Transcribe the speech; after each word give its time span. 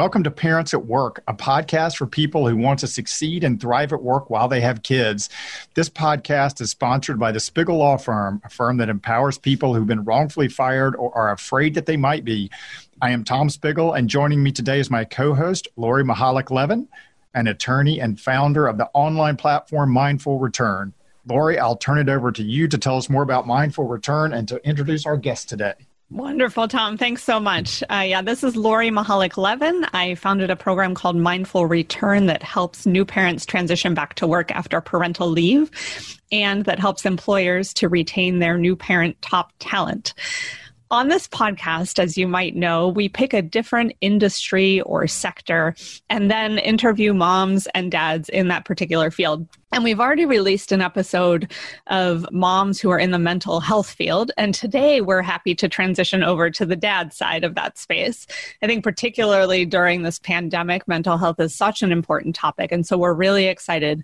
Welcome 0.00 0.24
to 0.24 0.30
Parents 0.30 0.72
at 0.72 0.86
Work, 0.86 1.22
a 1.28 1.34
podcast 1.34 1.98
for 1.98 2.06
people 2.06 2.48
who 2.48 2.56
want 2.56 2.78
to 2.78 2.86
succeed 2.86 3.44
and 3.44 3.60
thrive 3.60 3.92
at 3.92 4.02
work 4.02 4.30
while 4.30 4.48
they 4.48 4.62
have 4.62 4.82
kids. 4.82 5.28
This 5.74 5.90
podcast 5.90 6.62
is 6.62 6.70
sponsored 6.70 7.18
by 7.18 7.32
the 7.32 7.38
Spiegel 7.38 7.76
Law 7.76 7.98
Firm, 7.98 8.40
a 8.42 8.48
firm 8.48 8.78
that 8.78 8.88
empowers 8.88 9.36
people 9.36 9.74
who've 9.74 9.86
been 9.86 10.04
wrongfully 10.04 10.48
fired 10.48 10.96
or 10.96 11.14
are 11.14 11.30
afraid 11.30 11.74
that 11.74 11.84
they 11.84 11.98
might 11.98 12.24
be. 12.24 12.50
I 13.02 13.10
am 13.10 13.24
Tom 13.24 13.50
Spiegel, 13.50 13.92
and 13.92 14.08
joining 14.08 14.42
me 14.42 14.52
today 14.52 14.80
is 14.80 14.90
my 14.90 15.04
co 15.04 15.34
host, 15.34 15.68
Lori 15.76 16.02
Mihalich-Levin, 16.02 16.88
an 17.34 17.46
attorney 17.46 18.00
and 18.00 18.18
founder 18.18 18.68
of 18.68 18.78
the 18.78 18.88
online 18.94 19.36
platform 19.36 19.90
Mindful 19.92 20.38
Return. 20.38 20.94
Lori, 21.26 21.58
I'll 21.58 21.76
turn 21.76 21.98
it 21.98 22.08
over 22.08 22.32
to 22.32 22.42
you 22.42 22.68
to 22.68 22.78
tell 22.78 22.96
us 22.96 23.10
more 23.10 23.22
about 23.22 23.46
Mindful 23.46 23.84
Return 23.84 24.32
and 24.32 24.48
to 24.48 24.66
introduce 24.66 25.04
our 25.04 25.18
guest 25.18 25.50
today. 25.50 25.74
Wonderful, 26.10 26.66
Tom. 26.66 26.98
Thanks 26.98 27.22
so 27.22 27.38
much. 27.38 27.84
Uh, 27.88 28.02
yeah, 28.04 28.20
this 28.20 28.42
is 28.42 28.56
Lori 28.56 28.90
Mihalich-Levin. 28.90 29.86
I 29.92 30.16
founded 30.16 30.50
a 30.50 30.56
program 30.56 30.92
called 30.92 31.14
Mindful 31.14 31.66
Return 31.66 32.26
that 32.26 32.42
helps 32.42 32.84
new 32.84 33.04
parents 33.04 33.46
transition 33.46 33.94
back 33.94 34.14
to 34.14 34.26
work 34.26 34.50
after 34.50 34.80
parental 34.80 35.28
leave 35.28 35.70
and 36.32 36.64
that 36.64 36.80
helps 36.80 37.06
employers 37.06 37.72
to 37.74 37.88
retain 37.88 38.40
their 38.40 38.58
new 38.58 38.74
parent 38.74 39.22
top 39.22 39.52
talent. 39.60 40.14
On 40.92 41.06
this 41.06 41.28
podcast, 41.28 42.00
as 42.00 42.18
you 42.18 42.26
might 42.26 42.56
know, 42.56 42.88
we 42.88 43.08
pick 43.08 43.32
a 43.32 43.42
different 43.42 43.92
industry 44.00 44.80
or 44.80 45.06
sector 45.06 45.76
and 46.08 46.28
then 46.28 46.58
interview 46.58 47.14
moms 47.14 47.68
and 47.76 47.92
dads 47.92 48.28
in 48.28 48.48
that 48.48 48.64
particular 48.64 49.12
field. 49.12 49.46
And 49.70 49.84
we've 49.84 50.00
already 50.00 50.24
released 50.24 50.72
an 50.72 50.80
episode 50.80 51.52
of 51.86 52.26
moms 52.32 52.80
who 52.80 52.90
are 52.90 52.98
in 52.98 53.12
the 53.12 53.20
mental 53.20 53.60
health 53.60 53.88
field. 53.88 54.32
And 54.36 54.52
today 54.52 55.00
we're 55.00 55.22
happy 55.22 55.54
to 55.54 55.68
transition 55.68 56.24
over 56.24 56.50
to 56.50 56.66
the 56.66 56.74
dad 56.74 57.12
side 57.12 57.44
of 57.44 57.54
that 57.54 57.78
space. 57.78 58.26
I 58.60 58.66
think, 58.66 58.82
particularly 58.82 59.64
during 59.64 60.02
this 60.02 60.18
pandemic, 60.18 60.88
mental 60.88 61.18
health 61.18 61.38
is 61.38 61.54
such 61.54 61.84
an 61.84 61.92
important 61.92 62.34
topic. 62.34 62.72
And 62.72 62.84
so 62.84 62.98
we're 62.98 63.14
really 63.14 63.46
excited 63.46 64.02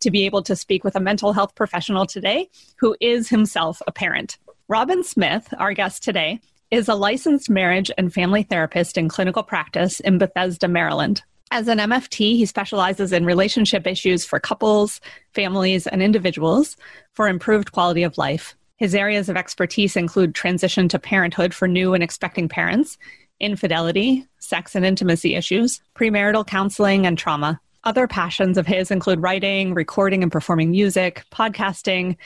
to 0.00 0.10
be 0.10 0.26
able 0.26 0.42
to 0.42 0.54
speak 0.54 0.84
with 0.84 0.96
a 0.96 1.00
mental 1.00 1.32
health 1.32 1.54
professional 1.54 2.04
today 2.04 2.50
who 2.78 2.94
is 3.00 3.30
himself 3.30 3.80
a 3.86 3.92
parent. 3.92 4.36
Robin 4.68 5.04
Smith, 5.04 5.54
our 5.58 5.72
guest 5.74 6.02
today, 6.02 6.40
is 6.72 6.88
a 6.88 6.96
licensed 6.96 7.48
marriage 7.48 7.88
and 7.96 8.12
family 8.12 8.42
therapist 8.42 8.98
in 8.98 9.08
clinical 9.08 9.44
practice 9.44 10.00
in 10.00 10.18
Bethesda, 10.18 10.66
Maryland. 10.66 11.22
As 11.52 11.68
an 11.68 11.78
MFT, 11.78 12.34
he 12.34 12.46
specializes 12.46 13.12
in 13.12 13.24
relationship 13.24 13.86
issues 13.86 14.24
for 14.24 14.40
couples, 14.40 15.00
families, 15.34 15.86
and 15.86 16.02
individuals 16.02 16.76
for 17.12 17.28
improved 17.28 17.70
quality 17.70 18.02
of 18.02 18.18
life. 18.18 18.56
His 18.76 18.92
areas 18.92 19.28
of 19.28 19.36
expertise 19.36 19.94
include 19.94 20.34
transition 20.34 20.88
to 20.88 20.98
parenthood 20.98 21.54
for 21.54 21.68
new 21.68 21.94
and 21.94 22.02
expecting 22.02 22.48
parents, 22.48 22.98
infidelity, 23.38 24.26
sex 24.40 24.74
and 24.74 24.84
intimacy 24.84 25.36
issues, 25.36 25.80
premarital 25.94 26.44
counseling, 26.44 27.06
and 27.06 27.16
trauma. 27.16 27.60
Other 27.84 28.08
passions 28.08 28.58
of 28.58 28.66
his 28.66 28.90
include 28.90 29.22
writing, 29.22 29.74
recording 29.74 30.24
and 30.24 30.32
performing 30.32 30.72
music, 30.72 31.22
podcasting, 31.30 32.16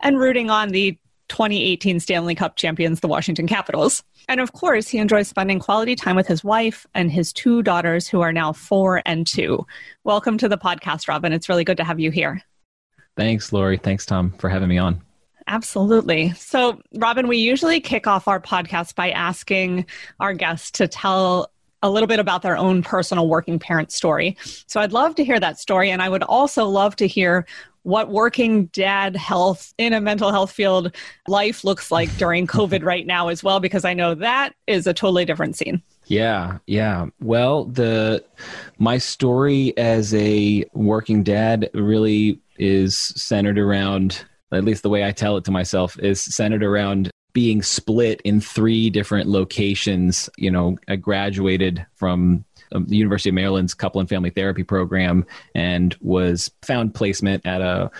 and 0.00 0.18
rooting 0.18 0.48
on 0.48 0.70
the 0.70 0.96
2018 1.30 2.00
Stanley 2.00 2.34
Cup 2.34 2.56
champions, 2.56 3.00
the 3.00 3.08
Washington 3.08 3.46
Capitals. 3.46 4.02
And 4.28 4.40
of 4.40 4.52
course, 4.52 4.88
he 4.88 4.98
enjoys 4.98 5.28
spending 5.28 5.58
quality 5.58 5.96
time 5.96 6.16
with 6.16 6.26
his 6.26 6.44
wife 6.44 6.86
and 6.94 7.10
his 7.10 7.32
two 7.32 7.62
daughters, 7.62 8.06
who 8.06 8.20
are 8.20 8.32
now 8.32 8.52
four 8.52 9.00
and 9.06 9.26
two. 9.26 9.66
Welcome 10.04 10.36
to 10.38 10.48
the 10.48 10.58
podcast, 10.58 11.08
Robin. 11.08 11.32
It's 11.32 11.48
really 11.48 11.64
good 11.64 11.78
to 11.78 11.84
have 11.84 11.98
you 11.98 12.10
here. 12.10 12.42
Thanks, 13.16 13.52
Lori. 13.52 13.78
Thanks, 13.78 14.04
Tom, 14.04 14.32
for 14.38 14.50
having 14.50 14.68
me 14.68 14.76
on. 14.76 15.00
Absolutely. 15.46 16.32
So, 16.34 16.80
Robin, 16.94 17.26
we 17.26 17.38
usually 17.38 17.80
kick 17.80 18.06
off 18.06 18.28
our 18.28 18.40
podcast 18.40 18.94
by 18.94 19.10
asking 19.10 19.86
our 20.20 20.34
guests 20.34 20.70
to 20.72 20.86
tell 20.86 21.50
a 21.82 21.90
little 21.90 22.06
bit 22.06 22.18
about 22.18 22.42
their 22.42 22.56
own 22.56 22.82
personal 22.82 23.28
working 23.28 23.58
parent 23.58 23.90
story. 23.92 24.36
So 24.66 24.80
I'd 24.80 24.92
love 24.92 25.14
to 25.16 25.24
hear 25.24 25.40
that 25.40 25.58
story. 25.58 25.90
And 25.90 26.02
I 26.02 26.08
would 26.08 26.22
also 26.22 26.66
love 26.66 26.96
to 26.96 27.06
hear 27.06 27.46
what 27.82 28.10
working 28.10 28.66
dad 28.66 29.16
health 29.16 29.72
in 29.78 29.94
a 29.94 30.00
mental 30.00 30.30
health 30.30 30.52
field 30.52 30.94
life 31.26 31.64
looks 31.64 31.90
like 31.90 32.14
during 32.18 32.46
COVID 32.46 32.84
right 32.84 33.06
now 33.06 33.28
as 33.28 33.42
well, 33.42 33.58
because 33.58 33.84
I 33.86 33.94
know 33.94 34.14
that 34.16 34.54
is 34.66 34.86
a 34.86 34.92
totally 34.92 35.24
different 35.24 35.56
scene. 35.56 35.82
Yeah, 36.04 36.58
yeah. 36.66 37.06
Well, 37.20 37.64
the 37.64 38.22
my 38.78 38.98
story 38.98 39.72
as 39.78 40.12
a 40.12 40.64
working 40.74 41.22
dad 41.22 41.70
really 41.72 42.38
is 42.58 42.98
centered 42.98 43.58
around 43.58 44.26
at 44.52 44.64
least 44.64 44.82
the 44.82 44.90
way 44.90 45.04
I 45.04 45.12
tell 45.12 45.36
it 45.36 45.44
to 45.44 45.50
myself 45.50 45.98
is 46.00 46.20
centered 46.20 46.62
around 46.62 47.10
being 47.32 47.62
split 47.62 48.20
in 48.22 48.40
three 48.40 48.90
different 48.90 49.28
locations. 49.28 50.28
You 50.36 50.50
know, 50.50 50.78
I 50.88 50.96
graduated 50.96 51.86
from 51.94 52.44
um, 52.72 52.86
the 52.86 52.96
University 52.96 53.30
of 53.30 53.34
Maryland's 53.34 53.74
couple 53.74 54.00
and 54.00 54.08
family 54.08 54.30
therapy 54.30 54.62
program 54.62 55.26
and 55.54 55.96
was 56.00 56.50
found 56.62 56.94
placement 56.94 57.44
at 57.46 57.60
a 57.60 57.90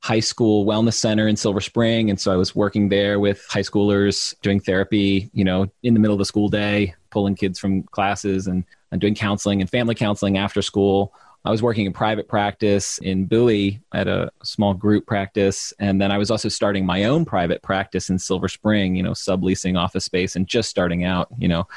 high 0.00 0.20
school 0.20 0.66
wellness 0.66 0.94
center 0.94 1.26
in 1.28 1.34
Silver 1.36 1.62
Spring. 1.62 2.10
And 2.10 2.20
so 2.20 2.30
I 2.30 2.36
was 2.36 2.54
working 2.54 2.90
there 2.90 3.18
with 3.18 3.42
high 3.48 3.62
schoolers 3.62 4.34
doing 4.42 4.60
therapy, 4.60 5.30
you 5.32 5.44
know, 5.44 5.66
in 5.82 5.94
the 5.94 6.00
middle 6.00 6.14
of 6.14 6.18
the 6.18 6.26
school 6.26 6.48
day, 6.48 6.94
pulling 7.10 7.34
kids 7.34 7.58
from 7.58 7.84
classes 7.84 8.46
and, 8.46 8.64
and 8.92 9.00
doing 9.00 9.14
counseling 9.14 9.62
and 9.62 9.70
family 9.70 9.94
counseling 9.94 10.36
after 10.36 10.60
school. 10.60 11.14
I 11.44 11.50
was 11.50 11.62
working 11.62 11.84
in 11.84 11.92
private 11.92 12.26
practice 12.26 12.98
in 12.98 13.26
Bowie 13.26 13.82
at 13.92 14.08
a 14.08 14.32
small 14.42 14.72
group 14.72 15.06
practice. 15.06 15.74
And 15.78 16.00
then 16.00 16.10
I 16.10 16.16
was 16.16 16.30
also 16.30 16.48
starting 16.48 16.86
my 16.86 17.04
own 17.04 17.26
private 17.26 17.60
practice 17.60 18.08
in 18.08 18.18
Silver 18.18 18.48
Spring, 18.48 18.96
you 18.96 19.02
know, 19.02 19.10
subleasing 19.10 19.78
office 19.78 20.06
space 20.06 20.36
and 20.36 20.46
just 20.46 20.70
starting 20.70 21.04
out, 21.04 21.28
you 21.38 21.46
know. 21.46 21.68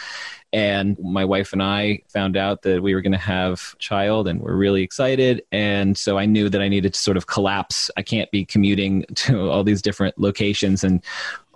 And 0.54 0.98
my 1.00 1.26
wife 1.26 1.52
and 1.52 1.62
I 1.62 2.00
found 2.08 2.38
out 2.38 2.62
that 2.62 2.82
we 2.82 2.96
were 2.96 3.02
going 3.02 3.12
to 3.12 3.18
have 3.18 3.74
a 3.74 3.78
child 3.78 4.30
and 4.30 4.40
we're 4.40 4.56
really 4.56 4.84
excited. 4.84 5.44
And 5.52 5.98
so 5.98 6.18
I 6.18 6.26
knew 6.26 6.48
that 6.48 6.62
I 6.62 6.70
needed 6.70 6.94
to 6.94 7.00
sort 7.00 7.18
of 7.18 7.28
collapse. 7.28 7.92
I 7.98 8.04
can't 8.04 8.32
be 8.32 8.46
commuting 8.46 9.06
to 9.16 9.50
all 9.50 9.66
these 9.66 9.82
different 9.82 10.18
locations. 10.18 10.86
And 10.86 11.04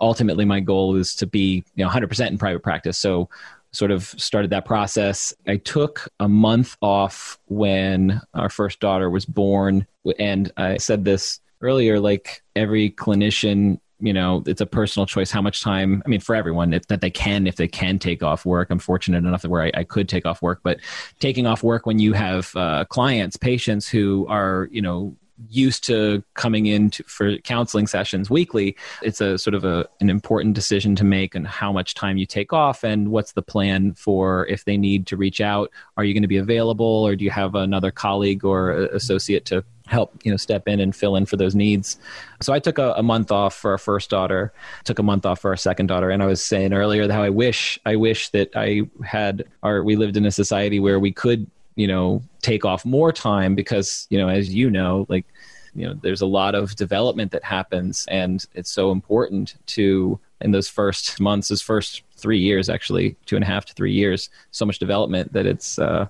ultimately, 0.00 0.44
my 0.44 0.60
goal 0.60 0.96
is 0.96 1.14
to 1.16 1.26
be, 1.26 1.64
you 1.76 1.84
know, 1.84 1.90
100% 1.90 2.28
in 2.28 2.36
private 2.36 2.62
practice. 2.62 2.98
So 2.98 3.30
sort 3.72 3.90
of 3.90 4.04
started 4.04 4.50
that 4.50 4.64
process. 4.64 5.32
I 5.46 5.56
took 5.56 6.08
a 6.20 6.28
month 6.28 6.76
off 6.82 7.38
when 7.46 8.20
our 8.34 8.50
first 8.50 8.80
daughter 8.80 9.08
was 9.10 9.24
born. 9.24 9.86
And 10.18 10.52
I 10.56 10.76
said 10.76 11.04
this 11.04 11.40
earlier 11.62 12.00
like 12.00 12.42
every 12.56 12.90
clinician 12.90 13.78
you 14.00 14.12
know 14.12 14.42
it's 14.46 14.60
a 14.60 14.66
personal 14.66 15.06
choice 15.06 15.30
how 15.30 15.40
much 15.40 15.62
time 15.62 16.02
i 16.04 16.08
mean 16.08 16.20
for 16.20 16.34
everyone 16.34 16.74
it, 16.74 16.88
that 16.88 17.00
they 17.00 17.10
can 17.10 17.46
if 17.46 17.56
they 17.56 17.68
can 17.68 17.98
take 17.98 18.22
off 18.22 18.44
work 18.44 18.68
i'm 18.70 18.80
fortunate 18.80 19.18
enough 19.18 19.42
that 19.42 19.48
where 19.48 19.62
I, 19.62 19.70
I 19.74 19.84
could 19.84 20.08
take 20.08 20.26
off 20.26 20.42
work 20.42 20.60
but 20.64 20.80
taking 21.20 21.46
off 21.46 21.62
work 21.62 21.86
when 21.86 22.00
you 22.00 22.12
have 22.12 22.54
uh, 22.56 22.84
clients 22.86 23.36
patients 23.36 23.88
who 23.88 24.26
are 24.28 24.68
you 24.72 24.82
know 24.82 25.16
used 25.48 25.84
to 25.84 26.22
coming 26.34 26.66
in 26.66 26.90
to, 26.90 27.02
for 27.04 27.36
counseling 27.38 27.86
sessions 27.86 28.30
weekly, 28.30 28.76
it's 29.02 29.20
a 29.20 29.38
sort 29.38 29.54
of 29.54 29.64
a, 29.64 29.88
an 30.00 30.10
important 30.10 30.54
decision 30.54 30.94
to 30.96 31.04
make 31.04 31.34
and 31.34 31.46
how 31.46 31.72
much 31.72 31.94
time 31.94 32.16
you 32.16 32.26
take 32.26 32.52
off 32.52 32.84
and 32.84 33.10
what's 33.10 33.32
the 33.32 33.42
plan 33.42 33.94
for 33.94 34.46
if 34.46 34.64
they 34.64 34.76
need 34.76 35.06
to 35.06 35.16
reach 35.16 35.40
out. 35.40 35.70
Are 35.96 36.04
you 36.04 36.14
going 36.14 36.22
to 36.22 36.28
be 36.28 36.36
available 36.36 36.86
or 36.86 37.16
do 37.16 37.24
you 37.24 37.30
have 37.30 37.54
another 37.54 37.90
colleague 37.90 38.44
or 38.44 38.72
uh, 38.72 38.88
associate 38.92 39.44
to 39.46 39.64
help 39.86 40.14
you 40.24 40.30
know 40.30 40.36
step 40.36 40.68
in 40.68 40.80
and 40.80 40.94
fill 40.94 41.16
in 41.16 41.26
for 41.26 41.36
those 41.36 41.54
needs 41.56 41.98
so 42.40 42.52
i 42.52 42.58
took 42.58 42.78
a, 42.78 42.92
a, 42.92 43.02
month 43.02 43.32
off 43.32 43.54
for 43.54 43.72
our 43.72 43.78
first 43.78 44.08
daughter 44.08 44.52
took 44.84 45.00
a 45.00 45.02
month 45.02 45.26
off 45.26 45.40
for 45.40 45.50
our 45.50 45.56
second 45.56 45.86
daughter 45.86 46.08
and 46.08 46.22
i 46.22 46.26
was 46.26 46.42
saying 46.42 46.72
earlier 46.72 47.10
how 47.10 47.22
i 47.22 47.28
wish 47.28 47.80
i 47.84 47.96
wish 47.96 48.28
that 48.28 48.48
i 48.54 48.82
had 49.04 49.44
our 49.64 49.82
we 49.82 49.96
lived 49.96 50.16
in 50.16 50.24
a 50.24 50.30
society 50.30 50.78
where 50.78 51.00
we 51.00 51.12
could 51.12 51.50
you 51.74 51.86
know 51.86 52.22
take 52.42 52.64
off 52.64 52.84
more 52.84 53.12
time 53.12 53.54
because 53.54 54.06
you 54.10 54.18
know 54.18 54.28
as 54.28 54.54
you 54.54 54.70
know 54.70 55.06
like 55.08 55.26
you 55.74 55.86
know 55.86 55.94
there's 56.02 56.20
a 56.20 56.26
lot 56.26 56.54
of 56.54 56.76
development 56.76 57.32
that 57.32 57.44
happens 57.44 58.06
and 58.08 58.46
it's 58.54 58.70
so 58.70 58.90
important 58.90 59.56
to 59.66 60.18
in 60.40 60.50
those 60.50 60.68
first 60.68 61.20
months 61.20 61.48
those 61.48 61.62
first 61.62 62.02
three 62.22 62.38
years 62.38 62.68
actually 62.68 63.16
two 63.26 63.36
and 63.36 63.44
a 63.44 63.46
half 63.46 63.64
to 63.64 63.74
three 63.74 63.92
years 63.92 64.30
so 64.52 64.64
much 64.64 64.78
development 64.78 65.32
that 65.32 65.44
it's 65.44 65.78
uh, 65.78 66.06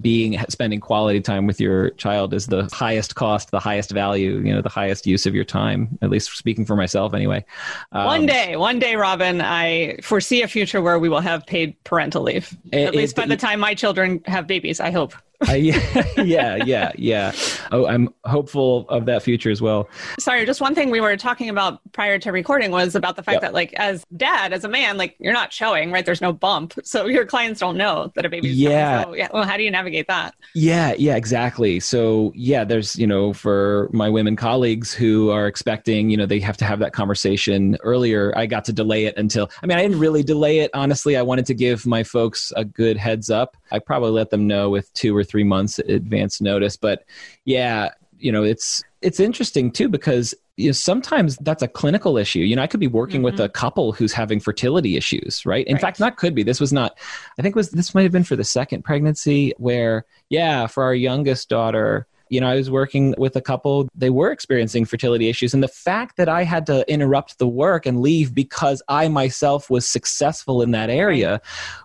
being 0.00 0.38
spending 0.48 0.78
quality 0.78 1.20
time 1.20 1.46
with 1.46 1.60
your 1.60 1.90
child 1.90 2.34
is 2.34 2.46
the 2.46 2.68
highest 2.72 3.14
cost 3.14 3.50
the 3.50 3.58
highest 3.58 3.90
value 3.90 4.38
you 4.44 4.52
know 4.52 4.60
the 4.60 4.68
highest 4.68 5.06
use 5.06 5.26
of 5.26 5.34
your 5.34 5.44
time 5.44 5.98
at 6.02 6.10
least 6.10 6.30
speaking 6.36 6.64
for 6.64 6.76
myself 6.76 7.14
anyway 7.14 7.44
um, 7.92 8.04
one 8.04 8.26
day 8.26 8.56
one 8.56 8.78
day 8.78 8.94
robin 8.94 9.40
i 9.40 9.96
foresee 10.02 10.42
a 10.42 10.48
future 10.48 10.82
where 10.82 10.98
we 10.98 11.08
will 11.08 11.20
have 11.20 11.46
paid 11.46 11.82
parental 11.84 12.22
leave 12.22 12.56
it, 12.70 12.86
at 12.86 12.94
least 12.94 13.16
by 13.16 13.26
the 13.26 13.36
time 13.36 13.58
my 13.58 13.74
children 13.74 14.22
have 14.26 14.46
babies 14.46 14.78
i 14.80 14.90
hope 14.90 15.14
uh, 15.48 15.52
yeah, 15.52 16.04
yeah, 16.16 16.56
yeah, 16.64 16.92
yeah. 16.96 17.32
Oh, 17.72 17.86
I'm 17.86 18.14
hopeful 18.24 18.88
of 18.88 19.04
that 19.06 19.22
future 19.22 19.50
as 19.50 19.60
well. 19.60 19.88
Sorry, 20.18 20.46
just 20.46 20.60
one 20.60 20.74
thing 20.74 20.90
we 20.90 21.00
were 21.00 21.16
talking 21.16 21.48
about 21.48 21.80
prior 21.92 22.18
to 22.20 22.30
recording 22.30 22.70
was 22.70 22.94
about 22.94 23.16
the 23.16 23.22
fact 23.22 23.36
yep. 23.36 23.42
that, 23.42 23.52
like, 23.52 23.74
as 23.74 24.06
dad, 24.16 24.52
as 24.52 24.64
a 24.64 24.68
man, 24.68 24.96
like, 24.96 25.16
you're 25.18 25.32
not 25.32 25.50
showing, 25.54 25.90
right? 25.90 26.04
There's 26.04 26.20
no 26.20 26.32
bump. 26.32 26.74
So 26.94 27.06
your 27.06 27.26
clients 27.26 27.60
don't 27.60 27.76
know 27.76 28.12
that 28.14 28.24
a 28.24 28.28
baby's 28.28 28.56
yeah. 28.56 29.04
So, 29.04 29.14
yeah. 29.14 29.28
Well, 29.32 29.42
how 29.42 29.56
do 29.56 29.64
you 29.64 29.70
navigate 29.70 30.06
that? 30.06 30.34
Yeah, 30.54 30.94
yeah, 30.96 31.16
exactly. 31.16 31.80
So 31.80 32.30
yeah, 32.36 32.62
there's, 32.62 32.94
you 32.96 33.06
know, 33.06 33.32
for 33.32 33.88
my 33.92 34.08
women 34.08 34.36
colleagues 34.36 34.94
who 34.94 35.30
are 35.30 35.48
expecting, 35.48 36.10
you 36.10 36.16
know, 36.16 36.26
they 36.26 36.38
have 36.40 36.56
to 36.58 36.64
have 36.64 36.78
that 36.80 36.92
conversation 36.92 37.76
earlier. 37.82 38.32
I 38.36 38.46
got 38.46 38.64
to 38.66 38.72
delay 38.72 39.06
it 39.06 39.16
until 39.16 39.50
I 39.62 39.66
mean, 39.66 39.78
I 39.78 39.82
didn't 39.82 39.98
really 39.98 40.22
delay 40.22 40.60
it. 40.60 40.70
Honestly, 40.72 41.16
I 41.16 41.22
wanted 41.22 41.46
to 41.46 41.54
give 41.54 41.84
my 41.84 42.04
folks 42.04 42.52
a 42.54 42.64
good 42.64 42.96
heads 42.96 43.30
up. 43.30 43.56
I 43.72 43.78
probably 43.80 44.10
let 44.10 44.30
them 44.30 44.46
know 44.46 44.70
with 44.70 44.92
two 44.92 45.16
or 45.16 45.24
three 45.24 45.44
months 45.44 45.78
advance 45.80 46.40
notice. 46.40 46.76
But 46.76 47.04
yeah, 47.44 47.90
you 48.24 48.32
know, 48.32 48.42
it's 48.42 48.82
it's 49.02 49.20
interesting 49.20 49.70
too 49.70 49.86
because 49.86 50.34
you 50.56 50.68
know, 50.68 50.72
sometimes 50.72 51.36
that's 51.42 51.62
a 51.62 51.68
clinical 51.68 52.16
issue. 52.16 52.38
You 52.38 52.56
know, 52.56 52.62
I 52.62 52.66
could 52.66 52.80
be 52.80 52.86
working 52.86 53.18
mm-hmm. 53.18 53.24
with 53.24 53.40
a 53.40 53.50
couple 53.50 53.92
who's 53.92 54.14
having 54.14 54.40
fertility 54.40 54.96
issues, 54.96 55.44
right? 55.44 55.66
In 55.66 55.74
right. 55.74 55.80
fact, 55.80 56.00
not 56.00 56.16
could 56.16 56.34
be. 56.34 56.42
This 56.42 56.58
was 56.58 56.72
not. 56.72 56.96
I 57.38 57.42
think 57.42 57.54
was 57.54 57.70
this 57.70 57.94
might 57.94 58.04
have 58.04 58.12
been 58.12 58.24
for 58.24 58.34
the 58.34 58.44
second 58.44 58.82
pregnancy 58.82 59.52
where, 59.58 60.06
yeah, 60.30 60.66
for 60.66 60.84
our 60.84 60.94
youngest 60.94 61.50
daughter, 61.50 62.06
you 62.34 62.40
know, 62.40 62.48
I 62.48 62.56
was 62.56 62.68
working 62.68 63.14
with 63.16 63.36
a 63.36 63.40
couple, 63.40 63.88
they 63.94 64.10
were 64.10 64.32
experiencing 64.32 64.84
fertility 64.84 65.28
issues. 65.28 65.54
And 65.54 65.62
the 65.62 65.68
fact 65.68 66.16
that 66.16 66.28
I 66.28 66.42
had 66.42 66.66
to 66.66 66.84
interrupt 66.92 67.38
the 67.38 67.46
work 67.46 67.86
and 67.86 68.00
leave 68.00 68.34
because 68.34 68.82
I 68.88 69.06
myself 69.06 69.70
was 69.70 69.88
successful 69.88 70.60
in 70.60 70.72
that 70.72 70.90
area 70.90 71.40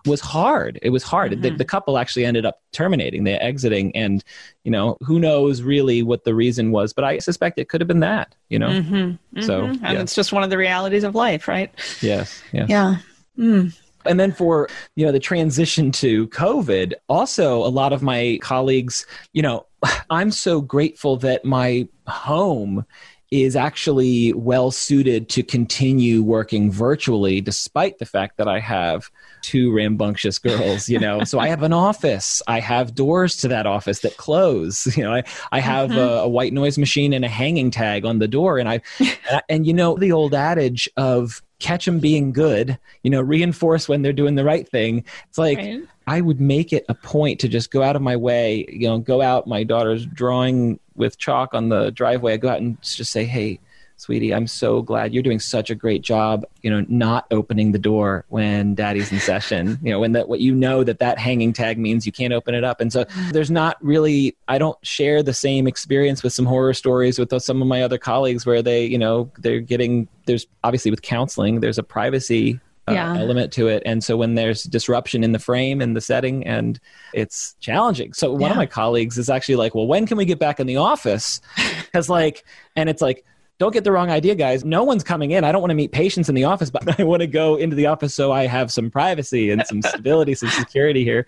was 0.06 0.20
hard. 0.20 0.80
It 0.82 0.90
was 0.90 1.04
hard. 1.04 1.30
Mm-hmm. 1.30 1.42
The, 1.42 1.50
the, 1.50 1.64
couple 1.64 1.98
actually 1.98 2.24
ended 2.24 2.44
up 2.44 2.60
terminating, 2.72 3.22
they 3.22 3.34
exiting. 3.34 3.94
And, 3.94 4.24
you 4.64 4.72
know, 4.72 4.96
who 5.02 5.20
knows 5.20 5.62
really 5.62 6.02
what 6.02 6.24
the 6.24 6.34
reason 6.34 6.72
was, 6.72 6.92
but 6.92 7.04
I 7.04 7.18
suspect 7.18 7.60
it 7.60 7.68
could 7.68 7.80
have 7.80 7.86
been 7.86 8.00
that, 8.00 8.34
you 8.48 8.58
know? 8.58 8.70
Mm-hmm. 8.70 8.94
Mm-hmm. 8.96 9.42
So, 9.42 9.66
and 9.66 9.80
yeah. 9.80 10.00
it's 10.00 10.16
just 10.16 10.32
one 10.32 10.42
of 10.42 10.50
the 10.50 10.58
realities 10.58 11.04
of 11.04 11.14
life, 11.14 11.46
right? 11.46 11.72
Yes. 12.02 12.42
yes. 12.52 12.68
Yeah. 12.68 12.96
Mm. 13.38 13.78
And 14.06 14.18
then 14.18 14.32
for, 14.32 14.68
you 14.96 15.04
know, 15.04 15.12
the 15.12 15.20
transition 15.20 15.92
to 15.92 16.28
COVID, 16.28 16.94
also 17.08 17.58
a 17.58 17.68
lot 17.68 17.92
of 17.92 18.02
my 18.02 18.38
colleagues, 18.42 19.06
you 19.32 19.42
know, 19.42 19.66
I'm 20.10 20.30
so 20.30 20.60
grateful 20.60 21.16
that 21.18 21.44
my 21.44 21.88
home 22.06 22.84
is 23.30 23.54
actually 23.54 24.32
well 24.32 24.72
suited 24.72 25.28
to 25.28 25.42
continue 25.42 26.20
working 26.20 26.70
virtually 26.70 27.40
despite 27.40 27.98
the 27.98 28.06
fact 28.06 28.36
that 28.38 28.48
I 28.48 28.58
have 28.58 29.08
two 29.40 29.72
rambunctious 29.72 30.38
girls, 30.38 30.88
you 30.88 30.98
know. 30.98 31.22
so 31.22 31.38
I 31.38 31.46
have 31.46 31.62
an 31.62 31.72
office. 31.72 32.42
I 32.48 32.58
have 32.58 32.94
doors 32.94 33.36
to 33.36 33.48
that 33.48 33.66
office 33.66 34.00
that 34.00 34.16
close. 34.16 34.86
You 35.00 35.04
know, 35.04 35.14
I, 35.14 35.22
I 35.52 35.60
have 35.60 35.90
mm-hmm. 35.90 35.98
a, 35.98 36.24
a, 36.24 36.28
white 36.28 36.52
noise 36.52 36.76
machine 36.76 37.12
and 37.14 37.24
a 37.24 37.28
hanging 37.28 37.70
tag 37.70 38.04
on 38.04 38.18
the 38.18 38.28
door. 38.28 38.58
And 38.58 38.68
I, 38.68 38.82
and, 38.98 39.18
I, 39.30 39.42
and 39.48 39.66
you 39.66 39.72
know, 39.72 39.96
the 39.96 40.12
old 40.12 40.34
adage 40.34 40.88
of 40.96 41.40
catch 41.60 41.84
them 41.84 42.00
being 42.00 42.32
good, 42.32 42.78
you 43.02 43.10
know, 43.10 43.20
reinforce 43.20 43.88
when 43.88 44.02
they're 44.02 44.12
doing 44.12 44.34
the 44.34 44.44
right 44.44 44.68
thing. 44.68 45.04
It's 45.28 45.38
like 45.38 45.58
right. 45.58 45.82
I 46.06 46.20
would 46.20 46.40
make 46.40 46.72
it 46.72 46.84
a 46.88 46.94
point 46.94 47.38
to 47.40 47.48
just 47.48 47.70
go 47.70 47.82
out 47.82 47.94
of 47.94 48.02
my 48.02 48.16
way, 48.16 48.66
you 48.68 48.88
know, 48.88 48.98
go 48.98 49.22
out. 49.22 49.46
My 49.46 49.62
daughter's 49.62 50.04
drawing 50.04 50.80
with 50.96 51.18
chalk 51.18 51.54
on 51.54 51.68
the 51.68 51.90
driveway. 51.90 52.32
I 52.32 52.36
go 52.38 52.48
out 52.48 52.60
and 52.60 52.80
just 52.82 53.12
say, 53.12 53.24
hey, 53.24 53.60
sweetie, 54.00 54.32
I'm 54.34 54.46
so 54.46 54.82
glad 54.82 55.12
you're 55.12 55.22
doing 55.22 55.38
such 55.38 55.70
a 55.70 55.74
great 55.74 56.02
job, 56.02 56.44
you 56.62 56.70
know, 56.70 56.84
not 56.88 57.26
opening 57.30 57.72
the 57.72 57.78
door 57.78 58.24
when 58.28 58.74
daddy's 58.74 59.12
in 59.12 59.20
session, 59.20 59.78
you 59.82 59.90
know, 59.90 60.00
when 60.00 60.12
that, 60.12 60.28
what 60.28 60.40
you 60.40 60.54
know 60.54 60.82
that 60.84 60.98
that 60.98 61.18
hanging 61.18 61.52
tag 61.52 61.78
means 61.78 62.06
you 62.06 62.12
can't 62.12 62.32
open 62.32 62.54
it 62.54 62.64
up. 62.64 62.80
And 62.80 62.92
so 62.92 63.04
there's 63.32 63.50
not 63.50 63.76
really, 63.82 64.36
I 64.48 64.58
don't 64.58 64.78
share 64.84 65.22
the 65.22 65.34
same 65.34 65.66
experience 65.66 66.22
with 66.22 66.32
some 66.32 66.46
horror 66.46 66.74
stories 66.74 67.18
with 67.18 67.30
some 67.42 67.60
of 67.60 67.68
my 67.68 67.82
other 67.82 67.98
colleagues 67.98 68.46
where 68.46 68.62
they, 68.62 68.84
you 68.84 68.98
know, 68.98 69.30
they're 69.38 69.60
getting, 69.60 70.08
there's 70.26 70.46
obviously 70.64 70.90
with 70.90 71.02
counseling, 71.02 71.60
there's 71.60 71.78
a 71.78 71.82
privacy 71.82 72.58
uh, 72.90 72.94
yeah. 72.94 73.16
element 73.16 73.52
to 73.52 73.68
it. 73.68 73.82
And 73.86 74.02
so 74.02 74.16
when 74.16 74.34
there's 74.34 74.64
disruption 74.64 75.22
in 75.22 75.32
the 75.32 75.38
frame 75.38 75.80
and 75.80 75.96
the 75.96 76.00
setting, 76.00 76.46
and 76.46 76.80
it's 77.12 77.54
challenging. 77.60 78.12
So 78.12 78.32
one 78.32 78.42
yeah. 78.42 78.50
of 78.50 78.56
my 78.56 78.66
colleagues 78.66 79.18
is 79.18 79.30
actually 79.30 79.56
like, 79.56 79.74
well, 79.74 79.86
when 79.86 80.06
can 80.06 80.16
we 80.16 80.24
get 80.24 80.38
back 80.38 80.60
in 80.60 80.66
the 80.66 80.76
office? 80.76 81.40
Because 81.90 82.08
like, 82.08 82.44
and 82.76 82.88
it's 82.88 83.02
like, 83.02 83.24
don't 83.60 83.72
get 83.72 83.84
the 83.84 83.92
wrong 83.92 84.08
idea, 84.08 84.34
guys. 84.34 84.64
No 84.64 84.84
one's 84.84 85.04
coming 85.04 85.32
in. 85.32 85.44
I 85.44 85.52
don't 85.52 85.60
want 85.60 85.70
to 85.70 85.74
meet 85.74 85.92
patients 85.92 86.30
in 86.30 86.34
the 86.34 86.44
office, 86.44 86.70
but 86.70 86.98
I 86.98 87.04
want 87.04 87.20
to 87.20 87.26
go 87.26 87.56
into 87.56 87.76
the 87.76 87.86
office 87.86 88.14
so 88.14 88.32
I 88.32 88.46
have 88.46 88.72
some 88.72 88.90
privacy 88.90 89.50
and 89.50 89.64
some 89.66 89.82
stability, 89.82 90.34
some 90.34 90.48
security 90.48 91.04
here. 91.04 91.26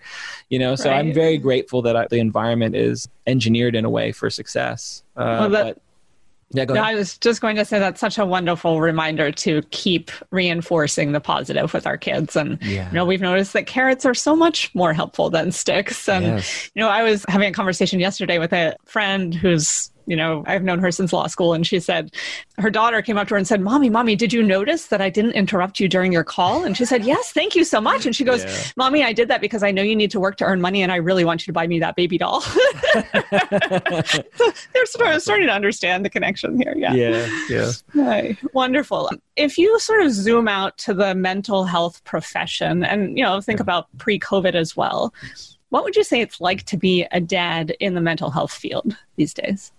You 0.49 0.57
know, 0.57 0.75
so 0.75 0.89
right. 0.89 0.97
I'm 0.97 1.13
very 1.13 1.37
grateful 1.37 1.83
that 1.83 1.95
I, 1.95 2.07
the 2.09 2.17
environment 2.17 2.75
is 2.75 3.07
engineered 3.27 3.75
in 3.75 3.85
a 3.85 3.89
way 3.89 4.11
for 4.11 4.31
success. 4.31 5.03
Uh, 5.15 5.37
well, 5.41 5.49
that, 5.51 5.63
but, 5.75 5.81
yeah, 6.49 6.65
go 6.65 6.73
ahead. 6.73 6.85
I 6.85 6.95
was 6.95 7.19
just 7.19 7.39
going 7.39 7.55
to 7.55 7.65
say 7.65 7.77
that's 7.77 8.01
such 8.01 8.17
a 8.17 8.25
wonderful 8.25 8.81
reminder 8.81 9.31
to 9.31 9.61
keep 9.69 10.09
reinforcing 10.31 11.11
the 11.11 11.21
positive 11.21 11.71
with 11.71 11.85
our 11.85 11.97
kids. 11.97 12.35
And 12.35 12.59
yeah. 12.63 12.87
you 12.87 12.95
know, 12.95 13.05
we've 13.05 13.21
noticed 13.21 13.53
that 13.53 13.67
carrots 13.67 14.07
are 14.07 14.15
so 14.15 14.35
much 14.35 14.73
more 14.73 14.93
helpful 14.93 15.29
than 15.29 15.51
sticks. 15.51 16.09
And 16.09 16.25
yes. 16.25 16.71
you 16.73 16.81
know, 16.81 16.89
I 16.89 17.03
was 17.03 17.25
having 17.27 17.47
a 17.47 17.53
conversation 17.53 17.99
yesterday 17.99 18.39
with 18.39 18.53
a 18.53 18.75
friend 18.85 19.35
who's 19.35 19.91
you 20.05 20.15
know, 20.15 20.43
I've 20.47 20.63
known 20.63 20.79
her 20.79 20.91
since 20.91 21.13
law 21.13 21.27
school, 21.27 21.53
and 21.53 21.65
she 21.65 21.79
said 21.79 22.13
her 22.57 22.69
daughter 22.69 23.01
came 23.01 23.17
up 23.17 23.27
to 23.29 23.35
her 23.35 23.37
and 23.37 23.47
said, 23.47 23.61
"Mommy, 23.61 23.89
mommy, 23.89 24.15
did 24.15 24.33
you 24.33 24.43
notice 24.43 24.87
that 24.87 25.01
I 25.01 25.09
didn't 25.09 25.31
interrupt 25.31 25.79
you 25.79 25.87
during 25.87 26.11
your 26.11 26.23
call?" 26.23 26.63
And 26.63 26.75
she 26.75 26.85
said, 26.85 27.03
"Yes, 27.05 27.31
thank 27.31 27.55
you 27.55 27.63
so 27.63 27.79
much." 27.79 28.05
And 28.05 28.15
she 28.15 28.23
goes, 28.23 28.43
yeah. 28.43 28.63
"Mommy, 28.75 29.03
I 29.03 29.13
did 29.13 29.27
that 29.29 29.41
because 29.41 29.63
I 29.63 29.71
know 29.71 29.81
you 29.81 29.95
need 29.95 30.11
to 30.11 30.19
work 30.19 30.37
to 30.37 30.45
earn 30.45 30.61
money, 30.61 30.81
and 30.81 30.91
I 30.91 30.97
really 30.97 31.25
want 31.25 31.41
you 31.41 31.51
to 31.51 31.53
buy 31.53 31.67
me 31.67 31.79
that 31.79 31.95
baby 31.95 32.17
doll." 32.17 32.41
so 32.41 32.53
they're 34.73 34.83
of 34.83 35.21
starting 35.21 35.47
to 35.47 35.53
understand 35.53 36.05
the 36.05 36.09
connection 36.09 36.57
here. 36.61 36.73
Yeah, 36.77 36.93
yeah, 36.93 37.29
yeah. 37.49 37.71
Right. 37.93 38.37
Wonderful. 38.53 39.09
If 39.35 39.57
you 39.57 39.79
sort 39.79 40.01
of 40.01 40.11
zoom 40.11 40.47
out 40.47 40.77
to 40.79 40.93
the 40.93 41.15
mental 41.15 41.65
health 41.65 42.03
profession, 42.03 42.83
and 42.83 43.17
you 43.17 43.23
know, 43.23 43.39
think 43.41 43.59
yeah. 43.59 43.63
about 43.63 43.87
pre-COVID 43.97 44.55
as 44.55 44.75
well. 44.75 45.13
What 45.69 45.83
would 45.83 45.95
you 45.95 46.03
say 46.03 46.21
it's 46.21 46.39
like 46.39 46.65
to 46.65 46.77
be 46.77 47.07
a 47.11 47.19
dad 47.19 47.75
in 47.79 47.95
the 47.95 48.01
mental 48.01 48.29
health 48.29 48.51
field 48.51 48.95
these 49.15 49.33
days? 49.33 49.71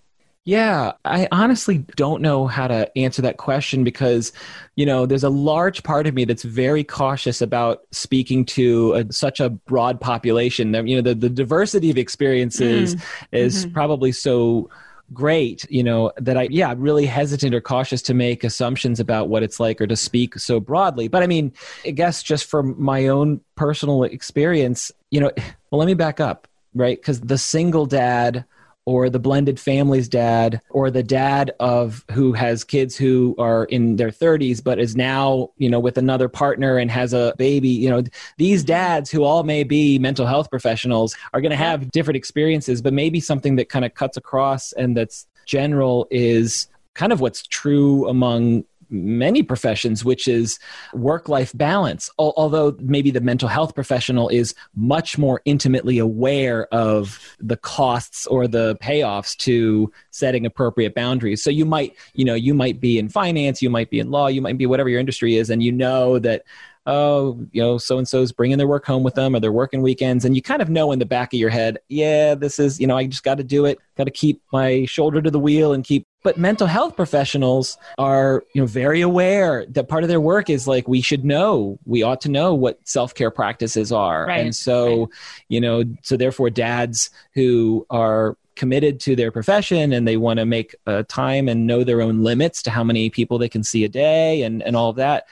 Yeah, 0.47 0.91
I 1.03 1.27
honestly 1.31 1.79
don't 1.95 2.21
know 2.21 2.45
how 2.45 2.67
to 2.67 2.95
answer 2.95 3.23
that 3.23 3.37
question 3.37 3.83
because, 3.83 4.31
you 4.75 4.85
know, 4.85 5.07
there's 5.07 5.23
a 5.23 5.29
large 5.29 5.81
part 5.81 6.05
of 6.05 6.13
me 6.13 6.23
that's 6.23 6.43
very 6.43 6.83
cautious 6.83 7.41
about 7.41 7.81
speaking 7.91 8.45
to 8.45 8.93
a, 8.93 9.11
such 9.11 9.39
a 9.39 9.49
broad 9.49 9.99
population. 9.99 10.71
You 10.87 10.97
know, 10.97 11.01
the, 11.01 11.15
the 11.15 11.29
diversity 11.29 11.89
of 11.89 11.97
experiences 11.97 12.93
mm. 12.93 13.03
is 13.31 13.65
mm-hmm. 13.65 13.73
probably 13.73 14.11
so 14.11 14.69
great, 15.13 15.65
you 15.67 15.83
know, 15.83 16.11
that 16.17 16.37
I, 16.37 16.47
yeah, 16.51 16.69
I'm 16.69 16.79
really 16.79 17.07
hesitant 17.07 17.55
or 17.55 17.61
cautious 17.61 18.03
to 18.03 18.13
make 18.13 18.43
assumptions 18.43 18.99
about 18.99 19.29
what 19.29 19.41
it's 19.41 19.59
like 19.59 19.81
or 19.81 19.87
to 19.87 19.95
speak 19.95 20.37
so 20.37 20.59
broadly. 20.59 21.07
But 21.07 21.23
I 21.23 21.27
mean, 21.27 21.53
I 21.85 21.89
guess 21.89 22.21
just 22.21 22.45
from 22.45 22.79
my 22.79 23.07
own 23.07 23.41
personal 23.55 24.03
experience, 24.03 24.91
you 25.09 25.21
know, 25.21 25.31
well, 25.71 25.79
let 25.79 25.87
me 25.87 25.95
back 25.95 26.19
up, 26.19 26.47
right? 26.75 26.99
Because 26.99 27.21
the 27.21 27.39
single 27.39 27.87
dad, 27.87 28.45
or 28.85 29.09
the 29.09 29.19
blended 29.19 29.59
family's 29.59 30.07
dad 30.07 30.61
or 30.69 30.91
the 30.91 31.03
dad 31.03 31.51
of 31.59 32.05
who 32.11 32.33
has 32.33 32.63
kids 32.63 32.95
who 32.95 33.35
are 33.37 33.65
in 33.65 33.95
their 33.95 34.09
30s 34.09 34.63
but 34.63 34.79
is 34.79 34.95
now 34.95 35.49
you 35.57 35.69
know 35.69 35.79
with 35.79 35.97
another 35.97 36.29
partner 36.29 36.77
and 36.77 36.91
has 36.91 37.13
a 37.13 37.33
baby 37.37 37.69
you 37.69 37.89
know 37.89 38.03
these 38.37 38.63
dads 38.63 39.09
who 39.09 39.23
all 39.23 39.43
may 39.43 39.63
be 39.63 39.99
mental 39.99 40.25
health 40.25 40.49
professionals 40.49 41.15
are 41.33 41.41
going 41.41 41.51
to 41.51 41.55
have 41.55 41.91
different 41.91 42.17
experiences 42.17 42.81
but 42.81 42.93
maybe 42.93 43.19
something 43.19 43.55
that 43.55 43.69
kind 43.69 43.85
of 43.85 43.93
cuts 43.93 44.17
across 44.17 44.71
and 44.73 44.95
that's 44.95 45.27
general 45.45 46.07
is 46.11 46.67
kind 46.93 47.11
of 47.11 47.19
what's 47.19 47.45
true 47.45 48.07
among 48.07 48.63
many 48.89 49.43
professions, 49.43 50.05
which 50.05 50.27
is 50.27 50.59
work 50.93 51.29
life 51.29 51.51
balance. 51.55 52.09
Although 52.17 52.75
maybe 52.79 53.11
the 53.11 53.21
mental 53.21 53.47
health 53.47 53.75
professional 53.75 54.29
is 54.29 54.53
much 54.75 55.17
more 55.17 55.41
intimately 55.45 55.97
aware 55.97 56.67
of 56.73 57.35
the 57.39 57.57
costs 57.57 58.25
or 58.27 58.47
the 58.47 58.75
payoffs 58.81 59.35
to 59.37 59.91
setting 60.11 60.45
appropriate 60.45 60.95
boundaries. 60.95 61.43
So 61.43 61.49
you 61.49 61.65
might, 61.65 61.95
you 62.13 62.25
know, 62.25 62.35
you 62.35 62.53
might 62.53 62.79
be 62.79 62.97
in 62.99 63.09
finance, 63.09 63.61
you 63.61 63.69
might 63.69 63.89
be 63.89 63.99
in 63.99 64.11
law, 64.11 64.27
you 64.27 64.41
might 64.41 64.57
be 64.57 64.65
whatever 64.65 64.89
your 64.89 64.99
industry 64.99 65.35
is, 65.35 65.49
and 65.49 65.63
you 65.63 65.71
know 65.71 66.19
that 66.19 66.43
oh, 66.87 67.39
you 67.51 67.61
know, 67.61 67.77
so 67.77 67.97
and 67.97 68.07
so's 68.07 68.31
bringing 68.31 68.57
their 68.57 68.67
work 68.67 68.85
home 68.85 69.03
with 69.03 69.15
them 69.15 69.35
or 69.35 69.39
they're 69.39 69.51
working 69.51 69.81
weekends. 69.81 70.23
And 70.23 70.35
you 70.35 70.41
kind 70.41 70.61
of 70.61 70.69
know 70.69 70.91
in 70.91 70.99
the 70.99 71.05
back 71.05 71.33
of 71.33 71.39
your 71.39 71.49
head, 71.49 71.79
yeah, 71.89 72.35
this 72.35 72.59
is, 72.59 72.79
you 72.79 72.85
know, 72.85 72.95
I 72.95 73.07
just 73.07 73.23
got 73.23 73.37
to 73.37 73.43
do 73.43 73.65
it, 73.65 73.79
got 73.97 74.03
to 74.03 74.11
keep 74.11 74.41
my 74.53 74.85
shoulder 74.85 75.21
to 75.21 75.31
the 75.31 75.39
wheel 75.39 75.73
and 75.73 75.83
keep. 75.83 76.07
But 76.23 76.37
mental 76.37 76.67
health 76.67 76.95
professionals 76.95 77.77
are, 77.97 78.43
you 78.53 78.61
know, 78.61 78.67
very 78.67 79.01
aware 79.01 79.65
that 79.67 79.87
part 79.87 80.03
of 80.03 80.09
their 80.09 80.21
work 80.21 80.49
is 80.49 80.67
like, 80.67 80.87
we 80.87 81.01
should 81.01 81.23
know, 81.23 81.79
we 81.85 82.03
ought 82.03 82.21
to 82.21 82.29
know 82.29 82.53
what 82.53 82.79
self 82.87 83.13
care 83.13 83.31
practices 83.31 83.91
are. 83.91 84.25
Right. 84.25 84.39
And 84.43 84.55
so, 84.55 84.99
right. 84.99 85.09
you 85.49 85.61
know, 85.61 85.83
so 86.01 86.17
therefore, 86.17 86.49
dads 86.49 87.09
who 87.33 87.85
are 87.89 88.37
committed 88.55 88.99
to 89.01 89.15
their 89.15 89.31
profession 89.31 89.91
and 89.91 90.07
they 90.07 90.17
want 90.17 90.39
to 90.39 90.45
make 90.45 90.75
uh, 90.87 91.03
time 91.07 91.49
and 91.49 91.67
know 91.67 91.83
their 91.83 92.01
own 92.01 92.23
limits 92.23 92.63
to 92.63 92.71
how 92.71 92.83
many 92.83 93.09
people 93.09 93.37
they 93.37 93.49
can 93.49 93.63
see 93.63 93.83
a 93.83 93.89
day 93.89 94.43
and, 94.43 94.63
and 94.63 94.75
all 94.75 94.89
of 94.89 94.95
that 94.95 95.27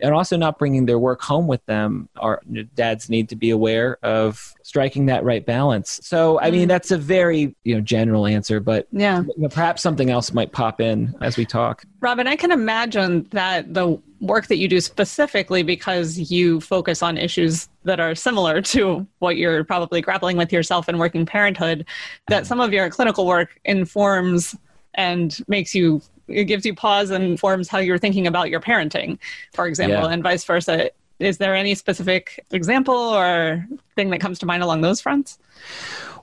and 0.00 0.14
also 0.14 0.36
not 0.36 0.58
bringing 0.58 0.86
their 0.86 0.98
work 0.98 1.20
home 1.20 1.46
with 1.46 1.64
them. 1.66 2.08
Our 2.16 2.40
dads 2.74 3.08
need 3.08 3.28
to 3.30 3.36
be 3.36 3.50
aware 3.50 3.98
of 4.02 4.54
striking 4.62 5.06
that 5.06 5.24
right 5.24 5.44
balance. 5.44 6.00
So, 6.02 6.40
I 6.40 6.50
mean, 6.50 6.66
mm. 6.66 6.68
that's 6.68 6.90
a 6.90 6.98
very 6.98 7.54
you 7.64 7.74
know 7.74 7.80
general 7.80 8.26
answer, 8.26 8.60
but 8.60 8.86
yeah, 8.92 9.22
perhaps 9.50 9.82
something 9.82 10.10
else 10.10 10.32
might 10.32 10.52
pop 10.52 10.80
in 10.80 11.14
as 11.20 11.36
we 11.36 11.44
talk. 11.44 11.84
Robin, 12.00 12.26
I 12.26 12.36
can 12.36 12.52
imagine 12.52 13.26
that 13.30 13.74
the 13.74 14.00
work 14.20 14.48
that 14.48 14.56
you 14.56 14.68
do 14.68 14.80
specifically 14.80 15.62
because 15.62 16.30
you 16.30 16.60
focus 16.60 17.02
on 17.02 17.16
issues 17.16 17.68
that 17.84 18.00
are 18.00 18.14
similar 18.14 18.60
to 18.60 19.06
what 19.20 19.36
you're 19.36 19.64
probably 19.64 20.00
grappling 20.00 20.36
with 20.36 20.52
yourself 20.52 20.88
in 20.88 20.98
working 20.98 21.24
parenthood, 21.24 21.86
that 22.28 22.46
some 22.46 22.60
of 22.60 22.72
your 22.72 22.90
clinical 22.90 23.26
work 23.26 23.60
informs 23.64 24.56
and 24.94 25.38
makes 25.46 25.74
you 25.74 26.02
it 26.28 26.44
gives 26.44 26.64
you 26.64 26.74
pause 26.74 27.10
and 27.10 27.24
informs 27.24 27.68
how 27.68 27.78
you're 27.78 27.98
thinking 27.98 28.26
about 28.26 28.50
your 28.50 28.60
parenting, 28.60 29.18
for 29.52 29.66
example, 29.66 30.02
yeah. 30.02 30.12
and 30.12 30.22
vice 30.22 30.44
versa. 30.44 30.90
Is 31.18 31.38
there 31.38 31.54
any 31.54 31.74
specific 31.74 32.44
example 32.52 32.94
or 32.94 33.66
thing 33.96 34.10
that 34.10 34.20
comes 34.20 34.38
to 34.40 34.46
mind 34.46 34.62
along 34.62 34.82
those 34.82 35.00
fronts? 35.00 35.38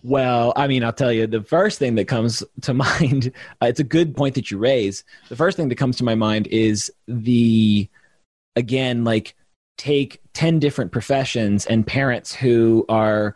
Well, 0.03 0.53
I 0.55 0.67
mean, 0.67 0.83
I'll 0.83 0.93
tell 0.93 1.11
you 1.11 1.27
the 1.27 1.41
first 1.41 1.79
thing 1.79 1.95
that 1.95 2.05
comes 2.05 2.43
to 2.61 2.73
mind. 2.85 3.31
Uh, 3.61 3.65
it's 3.65 3.79
a 3.79 3.83
good 3.83 4.15
point 4.15 4.35
that 4.35 4.51
you 4.51 4.57
raise. 4.57 5.03
The 5.29 5.35
first 5.35 5.57
thing 5.57 5.67
that 5.69 5.75
comes 5.75 5.97
to 5.97 6.03
my 6.03 6.15
mind 6.15 6.47
is 6.47 6.91
the, 7.07 7.89
again, 8.55 9.03
like 9.03 9.35
take 9.77 10.21
10 10.33 10.59
different 10.59 10.91
professions 10.91 11.65
and 11.65 11.85
parents 11.85 12.33
who 12.33 12.85
are 12.87 13.35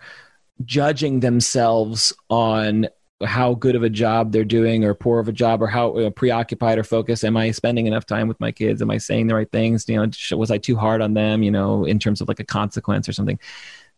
judging 0.63 1.21
themselves 1.21 2.13
on 2.29 2.87
how 3.25 3.53
good 3.53 3.75
of 3.75 3.83
a 3.83 3.89
job 3.89 4.31
they're 4.31 4.45
doing 4.45 4.85
or 4.85 4.93
poor 4.93 5.19
of 5.19 5.27
a 5.27 5.31
job 5.31 5.61
or 5.61 5.67
how 5.67 5.93
know, 5.93 6.09
preoccupied 6.09 6.77
or 6.77 6.83
focused. 6.83 7.23
Am 7.25 7.35
i 7.35 7.51
spending 7.51 7.85
enough 7.85 8.05
time 8.05 8.27
with 8.27 8.39
my 8.39 8.51
kids? 8.51 8.81
Am 8.81 8.91
i 8.91 8.97
saying 8.97 9.27
the 9.27 9.35
right 9.35 9.51
things? 9.51 9.87
You 9.87 9.97
know 9.97 10.37
was 10.37 10.51
i 10.51 10.57
too 10.57 10.75
hard 10.75 11.01
on 11.01 11.13
them 11.13 11.43
you 11.43 11.51
know 11.51 11.85
in 11.85 11.99
terms 11.99 12.21
of 12.21 12.27
like 12.27 12.39
a 12.39 12.45
consequence 12.45 13.09
or 13.09 13.13
something? 13.13 13.39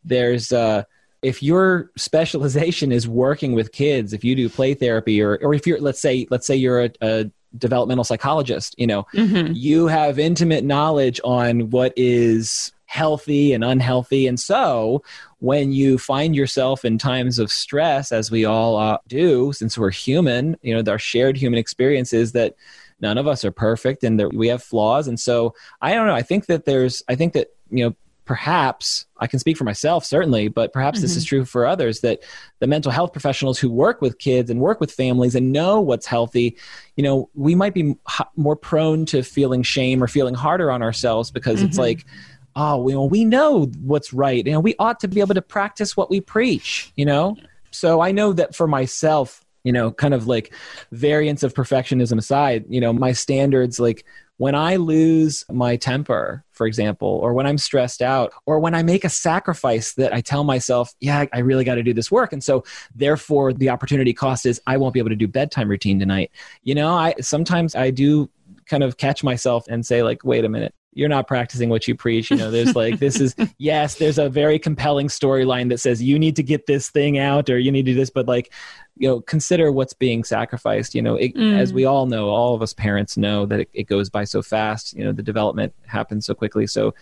There's 0.03 0.51
uh 0.51 0.83
if 1.21 1.43
your 1.43 1.91
specialization 1.95 2.91
is 2.91 3.07
working 3.07 3.53
with 3.53 3.71
kids 3.71 4.11
if 4.11 4.23
you 4.23 4.35
do 4.35 4.49
play 4.49 4.73
therapy 4.73 5.21
or 5.21 5.37
or 5.41 5.53
if 5.53 5.67
you're 5.67 5.79
let's 5.79 6.01
say 6.01 6.25
let's 6.31 6.47
say 6.47 6.55
you're 6.55 6.85
a, 6.85 6.91
a 7.01 7.31
developmental 7.57 8.03
psychologist 8.03 8.73
you 8.77 8.87
know 8.87 9.03
mm-hmm. 9.13 9.51
you 9.53 9.85
have 9.85 10.17
intimate 10.17 10.63
knowledge 10.63 11.19
on 11.23 11.69
what 11.69 11.93
is 11.95 12.71
healthy 12.91 13.53
and 13.53 13.63
unhealthy. 13.63 14.27
And 14.27 14.37
so 14.37 15.01
when 15.41 15.71
you 15.71 15.97
find 15.97 16.35
yourself 16.35 16.85
in 16.85 16.99
times 16.99 17.39
of 17.39 17.51
stress 17.51 18.11
as 18.11 18.29
we 18.29 18.45
all 18.45 18.77
uh, 18.77 18.97
do 19.07 19.51
since 19.51 19.77
we're 19.77 19.91
human 19.91 20.55
you 20.61 20.73
know 20.73 20.91
our 20.91 20.99
shared 20.99 21.35
human 21.35 21.59
experience 21.59 22.13
is 22.13 22.31
that 22.31 22.55
none 22.99 23.17
of 23.17 23.27
us 23.27 23.43
are 23.43 23.51
perfect 23.51 24.03
and 24.03 24.19
that 24.19 24.31
we 24.33 24.47
have 24.47 24.63
flaws 24.63 25.07
and 25.07 25.19
so 25.19 25.53
i 25.81 25.93
don't 25.93 26.07
know 26.07 26.15
i 26.15 26.21
think 26.21 26.45
that 26.45 26.65
there's 26.65 27.03
i 27.09 27.15
think 27.15 27.33
that 27.33 27.47
you 27.69 27.83
know 27.83 27.95
perhaps 28.31 29.07
I 29.17 29.27
can 29.27 29.39
speak 29.39 29.57
for 29.57 29.65
myself 29.65 30.05
certainly, 30.05 30.47
but 30.47 30.71
perhaps 30.71 30.99
mm-hmm. 30.99 31.01
this 31.01 31.17
is 31.17 31.25
mm-hmm. 31.25 31.37
true 31.37 31.45
for 31.45 31.65
others 31.65 31.99
that 31.99 32.21
the 32.59 32.67
mental 32.67 32.89
health 32.89 33.11
professionals 33.11 33.59
who 33.59 33.69
work 33.69 33.99
with 33.99 34.19
kids 34.19 34.49
and 34.49 34.61
work 34.61 34.79
with 34.79 34.89
families 34.89 35.35
and 35.35 35.51
know 35.51 35.81
what's 35.81 36.05
healthy, 36.05 36.55
you 36.95 37.03
know, 37.03 37.29
we 37.33 37.55
might 37.55 37.73
be 37.73 37.95
more 38.37 38.55
prone 38.55 39.05
to 39.07 39.21
feeling 39.21 39.63
shame 39.63 40.01
or 40.01 40.07
feeling 40.07 40.33
harder 40.33 40.71
on 40.71 40.81
ourselves 40.81 41.29
because 41.29 41.57
mm-hmm. 41.57 41.67
it's 41.67 41.77
like, 41.77 42.05
oh, 42.55 42.77
we, 42.77 42.95
we 42.95 43.25
know 43.25 43.65
what's 43.81 44.13
right. 44.13 44.45
You 44.45 44.53
know, 44.53 44.59
we 44.59 44.75
ought 44.79 44.99
to 45.01 45.07
be 45.07 45.19
able 45.19 45.35
to 45.35 45.41
practice 45.41 45.95
what 45.95 46.09
we 46.09 46.21
preach, 46.21 46.91
you 46.95 47.05
know? 47.05 47.37
So 47.71 48.01
I 48.01 48.11
know 48.11 48.33
that 48.33 48.55
for 48.55 48.67
myself, 48.67 49.45
you 49.63 49.71
know, 49.71 49.91
kind 49.91 50.13
of 50.13 50.27
like 50.27 50.53
variants 50.91 51.43
of 51.43 51.53
perfectionism 51.53 52.17
aside, 52.17 52.65
you 52.67 52.81
know, 52.81 52.91
my 52.91 53.13
standards 53.13 53.79
like 53.79 54.05
when 54.37 54.55
I 54.55 54.77
lose 54.77 55.45
my 55.51 55.75
temper, 55.75 56.43
for 56.49 56.65
example, 56.65 57.07
or 57.07 57.31
when 57.31 57.45
I'm 57.45 57.59
stressed 57.59 58.01
out, 58.01 58.33
or 58.47 58.59
when 58.59 58.73
I 58.73 58.81
make 58.81 59.05
a 59.05 59.09
sacrifice 59.09 59.93
that 59.93 60.15
I 60.15 60.21
tell 60.21 60.43
myself, 60.43 60.95
yeah, 60.99 61.25
I 61.31 61.39
really 61.39 61.63
got 61.63 61.75
to 61.75 61.83
do 61.83 61.93
this 61.93 62.09
work. 62.09 62.33
And 62.33 62.43
so 62.43 62.63
therefore 62.95 63.53
the 63.53 63.69
opportunity 63.69 64.13
cost 64.13 64.47
is 64.47 64.59
I 64.65 64.77
won't 64.77 64.95
be 64.95 64.99
able 64.99 65.11
to 65.11 65.15
do 65.15 65.27
bedtime 65.27 65.69
routine 65.69 65.99
tonight. 65.99 66.31
You 66.63 66.73
know, 66.73 66.91
I 66.91 67.13
sometimes 67.21 67.75
I 67.75 67.91
do 67.91 68.31
kind 68.65 68.81
of 68.81 68.97
catch 68.97 69.23
myself 69.23 69.65
and 69.69 69.85
say 69.85 70.01
like, 70.01 70.23
wait 70.23 70.43
a 70.43 70.49
minute, 70.49 70.73
you're 70.93 71.09
not 71.09 71.27
practicing 71.27 71.69
what 71.69 71.87
you 71.87 71.95
preach. 71.95 72.29
You 72.29 72.37
know, 72.37 72.51
there's 72.51 72.75
like, 72.75 72.99
this 72.99 73.19
is, 73.19 73.35
yes, 73.57 73.95
there's 73.95 74.17
a 74.17 74.29
very 74.29 74.59
compelling 74.59 75.07
storyline 75.07 75.69
that 75.69 75.79
says 75.79 76.03
you 76.03 76.19
need 76.19 76.35
to 76.35 76.43
get 76.43 76.65
this 76.65 76.89
thing 76.89 77.17
out 77.17 77.49
or 77.49 77.57
you 77.57 77.71
need 77.71 77.85
to 77.85 77.93
do 77.93 77.97
this, 77.97 78.09
but 78.09 78.27
like, 78.27 78.51
you 78.97 79.07
know 79.07 79.21
consider 79.21 79.71
what's 79.71 79.93
being 79.93 80.23
sacrificed 80.23 80.93
you 80.93 81.01
know 81.01 81.15
it, 81.15 81.33
mm. 81.33 81.57
as 81.57 81.73
we 81.73 81.85
all 81.85 82.05
know 82.05 82.29
all 82.29 82.53
of 82.53 82.61
us 82.61 82.73
parents 82.73 83.17
know 83.17 83.45
that 83.45 83.61
it, 83.61 83.69
it 83.73 83.83
goes 83.85 84.09
by 84.09 84.23
so 84.23 84.41
fast 84.41 84.93
you 84.93 85.03
know 85.03 85.11
the 85.11 85.23
development 85.23 85.73
happens 85.87 86.25
so 86.25 86.35
quickly 86.35 86.67
so 86.67 86.93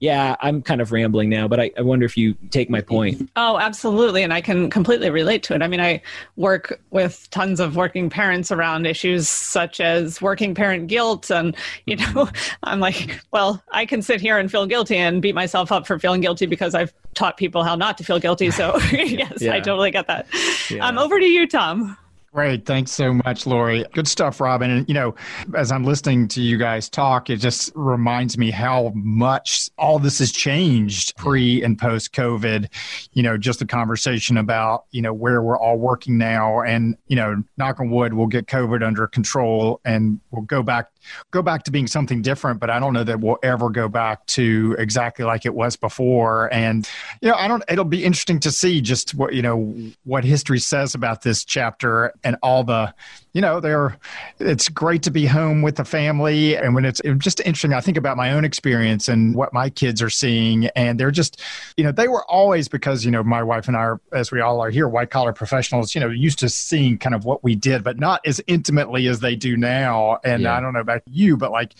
yeah, 0.00 0.34
I'm 0.40 0.62
kind 0.62 0.80
of 0.80 0.92
rambling 0.92 1.28
now, 1.28 1.46
but 1.46 1.60
I, 1.60 1.70
I, 1.76 1.82
wonder 1.82 2.06
if 2.06 2.16
you 2.16 2.34
take 2.50 2.70
my 2.70 2.80
point. 2.80 3.30
Oh, 3.36 3.58
absolutely. 3.58 4.22
And 4.22 4.32
I 4.32 4.40
can 4.40 4.70
completely 4.70 5.10
relate 5.10 5.42
to 5.44 5.54
it. 5.54 5.60
I 5.60 5.68
mean, 5.68 5.80
I 5.80 6.00
work 6.36 6.80
with 6.90 7.28
tons 7.30 7.60
of 7.60 7.76
working 7.76 8.08
parents 8.08 8.50
around 8.50 8.86
issues 8.86 9.28
such 9.28 9.78
as 9.78 10.22
working 10.22 10.54
parent 10.54 10.86
guilt. 10.86 11.30
And, 11.30 11.54
you 11.84 11.96
know, 11.96 12.30
I'm 12.62 12.80
like, 12.80 13.20
well, 13.30 13.62
I 13.72 13.84
can 13.84 14.00
sit 14.00 14.22
here 14.22 14.38
and 14.38 14.50
feel 14.50 14.64
guilty 14.64 14.96
and 14.96 15.20
beat 15.20 15.34
myself 15.34 15.70
up 15.70 15.86
for 15.86 15.98
feeling 15.98 16.22
guilty 16.22 16.46
because 16.46 16.74
I've 16.74 16.94
taught 17.12 17.36
people 17.36 17.62
how 17.62 17.74
not 17.74 17.98
to 17.98 18.04
feel 18.04 18.18
guilty. 18.18 18.50
So, 18.50 18.78
yes, 18.92 19.42
yeah. 19.42 19.52
I 19.52 19.60
totally 19.60 19.90
get 19.90 20.06
that. 20.06 20.26
Yeah. 20.70 20.86
Um, 20.86 20.96
over 20.96 21.18
to 21.18 21.26
you, 21.26 21.46
Tom. 21.46 21.98
Great. 22.32 22.64
Thanks 22.64 22.92
so 22.92 23.12
much, 23.12 23.44
Lori. 23.44 23.84
Good 23.92 24.06
stuff, 24.06 24.40
Robin. 24.40 24.70
And, 24.70 24.88
you 24.88 24.94
know, 24.94 25.16
as 25.56 25.72
I'm 25.72 25.82
listening 25.82 26.28
to 26.28 26.40
you 26.40 26.58
guys 26.58 26.88
talk, 26.88 27.28
it 27.28 27.38
just 27.38 27.72
reminds 27.74 28.38
me 28.38 28.52
how 28.52 28.92
much 28.94 29.68
all 29.76 29.98
this 29.98 30.20
has 30.20 30.30
changed 30.30 31.16
pre 31.16 31.60
and 31.64 31.76
post 31.76 32.12
COVID. 32.12 32.68
You 33.14 33.24
know, 33.24 33.36
just 33.36 33.58
the 33.58 33.66
conversation 33.66 34.36
about, 34.36 34.84
you 34.92 35.02
know, 35.02 35.12
where 35.12 35.42
we're 35.42 35.58
all 35.58 35.76
working 35.76 36.18
now 36.18 36.60
and, 36.60 36.96
you 37.08 37.16
know, 37.16 37.42
knock 37.56 37.80
on 37.80 37.90
wood, 37.90 38.14
we'll 38.14 38.28
get 38.28 38.46
COVID 38.46 38.86
under 38.86 39.08
control 39.08 39.80
and 39.84 40.20
we'll 40.30 40.42
go 40.42 40.62
back 40.62 40.92
go 41.30 41.42
back 41.42 41.64
to 41.64 41.70
being 41.70 41.86
something 41.86 42.22
different, 42.22 42.60
but 42.60 42.70
I 42.70 42.78
don't 42.78 42.92
know 42.92 43.04
that 43.04 43.20
we'll 43.20 43.38
ever 43.42 43.70
go 43.70 43.88
back 43.88 44.26
to 44.26 44.76
exactly 44.78 45.24
like 45.24 45.46
it 45.46 45.54
was 45.54 45.76
before. 45.76 46.52
And 46.52 46.88
you 47.20 47.28
know, 47.28 47.36
I 47.36 47.48
don't. 47.48 47.62
It'll 47.68 47.84
be 47.84 48.04
interesting 48.04 48.40
to 48.40 48.50
see 48.50 48.80
just 48.80 49.14
what 49.14 49.34
you 49.34 49.42
know 49.42 49.74
what 50.04 50.24
history 50.24 50.58
says 50.58 50.94
about 50.94 51.22
this 51.22 51.44
chapter 51.44 52.12
and 52.24 52.36
all 52.42 52.64
the 52.64 52.94
you 53.32 53.40
know, 53.40 53.60
they're 53.60 53.96
it's 54.38 54.68
great 54.68 55.02
to 55.04 55.10
be 55.10 55.26
home 55.26 55.62
with 55.62 55.76
the 55.76 55.84
family. 55.84 56.56
And 56.56 56.74
when 56.74 56.84
it's, 56.84 57.00
it's 57.04 57.22
just 57.22 57.40
interesting, 57.40 57.72
I 57.72 57.80
think 57.80 57.96
about 57.96 58.16
my 58.16 58.32
own 58.32 58.44
experience 58.44 59.08
and 59.08 59.34
what 59.34 59.52
my 59.52 59.70
kids 59.70 60.02
are 60.02 60.10
seeing. 60.10 60.66
And 60.68 60.98
they're 60.98 61.10
just, 61.10 61.40
you 61.76 61.84
know, 61.84 61.92
they 61.92 62.08
were 62.08 62.24
always 62.24 62.68
because, 62.68 63.04
you 63.04 63.10
know, 63.10 63.22
my 63.22 63.42
wife 63.42 63.68
and 63.68 63.76
I 63.76 63.80
are, 63.80 64.00
as 64.12 64.32
we 64.32 64.40
all 64.40 64.60
are 64.60 64.70
here, 64.70 64.88
white 64.88 65.10
collar 65.10 65.32
professionals, 65.32 65.94
you 65.94 66.00
know, 66.00 66.08
used 66.08 66.38
to 66.40 66.48
seeing 66.48 66.98
kind 66.98 67.14
of 67.14 67.24
what 67.24 67.44
we 67.44 67.54
did, 67.54 67.84
but 67.84 67.98
not 67.98 68.20
as 68.26 68.40
intimately 68.46 69.06
as 69.06 69.20
they 69.20 69.36
do 69.36 69.56
now. 69.56 70.18
And 70.24 70.42
yeah. 70.42 70.56
I 70.56 70.60
don't 70.60 70.72
know 70.72 70.80
about 70.80 71.02
you, 71.06 71.36
but 71.36 71.52
like, 71.52 71.74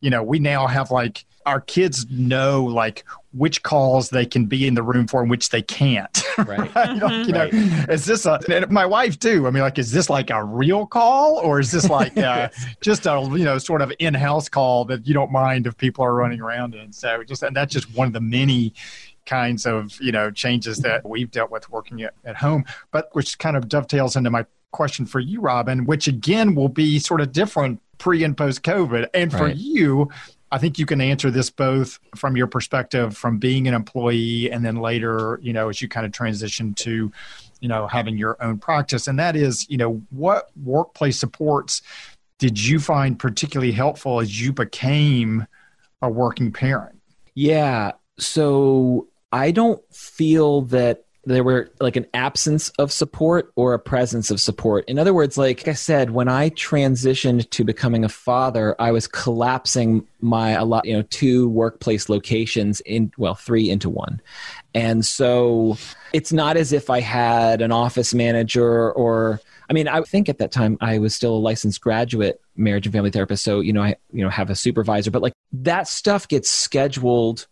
you 0.00 0.10
know, 0.10 0.22
we 0.22 0.38
now 0.38 0.66
have 0.66 0.90
like 0.90 1.24
our 1.46 1.60
kids 1.60 2.06
know 2.10 2.64
like 2.64 3.04
which 3.32 3.62
calls 3.62 4.10
they 4.10 4.26
can 4.26 4.46
be 4.46 4.66
in 4.66 4.74
the 4.74 4.82
room 4.82 5.06
for 5.06 5.20
and 5.20 5.30
which 5.30 5.50
they 5.50 5.62
can't. 5.62 6.22
Right. 6.38 6.58
right? 6.58 6.70
Mm-hmm. 6.74 7.26
you 7.26 7.32
know, 7.32 7.50
right. 7.50 7.88
is 7.90 8.06
this 8.06 8.24
a, 8.24 8.40
my 8.70 8.86
wife 8.86 9.18
too. 9.18 9.46
I 9.46 9.50
mean, 9.50 9.62
like, 9.62 9.78
is 9.78 9.92
this 9.92 10.08
like 10.08 10.30
a 10.30 10.42
real 10.42 10.86
call 10.86 11.36
or 11.36 11.60
is 11.60 11.70
this 11.70 11.90
like 11.90 12.16
uh, 12.18 12.48
just 12.80 13.04
a, 13.04 13.20
you 13.32 13.44
know, 13.44 13.58
sort 13.58 13.82
of 13.82 13.92
in-house 13.98 14.48
call 14.48 14.86
that 14.86 15.06
you 15.06 15.12
don't 15.12 15.30
mind 15.30 15.66
if 15.66 15.76
people 15.76 16.02
are 16.02 16.14
running 16.14 16.40
around 16.40 16.74
in? 16.74 16.94
So 16.94 17.22
just, 17.24 17.42
and 17.42 17.54
that's 17.54 17.74
just 17.74 17.94
one 17.94 18.06
of 18.06 18.14
the 18.14 18.22
many 18.22 18.72
kinds 19.26 19.66
of, 19.66 20.00
you 20.00 20.12
know, 20.12 20.30
changes 20.30 20.78
that 20.78 21.06
we've 21.06 21.30
dealt 21.30 21.50
with 21.50 21.68
working 21.68 22.02
at, 22.02 22.14
at 22.24 22.36
home, 22.36 22.64
but 22.90 23.10
which 23.12 23.38
kind 23.38 23.54
of 23.54 23.68
dovetails 23.68 24.16
into 24.16 24.30
my 24.30 24.46
question 24.70 25.04
for 25.04 25.20
you, 25.20 25.42
Robin, 25.42 25.84
which 25.84 26.08
again 26.08 26.54
will 26.54 26.70
be 26.70 26.98
sort 26.98 27.20
of 27.20 27.32
different 27.32 27.82
pre 27.98 28.24
and 28.24 28.36
post 28.36 28.62
COVID. 28.62 29.08
And 29.12 29.30
for 29.30 29.44
right. 29.44 29.56
you, 29.56 30.08
I 30.52 30.58
think 30.58 30.78
you 30.78 30.86
can 30.86 31.00
answer 31.00 31.30
this 31.30 31.50
both 31.50 31.98
from 32.16 32.36
your 32.36 32.46
perspective 32.46 33.16
from 33.16 33.38
being 33.38 33.68
an 33.68 33.74
employee 33.74 34.50
and 34.50 34.64
then 34.64 34.76
later, 34.76 35.38
you 35.42 35.52
know, 35.52 35.68
as 35.68 35.80
you 35.80 35.88
kind 35.88 36.04
of 36.04 36.12
transition 36.12 36.74
to, 36.74 37.12
you 37.60 37.68
know, 37.68 37.86
having 37.86 38.16
your 38.16 38.36
own 38.42 38.58
practice. 38.58 39.06
And 39.06 39.18
that 39.18 39.36
is, 39.36 39.68
you 39.70 39.76
know, 39.76 40.02
what 40.10 40.50
workplace 40.62 41.18
supports 41.18 41.82
did 42.38 42.58
you 42.64 42.80
find 42.80 43.18
particularly 43.18 43.72
helpful 43.72 44.18
as 44.18 44.40
you 44.40 44.52
became 44.52 45.46
a 46.02 46.08
working 46.08 46.50
parent? 46.50 46.98
Yeah. 47.34 47.92
So 48.18 49.08
I 49.30 49.50
don't 49.50 49.82
feel 49.94 50.62
that 50.62 51.04
there 51.24 51.44
were 51.44 51.70
like 51.80 51.96
an 51.96 52.06
absence 52.14 52.70
of 52.78 52.90
support 52.90 53.52
or 53.54 53.74
a 53.74 53.78
presence 53.78 54.30
of 54.30 54.40
support. 54.40 54.84
In 54.88 54.98
other 54.98 55.12
words, 55.12 55.36
like 55.36 55.68
I 55.68 55.74
said, 55.74 56.10
when 56.10 56.28
I 56.28 56.50
transitioned 56.50 57.50
to 57.50 57.64
becoming 57.64 58.04
a 58.04 58.08
father, 58.08 58.74
I 58.78 58.90
was 58.90 59.06
collapsing 59.06 60.06
my 60.20 60.50
a 60.52 60.64
lot, 60.64 60.86
you 60.86 60.94
know, 60.94 61.02
two 61.02 61.48
workplace 61.50 62.08
locations 62.08 62.80
in 62.80 63.12
well, 63.18 63.34
three 63.34 63.68
into 63.68 63.90
one. 63.90 64.20
And 64.74 65.04
so 65.04 65.76
it's 66.12 66.32
not 66.32 66.56
as 66.56 66.72
if 66.72 66.88
I 66.88 67.00
had 67.00 67.60
an 67.60 67.72
office 67.72 68.14
manager 68.14 68.90
or 68.92 69.40
I 69.68 69.72
mean, 69.72 69.86
I 69.86 70.00
think 70.02 70.28
at 70.28 70.38
that 70.38 70.50
time 70.50 70.78
I 70.80 70.98
was 70.98 71.14
still 71.14 71.36
a 71.36 71.38
licensed 71.38 71.80
graduate 71.80 72.40
marriage 72.56 72.86
and 72.86 72.92
family 72.92 73.10
therapist, 73.10 73.44
so 73.44 73.60
you 73.60 73.72
know, 73.72 73.82
I 73.82 73.96
you 74.12 74.24
know 74.24 74.30
have 74.30 74.50
a 74.50 74.56
supervisor, 74.56 75.12
but 75.12 75.22
like 75.22 75.32
that 75.52 75.86
stuff 75.86 76.26
gets 76.26 76.50
scheduled 76.50 77.46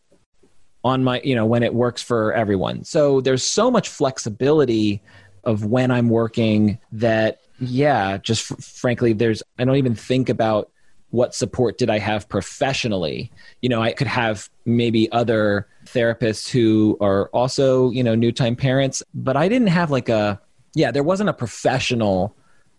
on 0.85 1.02
my 1.02 1.20
you 1.25 1.35
know 1.35 1.47
when 1.47 1.62
it 1.62 1.75
works 1.75 2.02
for 2.02 2.32
everyone 2.32 2.85
so 2.85 3.20
there's 3.20 3.42
so 3.42 3.70
much 3.70 3.88
flexibility 3.88 5.02
of 5.44 5.64
when 5.64 5.90
i'm 5.90 6.08
working 6.08 6.78
that 6.92 7.40
yeah 7.58 8.16
just 8.18 8.50
f- 8.50 8.62
frankly 8.62 9.12
there's 9.12 9.42
i 9.58 9.64
don't 9.64 9.76
even 9.76 9.94
think 9.94 10.28
about 10.28 10.70
what 11.11 11.35
support 11.35 11.78
did 11.78 11.88
I 11.88 11.99
have 11.99 12.28
professionally? 12.28 13.32
You 13.62 13.68
know, 13.68 13.80
I 13.80 13.92
could 13.92 14.06
have 14.06 14.50
maybe 14.64 15.11
other 15.11 15.66
therapists 15.87 16.49
who 16.49 16.99
are 17.00 17.28
also, 17.28 17.90
you 17.90 18.02
know, 18.02 18.14
new 18.14 18.30
time 18.30 18.56
parents, 18.56 19.02
but 19.14 19.37
I 19.37 19.49
didn't 19.49 19.68
have 19.68 19.90
like 19.90 20.08
a, 20.08 20.40
yeah, 20.75 20.90
there 20.90 21.02
wasn't 21.02 21.30
a 21.30 21.32
professional 21.32 22.37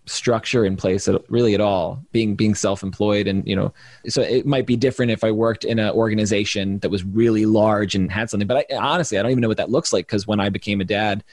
structure 0.10 0.66
in 0.66 0.75
place 0.75 1.08
at, 1.08 1.22
really 1.30 1.54
at 1.54 1.62
all 1.62 2.04
being 2.12 2.36
being 2.36 2.56
self-employed 2.56 3.28
and 3.28 3.48
you 3.48 3.56
know 3.56 3.74
so 4.08 4.22
it 4.22 4.46
might 4.46 4.66
be 4.66 4.75
different 4.75 5.12
if 5.12 5.24
i 5.24 5.32
worked 5.32 5.63
in 5.63 5.80
an 5.80 5.92
organization 5.92 6.80
that 6.80 6.89
was 6.89 7.04
really 7.04 7.46
large 7.46 7.96
and 7.96 8.12
had 8.12 8.30
something 8.30 8.48
but 8.48 8.66
I, 8.72 8.75
honestly 8.78 9.18
i 9.18 9.22
don't 9.22 9.32
even 9.32 9.42
know 9.42 9.48
what 9.48 9.58
that 9.58 9.70
looks 9.70 9.94
like 9.94 10.08
because 10.08 10.28
when 10.28 10.39
i 10.39 10.50
became 10.50 10.82
a 10.82 10.86
dad 10.86 11.24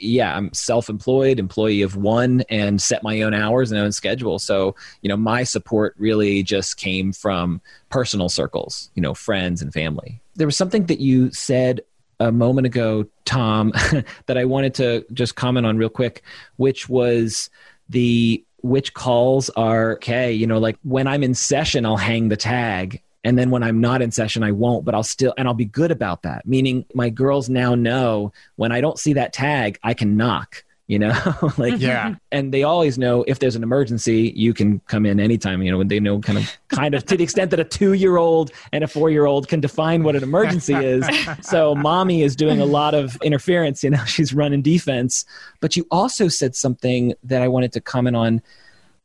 yeah, 0.00 0.36
I'm 0.36 0.52
self-employed, 0.52 1.38
employee 1.38 1.82
of 1.82 1.96
one, 1.96 2.42
and 2.48 2.80
set 2.80 3.02
my 3.02 3.20
own 3.22 3.34
hours 3.34 3.70
and 3.70 3.80
own 3.80 3.92
schedule. 3.92 4.38
So, 4.38 4.74
you 5.02 5.08
know, 5.08 5.16
my 5.16 5.42
support 5.42 5.94
really 5.98 6.42
just 6.42 6.76
came 6.76 7.12
from 7.12 7.60
personal 7.88 8.28
circles, 8.28 8.90
you 8.94 9.02
know, 9.02 9.14
friends 9.14 9.62
and 9.62 9.72
family. 9.72 10.20
There 10.36 10.46
was 10.46 10.56
something 10.56 10.86
that 10.86 11.00
you 11.00 11.32
said 11.32 11.80
a 12.20 12.32
moment 12.32 12.66
ago, 12.66 13.06
Tom, 13.24 13.72
that 14.26 14.38
I 14.38 14.44
wanted 14.44 14.74
to 14.74 15.04
just 15.12 15.36
comment 15.36 15.66
on 15.66 15.76
real 15.78 15.88
quick, 15.88 16.22
which 16.56 16.88
was 16.88 17.50
the 17.88 18.44
which 18.62 18.94
calls 18.94 19.50
are 19.50 19.92
okay. 19.92 20.32
You 20.32 20.46
know, 20.46 20.58
like 20.58 20.78
when 20.82 21.06
I'm 21.06 21.22
in 21.22 21.34
session, 21.34 21.86
I'll 21.86 21.96
hang 21.96 22.28
the 22.28 22.36
tag 22.36 23.02
and 23.24 23.38
then 23.38 23.50
when 23.50 23.62
i'm 23.62 23.80
not 23.80 24.00
in 24.02 24.10
session 24.10 24.42
i 24.42 24.52
won't 24.52 24.84
but 24.84 24.94
i'll 24.94 25.02
still 25.02 25.34
and 25.36 25.46
i'll 25.46 25.54
be 25.54 25.64
good 25.64 25.90
about 25.90 26.22
that 26.22 26.46
meaning 26.46 26.84
my 26.94 27.10
girls 27.10 27.48
now 27.48 27.74
know 27.74 28.32
when 28.56 28.72
i 28.72 28.80
don't 28.80 28.98
see 28.98 29.12
that 29.12 29.32
tag 29.32 29.78
i 29.82 29.94
can 29.94 30.16
knock 30.16 30.64
you 30.88 30.98
know 30.98 31.08
like 31.56 31.74
mm-hmm. 31.74 31.82
yeah. 31.82 32.14
and 32.32 32.52
they 32.52 32.64
always 32.64 32.98
know 32.98 33.22
if 33.28 33.38
there's 33.38 33.54
an 33.54 33.62
emergency 33.62 34.32
you 34.34 34.52
can 34.52 34.80
come 34.88 35.06
in 35.06 35.20
anytime 35.20 35.62
you 35.62 35.70
know 35.70 35.78
when 35.78 35.88
they 35.88 36.00
know 36.00 36.18
kind 36.18 36.38
of 36.38 36.58
kind 36.68 36.94
of 36.94 37.04
to 37.06 37.16
the 37.16 37.22
extent 37.22 37.50
that 37.50 37.60
a 37.60 37.64
two 37.64 37.92
year 37.92 38.16
old 38.16 38.50
and 38.72 38.82
a 38.82 38.88
four 38.88 39.10
year 39.10 39.26
old 39.26 39.48
can 39.48 39.60
define 39.60 40.02
what 40.02 40.16
an 40.16 40.22
emergency 40.22 40.74
is. 40.74 41.08
So 41.42 41.74
mommy 41.74 42.22
is 42.22 42.34
doing 42.34 42.60
a 42.60 42.64
lot 42.64 42.94
of 42.94 43.16
interference 43.22 43.84
you 43.84 43.90
know 43.90 44.04
she's 44.06 44.34
running 44.34 44.62
defense. 44.62 45.24
But 45.60 45.76
you 45.76 45.86
also 45.90 46.28
said 46.28 46.56
something 46.56 47.14
that 47.22 47.42
i 47.42 47.48
wanted 47.48 47.72
to 47.74 47.80
comment 47.80 48.16
on. 48.16 48.42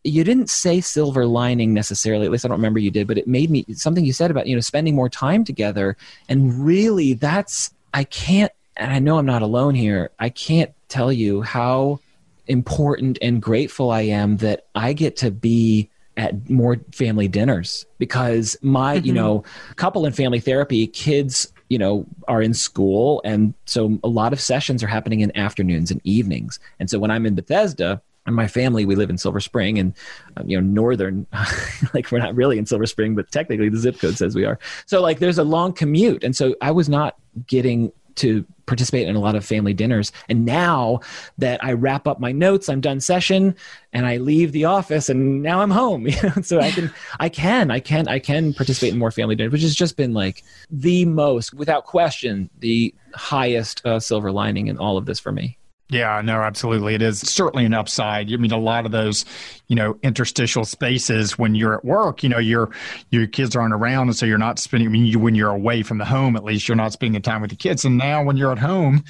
You 0.05 0.25
didn't 0.25 0.49
say 0.49 0.81
silver 0.81 1.25
lining 1.25 1.73
necessarily 1.73 2.25
at 2.25 2.31
least 2.31 2.45
i 2.45 2.47
don't 2.47 2.57
remember 2.57 2.79
you 2.79 2.91
did 2.91 3.07
but 3.07 3.17
it 3.17 3.27
made 3.27 3.49
me 3.49 3.65
something 3.73 4.03
you 4.03 4.13
said 4.13 4.31
about 4.31 4.47
you 4.47 4.55
know 4.55 4.61
spending 4.61 4.95
more 4.95 5.09
time 5.09 5.43
together. 5.43 5.97
And 6.29 6.65
really 6.65 7.13
that's 7.13 7.71
i 7.93 8.05
can't 8.05 8.51
and 8.77 8.91
i 8.91 8.99
know 8.99 9.17
i'm 9.17 9.25
not 9.25 9.41
alone 9.41 9.75
here 9.75 10.09
i 10.19 10.29
can't 10.29 10.73
tell 10.93 11.11
you 11.11 11.41
how 11.41 11.99
important 12.47 13.17
and 13.21 13.41
grateful 13.41 13.91
i 13.91 14.01
am 14.01 14.37
that 14.37 14.67
i 14.75 14.93
get 14.93 15.15
to 15.15 15.31
be 15.31 15.89
at 16.15 16.49
more 16.49 16.77
family 16.91 17.27
dinners 17.27 17.85
because 17.97 18.55
my 18.61 18.97
mm-hmm. 18.97 19.07
you 19.07 19.13
know 19.13 19.43
couple 19.75 20.05
and 20.05 20.15
family 20.15 20.39
therapy 20.39 20.85
kids 20.87 21.53
you 21.73 21.79
know 21.79 22.05
are 22.27 22.39
in 22.39 22.53
school. 22.53 23.19
And 23.25 23.55
so 23.65 23.97
a 24.03 24.07
lot 24.07 24.31
of 24.31 24.39
sessions 24.39 24.83
are 24.83 24.87
happening 24.87 25.21
in 25.21 25.35
afternoons 25.35 25.89
and 25.89 25.99
evenings. 26.03 26.59
And 26.79 26.87
so 26.87 26.99
when 26.99 27.09
i'm 27.09 27.25
in 27.25 27.33
bethesda 27.33 27.99
and 28.27 28.35
my 28.35 28.47
family 28.47 28.85
we 28.85 28.95
live 28.95 29.09
in 29.09 29.17
silver 29.17 29.39
spring 29.39 29.79
and 29.79 29.93
um, 30.37 30.47
you 30.47 30.55
know 30.55 30.65
northern 30.65 31.25
like 31.95 32.11
we're 32.11 32.19
not 32.19 32.35
really 32.35 32.59
in 32.59 32.67
silver 32.67 32.85
spring 32.85 33.15
but 33.15 33.31
technically 33.31 33.69
the 33.69 33.77
zip 33.77 33.99
code 33.99 34.17
says 34.17 34.35
we 34.35 34.45
are. 34.45 34.59
So 34.85 35.01
like 35.01 35.17
there's 35.17 35.39
a 35.39 35.43
long 35.43 35.73
commute. 35.73 36.23
And 36.23 36.35
so 36.35 36.55
i 36.61 36.69
was 36.69 36.87
not 36.89 37.15
getting 37.47 37.91
to 38.15 38.45
participate 38.65 39.07
in 39.07 39.15
a 39.15 39.19
lot 39.19 39.35
of 39.35 39.43
family 39.43 39.73
dinners. 39.73 40.11
And 40.29 40.45
now 40.45 41.01
that 41.37 41.63
i 41.63 41.73
wrap 41.73 42.07
up 42.07 42.19
my 42.19 42.31
notes 42.31 42.69
i'm 42.69 42.81
done 42.81 42.99
session 42.99 43.55
and 43.91 44.05
i 44.05 44.17
leave 44.17 44.51
the 44.51 44.65
office 44.65 45.09
and 45.09 45.41
now 45.41 45.61
i'm 45.61 45.71
home 45.71 46.07
you 46.07 46.21
know 46.21 46.41
so 46.41 46.59
i 46.59 46.71
can 46.71 46.91
i 47.19 47.29
can 47.29 47.71
i 47.71 47.79
can 47.79 48.07
i 48.07 48.19
can 48.19 48.53
participate 48.53 48.93
in 48.93 48.99
more 48.99 49.11
family 49.11 49.35
dinners 49.35 49.51
which 49.51 49.61
has 49.61 49.75
just 49.75 49.97
been 49.97 50.13
like 50.13 50.43
the 50.69 51.05
most 51.05 51.53
without 51.53 51.85
question 51.85 52.49
the 52.59 52.93
highest 53.15 53.85
uh, 53.85 53.99
silver 53.99 54.31
lining 54.31 54.67
in 54.67 54.77
all 54.77 54.97
of 54.97 55.05
this 55.05 55.19
for 55.19 55.31
me 55.31 55.57
yeah, 55.93 56.21
no, 56.23 56.41
absolutely. 56.41 56.95
It 56.95 57.01
is 57.03 57.19
certainly 57.19 57.65
an 57.65 57.73
upside. 57.73 58.33
I 58.33 58.37
mean, 58.37 58.51
a 58.51 58.57
lot 58.57 58.85
of 58.85 58.91
those, 58.91 59.25
you 59.67 59.75
know, 59.75 59.97
interstitial 60.01 60.65
spaces 60.65 61.37
when 61.37 61.53
you're 61.53 61.75
at 61.75 61.85
work, 61.85 62.23
you 62.23 62.29
know, 62.29 62.39
your 62.39 62.71
your 63.11 63.27
kids 63.27 63.55
aren't 63.55 63.73
around, 63.73 64.07
and 64.07 64.15
so 64.15 64.25
you're 64.25 64.39
not 64.39 64.57
spending. 64.57 64.89
I 64.89 64.91
mean, 64.91 65.05
you, 65.05 65.19
when 65.19 65.35
you're 65.35 65.51
away 65.51 65.83
from 65.83 65.99
the 65.99 66.05
home, 66.05 66.35
at 66.35 66.43
least 66.43 66.67
you're 66.67 66.75
not 66.75 66.93
spending 66.93 67.13
the 67.13 67.19
time 67.19 67.41
with 67.41 67.51
the 67.51 67.55
kids. 67.55 67.85
And 67.85 67.97
now, 67.97 68.23
when 68.23 68.37
you're 68.37 68.51
at 68.51 68.57
home, 68.57 69.03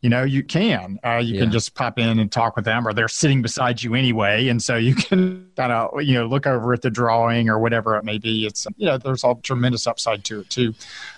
you 0.00 0.08
know, 0.08 0.24
you 0.24 0.42
can 0.42 0.98
uh, 1.04 1.18
you 1.18 1.34
yeah. 1.34 1.42
can 1.42 1.52
just 1.52 1.74
pop 1.74 1.98
in 1.98 2.18
and 2.18 2.32
talk 2.32 2.56
with 2.56 2.64
them, 2.64 2.88
or 2.88 2.94
they're 2.94 3.08
sitting 3.08 3.42
beside 3.42 3.82
you 3.82 3.94
anyway, 3.94 4.48
and 4.48 4.62
so 4.62 4.76
you 4.76 4.94
can 4.96 5.50
kind 5.56 5.72
of 5.72 6.02
you 6.02 6.14
know 6.14 6.26
look 6.26 6.46
over 6.46 6.72
at 6.72 6.80
the 6.80 6.90
drawing 6.90 7.50
or 7.50 7.58
whatever 7.58 7.96
it 7.96 8.04
may 8.04 8.16
be. 8.16 8.46
It's 8.46 8.66
you 8.78 8.86
know, 8.86 8.96
there's 8.96 9.24
a 9.24 9.34
tremendous 9.42 9.86
upside 9.86 10.24
to 10.24 10.40
it 10.40 10.50
too. 10.50 10.74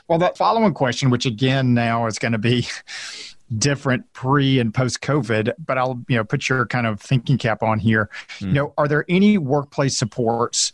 Well, 0.09 0.19
that 0.19 0.37
following 0.37 0.75
question, 0.75 1.11
which 1.11 1.27
again 1.27 1.75
now 1.75 2.07
is 2.07 2.19
going 2.19 2.33
to 2.33 2.39
be 2.39 2.67
different 3.59 4.11
pre 4.13 4.59
and 4.59 4.73
post 4.73 5.01
COVID, 5.01 5.53
but 5.65 5.79
I'll 5.79 6.03
you 6.09 6.17
know 6.17 6.25
put 6.25 6.49
your 6.49 6.67
kind 6.67 6.87
of 6.87 7.01
thinking 7.01 7.39
cap 7.39 7.63
on 7.63 7.79
here. 7.79 8.11
Mm. 8.39 8.47
You 8.47 8.53
know, 8.53 8.75
are 8.79 8.89
there 8.89 9.05
any 9.09 9.39
workplace 9.39 9.97
supports? 9.97 10.73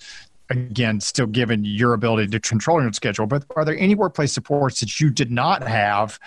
Again, 0.50 1.00
still 1.00 1.26
given 1.26 1.64
your 1.64 1.92
ability 1.92 2.28
to 2.28 2.40
control 2.40 2.80
your 2.80 2.92
schedule, 2.94 3.26
but 3.26 3.44
are 3.54 3.66
there 3.66 3.76
any 3.76 3.94
workplace 3.94 4.32
supports 4.32 4.80
that 4.80 4.98
you 4.98 5.10
did 5.10 5.30
not 5.30 5.62
have 5.62 6.18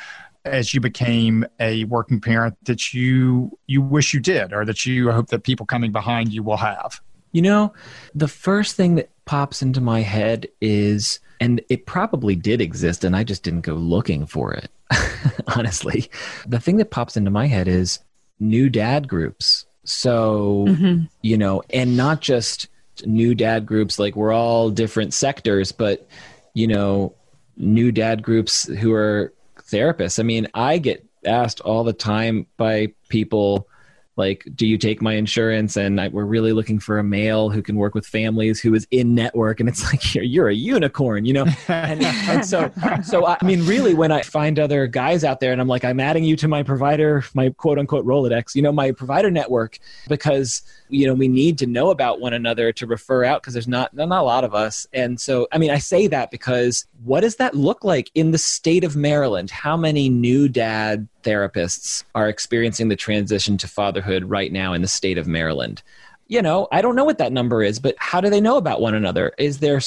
as 0.45 0.73
you 0.73 0.79
became 0.79 1.45
a 1.59 1.85
working 1.85 2.21
parent 2.21 2.55
that 2.65 2.93
you 2.93 3.57
you 3.65 3.81
wish 3.81 4.13
you 4.13 4.19
did, 4.19 4.53
or 4.53 4.63
that 4.65 4.85
you 4.85 5.11
hope 5.11 5.27
that 5.27 5.43
people 5.43 5.65
coming 5.65 5.91
behind 5.91 6.33
you 6.33 6.43
will 6.43 6.57
have? 6.57 7.01
You 7.31 7.41
know, 7.41 7.73
the 8.13 8.27
first 8.27 8.75
thing 8.75 8.95
that 8.95 9.09
pops 9.25 9.61
into 9.61 9.81
my 9.81 10.01
head 10.01 10.47
is, 10.59 11.19
and 11.41 11.61
it 11.67 11.85
probably 11.85 12.37
did 12.37 12.61
exist, 12.61 13.03
and 13.03 13.15
I 13.15 13.25
just 13.25 13.43
didn't 13.43 13.61
go 13.61 13.73
looking 13.73 14.25
for 14.25 14.53
it 14.53 14.71
honestly. 15.55 16.09
The 16.47 16.59
thing 16.59 16.77
that 16.77 16.91
pops 16.91 17.17
into 17.17 17.31
my 17.31 17.47
head 17.47 17.67
is 17.67 17.99
new 18.39 18.69
dad 18.69 19.07
groups. 19.07 19.65
So, 19.83 20.65
mm-hmm. 20.67 21.05
you 21.21 21.37
know, 21.37 21.63
and 21.71 21.97
not 21.97 22.21
just 22.21 22.67
new 23.05 23.33
dad 23.33 23.65
groups, 23.65 23.99
like 23.99 24.15
we're 24.15 24.33
all 24.33 24.69
different 24.69 25.13
sectors, 25.13 25.71
but, 25.71 26.07
you 26.53 26.67
know, 26.67 27.15
new 27.57 27.91
dad 27.91 28.21
groups 28.21 28.65
who 28.65 28.93
are 28.93 29.33
therapists. 29.63 30.19
I 30.19 30.23
mean, 30.23 30.47
I 30.53 30.77
get 30.77 31.05
asked 31.25 31.61
all 31.61 31.83
the 31.83 31.93
time 31.93 32.47
by 32.57 32.93
people 33.09 33.67
like 34.17 34.47
do 34.55 34.67
you 34.67 34.77
take 34.77 35.01
my 35.01 35.13
insurance? 35.13 35.77
And 35.77 35.99
I, 35.99 36.09
we're 36.09 36.25
really 36.25 36.53
looking 36.53 36.79
for 36.79 36.99
a 36.99 37.03
male 37.03 37.49
who 37.49 37.61
can 37.61 37.75
work 37.77 37.95
with 37.95 38.05
families 38.05 38.59
who 38.59 38.73
is 38.73 38.87
in 38.91 39.15
network. 39.15 39.59
And 39.59 39.69
it's 39.69 39.83
like 39.91 40.13
you're, 40.13 40.23
you're 40.23 40.49
a 40.49 40.55
unicorn 40.55 41.25
you 41.25 41.33
know? 41.33 41.45
And, 41.67 42.03
and, 42.03 42.45
so 42.45 42.71
so 43.03 43.25
i 43.25 43.37
mean 43.43 43.65
really 43.65 43.93
when 43.93 44.11
i 44.11 44.21
find 44.21 44.59
other 44.59 44.87
guys 44.87 45.23
out 45.23 45.39
there 45.39 45.51
and 45.51 45.61
i'm 45.61 45.67
like 45.67 45.85
i'm 45.85 45.99
adding 45.99 46.23
you 46.23 46.35
to 46.37 46.47
my 46.47 46.63
provider 46.63 47.23
my 47.33 47.49
quote 47.51 47.77
unquote 47.77 48.05
rolodex 48.05 48.55
you 48.55 48.61
know 48.61 48.71
my 48.71 48.91
provider 48.91 49.29
network 49.29 49.77
because 50.07 50.61
you 50.89 51.07
know 51.07 51.13
we 51.13 51.27
need 51.27 51.57
to 51.57 51.65
know 51.65 51.89
about 51.89 52.19
one 52.19 52.33
another 52.33 52.71
to 52.73 52.85
refer 52.85 53.23
out 53.23 53.41
because 53.41 53.53
there's 53.53 53.67
not 53.67 53.93
not 53.93 54.09
a 54.09 54.23
lot 54.23 54.43
of 54.43 54.53
us. 54.53 54.85
And 54.93 55.19
so 55.19 55.47
i 55.51 55.57
mean 55.57 55.71
i 55.71 55.77
say 55.77 56.07
that 56.07 56.31
because 56.31 56.85
what 57.03 57.21
does 57.21 57.37
that 57.37 57.55
look 57.55 57.83
like 57.83 58.11
in 58.15 58.31
the 58.31 58.37
state 58.37 58.83
of 58.83 58.95
maryland? 58.95 59.49
How 59.49 59.77
many 59.77 60.09
new 60.09 60.49
dad 60.49 61.07
therapists 61.23 62.03
are 62.15 62.27
experiencing 62.27 62.89
the 62.89 62.95
transition 62.95 63.57
to 63.57 63.67
fatherhood 64.01 64.29
right 64.29 64.51
now 64.51 64.73
in 64.73 64.81
the 64.81 64.87
state 64.87 65.17
of 65.17 65.27
maryland 65.27 65.81
you 66.27 66.41
know, 66.41 66.69
I 66.71 66.81
don't 66.81 66.95
know 66.95 67.03
what 67.03 67.17
that 67.17 67.33
number 67.33 67.61
is, 67.61 67.77
but 67.77 67.93
how 67.97 68.21
do 68.21 68.29
they 68.29 68.39
know 68.39 68.55
about 68.55 68.79
one 68.79 68.93
another? 68.93 69.33
Is 69.37 69.59
there, 69.59 69.81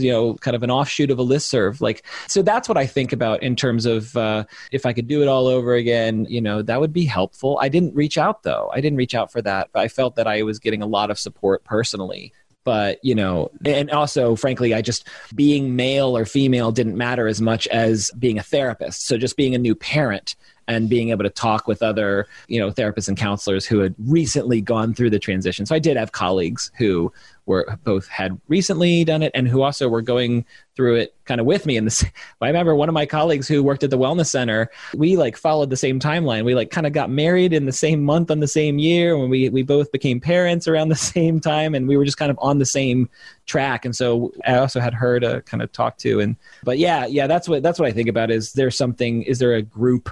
you 0.00 0.12
know, 0.12 0.34
kind 0.34 0.54
of 0.54 0.62
an 0.62 0.70
offshoot 0.70 1.10
of 1.10 1.18
a 1.18 1.22
list 1.22 1.48
serve? 1.50 1.80
Like, 1.80 2.04
so 2.28 2.42
that's 2.42 2.68
what 2.68 2.78
I 2.78 2.86
think 2.86 3.12
about 3.12 3.42
in 3.42 3.56
terms 3.56 3.86
of 3.86 4.16
uh, 4.16 4.44
if 4.70 4.86
I 4.86 4.92
could 4.92 5.08
do 5.08 5.20
it 5.20 5.26
all 5.26 5.48
over 5.48 5.74
again, 5.74 6.26
you 6.28 6.40
know, 6.40 6.62
that 6.62 6.78
would 6.78 6.92
be 6.92 7.04
helpful. 7.04 7.58
I 7.60 7.68
didn't 7.68 7.92
reach 7.96 8.16
out 8.18 8.44
though. 8.44 8.70
I 8.72 8.80
didn't 8.80 8.98
reach 8.98 9.16
out 9.16 9.32
for 9.32 9.42
that. 9.42 9.68
I 9.74 9.88
felt 9.88 10.14
that 10.14 10.28
I 10.28 10.44
was 10.44 10.60
getting 10.60 10.80
a 10.80 10.86
lot 10.86 11.10
of 11.10 11.18
support 11.18 11.64
personally 11.64 12.32
but 12.62 12.98
you 13.02 13.14
know 13.14 13.50
and 13.64 13.90
also 13.90 14.36
frankly 14.36 14.74
i 14.74 14.82
just 14.82 15.08
being 15.34 15.76
male 15.76 16.14
or 16.14 16.26
female 16.26 16.70
didn't 16.70 16.96
matter 16.96 17.26
as 17.26 17.40
much 17.40 17.66
as 17.68 18.10
being 18.18 18.38
a 18.38 18.42
therapist 18.42 19.06
so 19.06 19.16
just 19.16 19.34
being 19.36 19.54
a 19.54 19.58
new 19.58 19.74
parent 19.74 20.36
and 20.70 20.88
being 20.88 21.10
able 21.10 21.24
to 21.24 21.30
talk 21.30 21.66
with 21.66 21.82
other 21.82 22.26
you 22.48 22.58
know 22.58 22.70
therapists 22.70 23.08
and 23.08 23.16
counselors 23.16 23.66
who 23.66 23.80
had 23.80 23.94
recently 23.98 24.60
gone 24.60 24.94
through 24.94 25.10
the 25.10 25.18
transition 25.18 25.66
so 25.66 25.74
i 25.74 25.78
did 25.78 25.96
have 25.96 26.12
colleagues 26.12 26.70
who 26.78 27.12
were 27.50 27.78
both 27.82 28.06
had 28.06 28.40
recently 28.46 29.04
done 29.04 29.22
it 29.22 29.32
and 29.34 29.48
who 29.48 29.62
also 29.62 29.88
were 29.88 30.00
going 30.02 30.44
through 30.76 30.94
it 30.94 31.14
kind 31.24 31.40
of 31.40 31.46
with 31.46 31.66
me. 31.66 31.76
And 31.76 31.86
this, 31.86 32.04
I 32.40 32.46
remember 32.46 32.74
one 32.74 32.88
of 32.88 32.92
my 32.92 33.06
colleagues 33.06 33.48
who 33.48 33.62
worked 33.62 33.82
at 33.82 33.90
the 33.90 33.98
wellness 33.98 34.28
center. 34.28 34.70
We 34.94 35.16
like 35.16 35.36
followed 35.36 35.68
the 35.68 35.76
same 35.76 35.98
timeline. 35.98 36.44
We 36.44 36.54
like 36.54 36.70
kind 36.70 36.86
of 36.86 36.92
got 36.92 37.10
married 37.10 37.52
in 37.52 37.66
the 37.66 37.72
same 37.72 38.04
month 38.04 38.30
on 38.30 38.38
the 38.38 38.48
same 38.48 38.78
year 38.78 39.18
when 39.18 39.30
we 39.30 39.48
we 39.48 39.62
both 39.62 39.90
became 39.90 40.20
parents 40.20 40.68
around 40.68 40.88
the 40.88 40.96
same 41.14 41.40
time, 41.40 41.74
and 41.74 41.88
we 41.88 41.96
were 41.96 42.04
just 42.04 42.18
kind 42.18 42.30
of 42.30 42.38
on 42.40 42.58
the 42.58 42.66
same 42.66 43.10
track. 43.46 43.84
And 43.84 43.94
so 43.94 44.32
I 44.46 44.56
also 44.56 44.80
had 44.80 44.94
her 44.94 45.18
to 45.20 45.42
kind 45.42 45.62
of 45.62 45.72
talk 45.72 45.98
to. 45.98 46.20
And 46.20 46.36
but 46.62 46.78
yeah, 46.78 47.04
yeah, 47.06 47.26
that's 47.26 47.48
what 47.48 47.62
that's 47.62 47.78
what 47.78 47.88
I 47.88 47.92
think 47.92 48.08
about. 48.08 48.30
Is 48.30 48.52
there 48.52 48.70
something? 48.70 49.22
Is 49.24 49.40
there 49.40 49.54
a 49.54 49.62
group? 49.62 50.08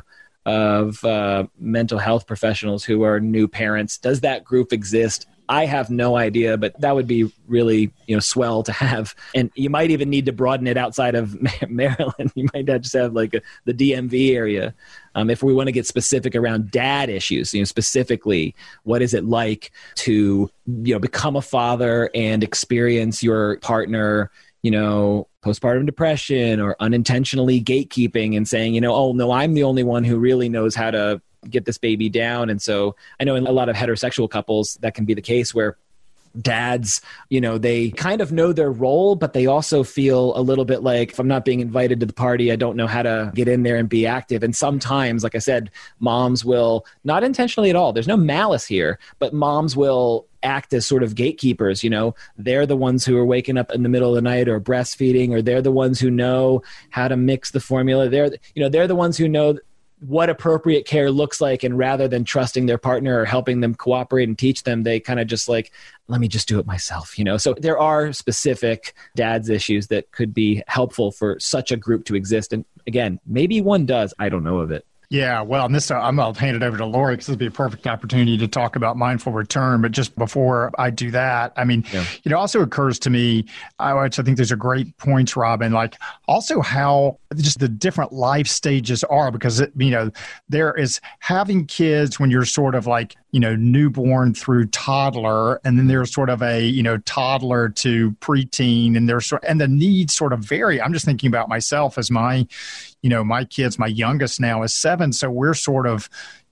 Of 0.48 1.04
uh, 1.04 1.46
mental 1.58 1.98
health 1.98 2.26
professionals 2.26 2.82
who 2.82 3.02
are 3.02 3.20
new 3.20 3.46
parents. 3.46 3.98
Does 3.98 4.20
that 4.20 4.44
group 4.44 4.72
exist? 4.72 5.26
I 5.50 5.66
have 5.66 5.90
no 5.90 6.16
idea, 6.16 6.56
but 6.56 6.78
that 6.80 6.94
would 6.94 7.06
be 7.06 7.30
really 7.46 7.92
you 8.06 8.16
know 8.16 8.20
swell 8.20 8.62
to 8.62 8.72
have. 8.72 9.14
And 9.34 9.50
you 9.54 9.68
might 9.68 9.90
even 9.90 10.08
need 10.08 10.24
to 10.26 10.32
broaden 10.32 10.66
it 10.66 10.78
outside 10.78 11.14
of 11.14 11.36
Maryland. 11.68 12.32
You 12.34 12.48
might 12.54 12.64
not 12.64 12.80
just 12.80 12.94
have 12.94 13.12
like 13.12 13.34
a, 13.34 13.42
the 13.66 13.74
DMV 13.74 14.34
area. 14.34 14.74
Um, 15.14 15.28
if 15.28 15.42
we 15.42 15.52
want 15.52 15.66
to 15.66 15.72
get 15.72 15.86
specific 15.86 16.34
around 16.34 16.70
dad 16.70 17.10
issues, 17.10 17.52
you 17.52 17.60
know, 17.60 17.64
specifically, 17.64 18.54
what 18.84 19.02
is 19.02 19.12
it 19.12 19.24
like 19.24 19.70
to 19.96 20.50
you 20.66 20.94
know 20.94 20.98
become 20.98 21.36
a 21.36 21.42
father 21.42 22.10
and 22.14 22.42
experience 22.42 23.22
your 23.22 23.58
partner, 23.58 24.30
you 24.62 24.70
know, 24.70 25.28
postpartum 25.42 25.86
depression 25.86 26.60
or 26.60 26.76
unintentionally 26.80 27.60
gatekeeping 27.60 28.36
and 28.36 28.48
saying, 28.48 28.74
you 28.74 28.80
know, 28.80 28.94
oh 28.94 29.12
no, 29.12 29.30
I'm 29.30 29.54
the 29.54 29.62
only 29.62 29.84
one 29.84 30.04
who 30.04 30.18
really 30.18 30.48
knows 30.48 30.74
how 30.74 30.90
to 30.90 31.20
get 31.48 31.64
this 31.64 31.78
baby 31.78 32.08
down. 32.08 32.50
And 32.50 32.60
so 32.60 32.96
I 33.20 33.24
know 33.24 33.36
in 33.36 33.46
a 33.46 33.52
lot 33.52 33.68
of 33.68 33.76
heterosexual 33.76 34.28
couples 34.28 34.76
that 34.80 34.94
can 34.94 35.04
be 35.04 35.14
the 35.14 35.22
case 35.22 35.54
where 35.54 35.76
dads, 36.40 37.00
you 37.30 37.40
know, 37.40 37.58
they 37.58 37.90
kind 37.90 38.20
of 38.20 38.32
know 38.32 38.52
their 38.52 38.70
role, 38.70 39.16
but 39.16 39.32
they 39.32 39.46
also 39.46 39.82
feel 39.82 40.36
a 40.36 40.42
little 40.42 40.64
bit 40.64 40.82
like 40.82 41.12
if 41.12 41.18
I'm 41.18 41.28
not 41.28 41.44
being 41.44 41.60
invited 41.60 42.00
to 42.00 42.06
the 42.06 42.12
party, 42.12 42.52
I 42.52 42.56
don't 42.56 42.76
know 42.76 42.86
how 42.86 43.02
to 43.02 43.32
get 43.34 43.48
in 43.48 43.62
there 43.62 43.76
and 43.76 43.88
be 43.88 44.06
active. 44.06 44.42
And 44.42 44.54
sometimes, 44.54 45.22
like 45.24 45.34
I 45.34 45.38
said, 45.38 45.70
moms 46.00 46.44
will 46.44 46.84
not 47.04 47.24
intentionally 47.24 47.70
at 47.70 47.76
all, 47.76 47.92
there's 47.92 48.08
no 48.08 48.16
malice 48.16 48.66
here, 48.66 48.98
but 49.18 49.32
moms 49.32 49.76
will 49.76 50.26
act 50.42 50.72
as 50.72 50.86
sort 50.86 51.02
of 51.02 51.14
gatekeepers 51.14 51.82
you 51.82 51.90
know? 51.90 52.14
They're 52.36 52.66
the 52.66 52.76
ones 52.76 53.04
who 53.04 53.16
are 53.16 53.24
waking 53.24 53.58
up 53.58 53.72
in 53.72 53.82
the 53.82 53.88
middle 53.88 54.10
of 54.10 54.14
the 54.14 54.22
night 54.22 54.48
or 54.48 54.60
breastfeeding 54.60 55.30
or 55.30 55.42
they're 55.42 55.62
the 55.62 55.72
ones 55.72 56.00
who 56.00 56.10
know 56.10 56.62
how 56.90 57.08
to 57.08 57.16
mix 57.16 57.50
the 57.50 57.60
formula. 57.60 58.08
They're 58.08 58.30
you 58.54 58.62
know 58.62 58.68
they're 58.68 58.86
the 58.86 58.94
ones 58.94 59.16
who 59.16 59.28
know 59.28 59.58
what 60.00 60.30
appropriate 60.30 60.86
care 60.86 61.10
looks 61.10 61.40
like 61.40 61.64
and 61.64 61.76
rather 61.76 62.06
than 62.06 62.22
trusting 62.22 62.66
their 62.66 62.78
partner 62.78 63.20
or 63.20 63.24
helping 63.24 63.60
them 63.60 63.74
cooperate 63.74 64.28
and 64.28 64.38
teach 64.38 64.62
them 64.62 64.84
they 64.84 65.00
kind 65.00 65.18
of 65.18 65.26
just 65.26 65.48
like 65.48 65.72
let 66.06 66.20
me 66.20 66.28
just 66.28 66.46
do 66.46 66.60
it 66.60 66.66
myself 66.66 67.18
you 67.18 67.24
know? 67.24 67.36
So 67.36 67.54
there 67.54 67.78
are 67.78 68.12
specific 68.12 68.94
dad's 69.16 69.48
issues 69.48 69.88
that 69.88 70.10
could 70.12 70.32
be 70.32 70.62
helpful 70.68 71.10
for 71.10 71.38
such 71.40 71.72
a 71.72 71.76
group 71.76 72.04
to 72.06 72.14
exist. 72.14 72.52
And 72.52 72.64
again 72.86 73.18
maybe 73.26 73.60
one 73.60 73.86
does. 73.86 74.14
I 74.18 74.28
don't 74.28 74.44
know 74.44 74.58
of 74.58 74.70
it 74.70 74.86
yeah, 75.10 75.40
well, 75.40 75.64
and 75.64 75.74
this 75.74 75.90
uh, 75.90 75.98
I'm 75.98 76.16
going 76.16 76.34
to 76.34 76.38
hand 76.40 76.54
it 76.56 76.62
over 76.62 76.76
to 76.76 76.84
Lori 76.84 77.14
because 77.14 77.26
this 77.26 77.32
would 77.32 77.38
be 77.38 77.46
a 77.46 77.50
perfect 77.50 77.86
opportunity 77.86 78.36
to 78.36 78.46
talk 78.46 78.76
about 78.76 78.98
mindful 78.98 79.32
return. 79.32 79.80
But 79.80 79.92
just 79.92 80.14
before 80.16 80.70
I 80.78 80.90
do 80.90 81.10
that, 81.12 81.54
I 81.56 81.64
mean, 81.64 81.84
yeah. 81.92 82.04
it 82.24 82.32
also 82.34 82.60
occurs 82.60 82.98
to 83.00 83.10
me, 83.10 83.46
which 83.80 84.18
I 84.18 84.22
think 84.22 84.36
there's 84.36 84.52
a 84.52 84.56
great 84.56 84.94
points, 84.98 85.34
Robin. 85.34 85.72
Like 85.72 85.96
also 86.26 86.60
how 86.60 87.18
just 87.36 87.58
the 87.58 87.68
different 87.68 88.12
life 88.12 88.46
stages 88.46 89.04
are 89.04 89.30
because 89.30 89.60
it, 89.60 89.72
you 89.76 89.90
know 89.90 90.10
there 90.48 90.72
is 90.72 91.00
having 91.18 91.66
kids 91.66 92.18
when 92.18 92.30
you're 92.30 92.44
sort 92.44 92.74
of 92.74 92.86
like 92.86 93.16
you 93.32 93.40
know 93.40 93.54
newborn 93.56 94.32
through 94.32 94.66
toddler 94.66 95.60
and 95.64 95.78
then 95.78 95.88
there's 95.88 96.12
sort 96.12 96.30
of 96.30 96.42
a 96.42 96.66
you 96.66 96.82
know 96.82 96.96
toddler 96.98 97.68
to 97.68 98.12
preteen 98.12 98.96
and 98.96 99.08
there's 99.08 99.26
sort 99.26 99.44
and 99.46 99.60
the 99.60 99.68
needs 99.68 100.14
sort 100.14 100.32
of 100.32 100.40
vary. 100.40 100.80
I'm 100.80 100.92
just 100.92 101.04
thinking 101.04 101.28
about 101.28 101.48
myself 101.48 101.98
as 101.98 102.10
my 102.10 102.46
you 103.02 103.10
know 103.10 103.22
my 103.22 103.44
kids 103.44 103.78
my 103.78 103.86
youngest 103.86 104.40
now 104.40 104.62
is 104.62 104.74
seven 104.74 105.12
so 105.12 105.30
we're 105.30 105.54
sort 105.54 105.86
of 105.86 106.08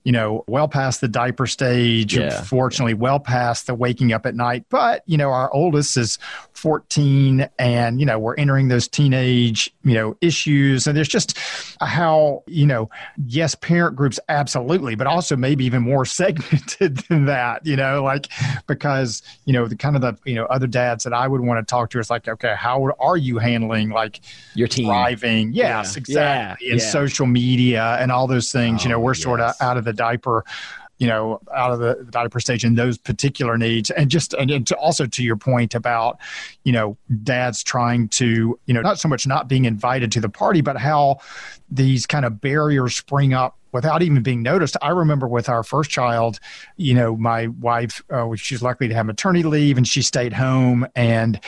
you 0.07 0.13
know, 0.13 0.45
well 0.47 0.69
past 0.69 1.01
the 1.01 1.07
diaper 1.09 1.45
stage, 1.45 2.15
yeah. 2.15 2.41
fortunately, 2.43 2.93
well 2.93 3.19
past 3.19 3.67
the 3.67 3.75
waking 3.75 4.13
up 4.13 4.25
at 4.25 4.35
night. 4.35 4.63
But, 4.69 5.03
you 5.05 5.17
know, 5.17 5.31
our 5.31 5.53
oldest 5.53 5.97
is 5.97 6.17
14 6.53 7.49
and, 7.59 7.99
you 7.99 8.05
know, 8.05 8.17
we're 8.17 8.35
entering 8.35 8.69
those 8.69 8.87
teenage, 8.87 9.69
you 9.83 9.95
know, 9.95 10.15
issues. 10.21 10.87
And 10.87 10.95
there's 10.95 11.09
just 11.09 11.37
how, 11.81 12.41
you 12.47 12.65
know, 12.65 12.89
yes, 13.25 13.53
parent 13.53 13.97
groups, 13.97 14.17
absolutely, 14.29 14.95
but 14.95 15.07
also 15.07 15.35
maybe 15.35 15.65
even 15.65 15.81
more 15.81 16.05
segmented 16.05 16.99
than 17.09 17.25
that, 17.25 17.65
you 17.65 17.75
know, 17.75 18.01
like 18.01 18.29
because, 18.65 19.21
you 19.43 19.51
know, 19.51 19.67
the 19.67 19.75
kind 19.75 19.97
of 19.97 20.01
the, 20.01 20.17
you 20.23 20.35
know, 20.35 20.45
other 20.45 20.67
dads 20.67 21.03
that 21.03 21.11
I 21.11 21.27
would 21.27 21.41
want 21.41 21.59
to 21.59 21.69
talk 21.69 21.89
to 21.89 21.99
is 21.99 22.09
like, 22.09 22.29
okay, 22.29 22.55
how 22.57 22.91
are 23.01 23.17
you 23.17 23.39
handling 23.39 23.89
like 23.89 24.21
your 24.53 24.69
team 24.69 24.85
driving? 24.85 25.51
Yes, 25.51 25.95
yeah. 25.95 25.99
exactly. 25.99 26.67
Yeah. 26.67 26.71
And 26.71 26.81
social 26.81 27.25
media 27.25 27.97
and 27.99 28.09
all 28.09 28.25
those 28.25 28.53
things, 28.53 28.79
oh, 28.79 28.83
you 28.83 28.89
know, 28.89 29.01
we're 29.01 29.13
yes. 29.13 29.21
sort 29.21 29.41
of 29.41 29.53
out 29.59 29.75
of 29.75 29.83
the 29.83 29.96
diaper 29.97 30.45
you 30.97 31.07
know 31.07 31.39
out 31.53 31.71
of 31.71 31.79
the 31.79 32.07
diaper 32.09 32.39
stage 32.39 32.63
and 32.63 32.77
those 32.77 32.97
particular 32.97 33.57
needs. 33.57 33.89
And 33.91 34.09
just 34.09 34.33
and 34.33 34.65
to 34.67 34.75
also 34.75 35.05
to 35.05 35.23
your 35.23 35.35
point 35.35 35.75
about 35.75 36.17
you 36.63 36.71
know 36.71 36.97
dads 37.23 37.63
trying 37.63 38.09
to 38.09 38.59
you 38.65 38.73
know 38.73 38.81
not 38.81 38.99
so 38.99 39.07
much 39.07 39.27
not 39.27 39.47
being 39.47 39.65
invited 39.65 40.11
to 40.13 40.21
the 40.21 40.29
party 40.29 40.61
but 40.61 40.77
how 40.77 41.19
these 41.69 42.05
kind 42.05 42.25
of 42.25 42.41
barriers 42.41 42.95
spring 42.95 43.33
up 43.33 43.56
without 43.71 44.01
even 44.01 44.21
being 44.23 44.41
noticed. 44.41 44.77
I 44.81 44.89
remember 44.89 45.27
with 45.27 45.49
our 45.49 45.63
first 45.63 45.89
child, 45.89 46.39
you 46.77 46.93
know, 46.93 47.15
my 47.15 47.47
wife, 47.47 48.01
uh, 48.09 48.35
she's 48.35 48.61
likely 48.61 48.87
to 48.87 48.93
have 48.93 49.05
maternity 49.05 49.43
leave 49.43 49.77
and 49.77 49.87
she 49.87 50.01
stayed 50.01 50.33
home. 50.33 50.87
And, 50.95 51.39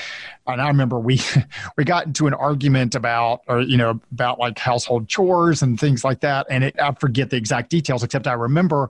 and 0.47 0.61
I 0.61 0.67
remember 0.67 0.99
we, 0.99 1.21
we 1.77 1.83
got 1.83 2.05
into 2.05 2.27
an 2.27 2.33
argument 2.33 2.95
about, 2.95 3.41
or, 3.47 3.61
you 3.61 3.77
know, 3.77 3.99
about 4.11 4.39
like 4.39 4.57
household 4.57 5.07
chores 5.07 5.61
and 5.61 5.79
things 5.79 6.03
like 6.03 6.21
that. 6.21 6.47
And 6.49 6.65
it, 6.65 6.79
I 6.79 6.91
forget 6.93 7.29
the 7.29 7.37
exact 7.37 7.69
details, 7.69 8.03
except 8.03 8.27
I 8.27 8.33
remember 8.33 8.89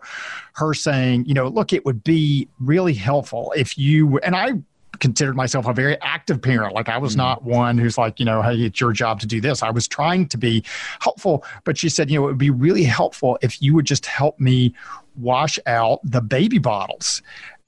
her 0.54 0.74
saying, 0.74 1.26
you 1.26 1.34
know, 1.34 1.48
look, 1.48 1.74
it 1.74 1.86
would 1.86 2.04
be 2.04 2.48
really 2.60 2.94
helpful 2.94 3.54
if 3.56 3.78
you, 3.78 4.20
and 4.20 4.36
I 4.36 4.54
considered 4.99 5.36
myself 5.36 5.67
a 5.67 5.73
very 5.73 5.99
active 6.02 6.41
parent. 6.41 6.73
Like 6.73 6.89
I 6.89 6.97
was 6.97 7.13
mm-hmm. 7.13 7.19
not 7.19 7.43
one 7.43 7.78
who's 7.78 7.97
like, 7.97 8.19
you 8.19 8.25
know, 8.25 8.41
hey, 8.41 8.56
it's 8.56 8.82
your 8.82 8.91
job 8.91 9.19
to 9.21 9.28
do 9.28 9.39
this. 9.39 9.63
I 9.63 9.69
was 9.69 9.88
trying 9.88 10.28
to 10.30 10.38
be 10.38 10.63
helpful, 10.99 11.43
but 11.63 11.78
she 11.78 11.89
said, 11.89 12.10
you 12.10 12.19
know, 12.19 12.25
it 12.25 12.32
would 12.32 12.38
be 12.38 12.49
really 12.49 12.84
helpful 12.84 13.38
if 13.41 13.62
you 13.62 13.75
would 13.75 13.86
just 13.86 14.06
help 14.06 14.39
me 14.39 14.73
wash 15.15 15.60
out 15.65 15.99
the 16.04 16.21
baby 16.21 16.58
bottles 16.58 17.21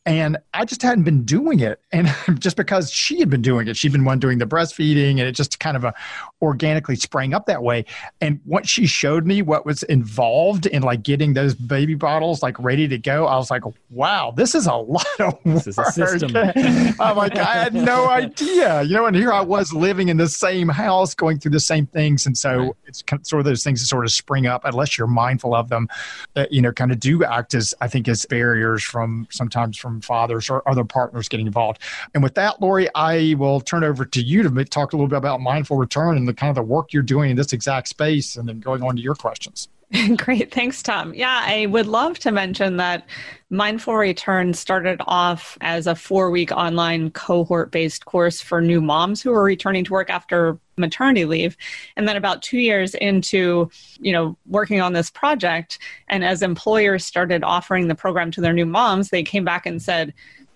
and 0.05 0.37
I 0.53 0.65
just 0.65 0.81
hadn't 0.81 1.03
been 1.03 1.23
doing 1.23 1.59
it. 1.59 1.79
And 1.91 2.09
just 2.39 2.57
because 2.57 2.91
she 2.91 3.19
had 3.19 3.29
been 3.29 3.41
doing 3.41 3.67
it, 3.67 3.77
she'd 3.77 3.91
been 3.91 4.05
one 4.05 4.19
doing 4.19 4.39
the 4.39 4.45
breastfeeding, 4.45 5.11
and 5.11 5.21
it 5.21 5.33
just 5.33 5.59
kind 5.59 5.77
of 5.77 5.83
a, 5.83 5.93
organically 6.41 6.95
sprang 6.95 7.33
up 7.33 7.45
that 7.45 7.61
way. 7.61 7.85
And 8.19 8.39
once 8.45 8.69
she 8.69 8.87
showed 8.87 9.25
me 9.25 9.41
what 9.41 9.65
was 9.65 9.83
involved 9.83 10.65
in 10.65 10.81
like 10.81 11.03
getting 11.03 11.33
those 11.33 11.53
baby 11.53 11.93
bottles 11.93 12.41
like 12.41 12.57
ready 12.59 12.87
to 12.87 12.97
go, 12.97 13.27
I 13.27 13.37
was 13.37 13.51
like, 13.51 13.63
wow, 13.91 14.33
this 14.35 14.55
is 14.55 14.65
a 14.65 14.73
lot 14.75 15.05
of 15.19 15.33
work. 15.33 15.43
This 15.43 15.67
is 15.67 15.77
a 15.77 15.85
system. 15.91 16.31
I'm 16.99 17.15
like, 17.15 17.37
I 17.37 17.53
had 17.53 17.73
no 17.73 18.09
idea, 18.09 18.81
you 18.83 18.95
know. 18.95 19.05
And 19.05 19.15
here 19.15 19.31
I 19.31 19.41
was 19.41 19.71
living 19.71 20.09
in 20.09 20.17
the 20.17 20.29
same 20.29 20.69
house, 20.69 21.13
going 21.13 21.39
through 21.39 21.51
the 21.51 21.59
same 21.59 21.85
things, 21.85 22.25
and 22.25 22.37
so 22.37 22.57
right. 22.57 22.71
it's 22.85 23.03
sort 23.23 23.39
of 23.39 23.45
those 23.45 23.63
things 23.63 23.81
that 23.81 23.87
sort 23.87 24.05
of 24.05 24.11
spring 24.11 24.47
up 24.47 24.65
unless 24.65 24.97
you're 24.97 25.07
mindful 25.07 25.53
of 25.53 25.69
them. 25.69 25.87
That 26.33 26.51
you 26.51 26.61
know, 26.61 26.71
kind 26.71 26.91
of 26.91 26.99
do 26.99 27.23
act 27.23 27.53
as 27.53 27.75
I 27.81 27.87
think 27.87 28.07
as 28.07 28.25
barriers 28.25 28.83
from 28.83 29.27
sometimes 29.29 29.77
from 29.77 29.90
from 29.91 30.01
fathers 30.01 30.49
or 30.49 30.67
other 30.67 30.84
partners 30.84 31.27
getting 31.27 31.47
involved. 31.47 31.82
And 32.13 32.23
with 32.23 32.36
that, 32.36 32.62
Lori, 32.62 32.88
I 32.95 33.36
will 33.38 33.62
turn 33.62 33.84
over 33.84 34.06
to 34.06 34.21
you 34.21 34.43
to 34.43 34.65
talk 34.65 34.93
a 34.93 34.95
little 34.95 35.08
bit 35.08 35.17
about 35.17 35.41
mindful 35.41 35.77
return 35.77 36.17
and 36.17 36.27
the 36.27 36.34
kind 36.34 36.49
of 36.49 36.56
the 36.56 36.63
work 36.63 36.93
you're 36.93 37.04
doing 37.04 37.32
in 37.32 37.38
this 37.38 37.54
exact 37.54 37.88
space, 37.88 38.36
and 38.36 38.47
then 38.47 38.60
going 38.60 38.84
on 38.84 38.95
to 38.95 39.01
your 39.01 39.15
questions. 39.15 39.67
Great. 40.17 40.54
Thanks, 40.54 40.82
Tom. 40.82 41.13
Yeah, 41.13 41.41
I 41.43 41.65
would 41.65 41.86
love 41.86 42.17
to 42.19 42.32
mention 42.32 42.77
that 42.77 43.06
Mindful 43.49 43.95
Return 43.95 44.54
started 44.54 45.01
off 45.06 45.58
as 45.60 45.86
a 45.86 45.95
four 45.95 46.32
week 46.32 46.51
online 46.51 47.12
cohort 47.12 47.71
based 47.71 48.06
course 48.06 48.39
for 48.39 48.62
new 48.62 48.80
moms 48.80 49.21
who 49.21 49.34
are 49.34 49.43
returning 49.43 49.84
to 49.84 49.91
work 49.91 50.10
after 50.10 50.58
maternity 50.82 51.26
leave. 51.26 51.56
And 51.96 52.08
then 52.08 52.17
about 52.17 52.41
two 52.41 52.60
years 52.60 52.96
into, 52.96 53.70
you 54.00 54.12
know, 54.12 54.38
working 54.48 54.82
on 54.82 54.94
this 54.94 55.10
project, 55.10 55.80
and 56.10 56.24
as 56.24 56.41
employers 56.41 57.06
started 57.06 57.44
offering 57.44 57.88
the 57.88 57.96
program 57.96 58.32
to 58.32 58.41
their 58.41 58.54
new 58.54 58.65
moms, 58.65 59.10
they 59.10 59.24
came 59.24 59.46
back 59.46 59.65
and 59.65 59.82
said, 59.82 60.13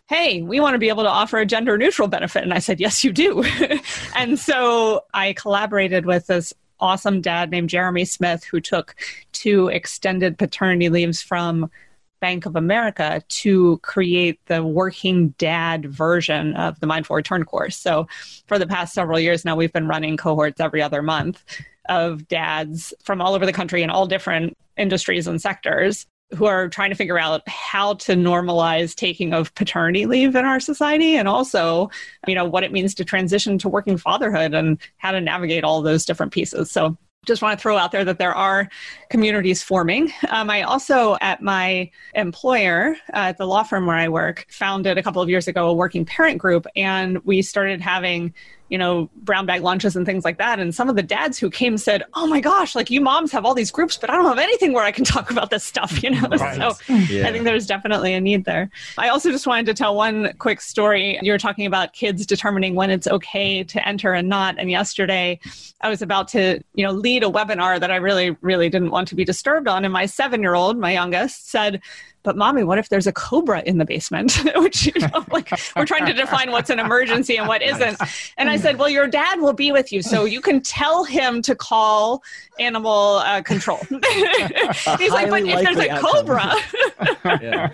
hey, 0.08 0.42
we 0.42 0.60
want 0.60 0.76
to 0.76 0.80
be 0.80 0.90
able 0.90 1.04
to 1.04 1.10
offer 1.10 1.38
a 1.40 1.46
gender 1.46 1.78
neutral 1.78 2.08
benefit. 2.08 2.44
And 2.44 2.54
I 2.54 2.60
said, 2.60 2.80
yes, 2.80 3.04
you 3.04 3.12
do. 3.12 3.44
and 4.16 4.38
so 4.38 5.04
I 5.14 5.34
collaborated 5.34 6.06
with 6.06 6.28
this 6.28 6.54
awesome 6.80 7.22
dad 7.22 7.50
named 7.50 7.70
Jeremy 7.70 8.06
Smith 8.06 8.44
who 8.44 8.60
took 8.60 8.96
two 9.32 9.68
extended 9.70 10.38
paternity 10.38 10.90
leaves 10.90 11.22
from 11.22 11.72
Bank 12.20 12.46
of 12.46 12.56
America 12.56 13.22
to 13.28 13.78
create 13.80 14.40
the 14.46 14.64
working 14.64 15.30
dad 15.38 15.86
version 15.86 16.56
of 16.56 16.80
the 16.80 16.88
Mindful 16.88 17.16
Return 17.16 17.44
course. 17.44 17.78
So, 17.78 18.08
for 18.48 18.58
the 18.58 18.68
past 18.68 18.94
several 18.94 19.20
years 19.20 19.46
now, 19.46 19.56
we've 19.56 19.74
been 19.74 19.88
running 19.88 20.18
cohorts 20.18 20.60
every 20.60 20.82
other 20.82 21.02
month 21.02 21.44
of 21.88 22.28
dads 22.28 22.94
from 23.04 23.22
all 23.22 23.36
over 23.36 23.46
the 23.46 23.54
country 23.54 23.84
in 23.84 23.90
all 23.90 24.08
different 24.08 24.58
industries 24.78 25.28
and 25.28 25.42
sectors 25.42 26.08
who 26.34 26.46
are 26.46 26.68
trying 26.68 26.90
to 26.90 26.96
figure 26.96 27.20
out 27.20 27.48
how 27.48 27.94
to 27.94 28.14
normalize 28.14 28.96
taking 28.96 29.34
of 29.34 29.54
paternity 29.54 30.06
leave 30.06 30.36
in 30.36 30.44
our 30.44 30.60
society 30.60 31.16
and 31.16 31.28
also 31.28 31.90
you 32.28 32.34
know 32.34 32.46
what 32.46 32.64
it 32.64 32.72
means 32.72 32.96
to 32.96 33.06
transition 33.06 33.58
to 33.60 33.70
working 33.70 33.96
fatherhood 33.96 34.54
and 34.54 34.80
how 34.98 35.12
to 35.12 35.22
navigate 35.22 35.64
all 35.64 35.82
those 35.82 36.04
different 36.04 36.34
pieces 36.34 36.72
so 36.72 36.98
just 37.26 37.42
want 37.42 37.58
to 37.58 37.62
throw 37.62 37.78
out 37.78 37.92
there 37.92 38.06
that 38.06 38.18
there 38.18 38.34
are 38.34 38.70
communities 39.10 39.62
forming. 39.62 40.12
Um, 40.30 40.50
I 40.50 40.62
also, 40.64 41.18
at 41.22 41.42
my 41.42 41.90
employer, 42.14 42.96
uh, 43.14 43.30
at 43.30 43.38
the 43.38 43.46
law 43.46 43.64
firm 43.64 43.86
where 43.86 43.98
I 43.98 44.10
work, 44.10 44.46
founded 44.50 44.98
a 44.98 45.04
couple 45.04 45.22
of 45.22 45.30
years 45.30 45.48
ago 45.48 45.68
a 45.68 45.74
working 45.74 46.06
parent 46.06 46.38
group, 46.38 46.66
and 46.76 47.24
we 47.26 47.42
started 47.42 47.82
having 47.82 48.34
you 48.70 48.78
know, 48.78 49.10
brown 49.18 49.46
bag 49.46 49.62
lunches 49.62 49.96
and 49.96 50.06
things 50.06 50.26
like 50.26 50.38
that. 50.38 50.60
And 50.60 50.74
some 50.74 50.90
of 50.90 50.96
the 50.96 51.04
dads 51.04 51.38
who 51.38 51.50
came 51.50 51.78
said, 51.78 52.04
Oh 52.16 52.26
my 52.26 52.40
gosh, 52.40 52.76
like 52.76 52.90
you 52.90 53.00
moms 53.00 53.32
have 53.32 53.46
all 53.46 53.54
these 53.54 53.72
groups, 53.72 53.98
but 53.98 54.10
I 54.10 54.16
don't 54.16 54.26
have 54.26 54.40
anything 54.40 54.74
where 54.74 54.84
I 54.84 54.92
can 54.92 55.06
talk 55.16 55.30
about 55.30 55.50
this 55.50 55.64
stuff, 55.64 56.02
you 56.04 56.10
know? 56.12 56.28
Right. 56.36 56.58
So 56.58 56.94
yeah. 56.94 57.28
I 57.28 57.32
think 57.32 57.46
there's 57.46 57.66
definitely 57.66 58.14
a 58.14 58.20
need 58.20 58.44
there. 58.44 58.70
I 58.98 59.08
also 59.08 59.32
just 59.32 59.48
wanted 59.48 59.68
to 59.68 59.74
tell 59.74 59.96
one 59.96 60.34
quick 60.38 60.60
story. 60.60 61.18
You 61.22 61.32
were 61.32 61.38
talking 61.38 61.66
about 61.66 61.94
kids 61.94 62.26
determining 62.26 62.76
when 62.76 62.90
it's 62.90 63.08
okay 63.08 63.64
to 63.64 63.88
enter 63.88 64.14
and 64.14 64.28
not. 64.28 64.56
And 64.60 64.70
yesterday 64.70 65.40
I 65.82 65.90
was 65.90 66.02
about 66.02 66.28
to, 66.30 66.62
you 66.74 66.86
know, 66.86 66.92
lead 66.92 67.24
a 67.24 67.28
webinar 67.28 67.80
that 67.80 67.90
I 67.90 67.98
really, 67.98 68.32
really 68.42 68.70
didn't 68.70 68.92
want 68.92 69.08
to 69.10 69.16
be 69.16 69.24
disturbed 69.24 69.68
on. 69.68 69.86
And 69.86 69.94
my 69.94 70.06
seven 70.06 70.42
year 70.42 70.56
old, 70.56 70.78
my 70.78 70.92
youngest, 70.92 71.50
said, 71.50 71.82
but 72.26 72.36
mommy, 72.36 72.64
what 72.64 72.78
if 72.80 72.90
there's 72.90 73.08
a 73.08 73.14
cobra 73.14 73.62
in 73.62 73.78
the 73.78 73.86
basement? 73.86 74.34
Which, 74.56 74.88
you 74.88 74.94
know, 75.00 75.24
like 75.32 75.50
we're 75.76 75.86
trying 75.86 76.06
to 76.08 76.14
define 76.14 76.52
what's 76.52 76.70
an 76.70 76.80
emergency 76.80 77.38
and 77.38 77.48
what 77.48 77.62
isn't. 77.62 78.02
And 78.38 78.50
I 78.50 78.58
said, 78.58 78.78
well, 78.78 78.90
your 78.90 79.08
dad 79.08 79.40
will 79.40 79.54
be 79.54 79.72
with 79.72 79.94
you. 79.94 80.02
So 80.02 80.26
you 80.26 80.42
can 80.42 80.60
tell 80.62 81.04
him 81.06 81.42
to 81.44 81.56
call 81.56 82.24
animal 82.60 83.18
uh, 83.18 83.42
control. 83.44 83.80
He's 83.90 85.12
like, 85.12 85.30
but 85.30 85.44
if 85.44 85.64
there's 85.64 85.78
a 85.78 85.92
outcome. 85.92 86.26
cobra. 86.26 87.72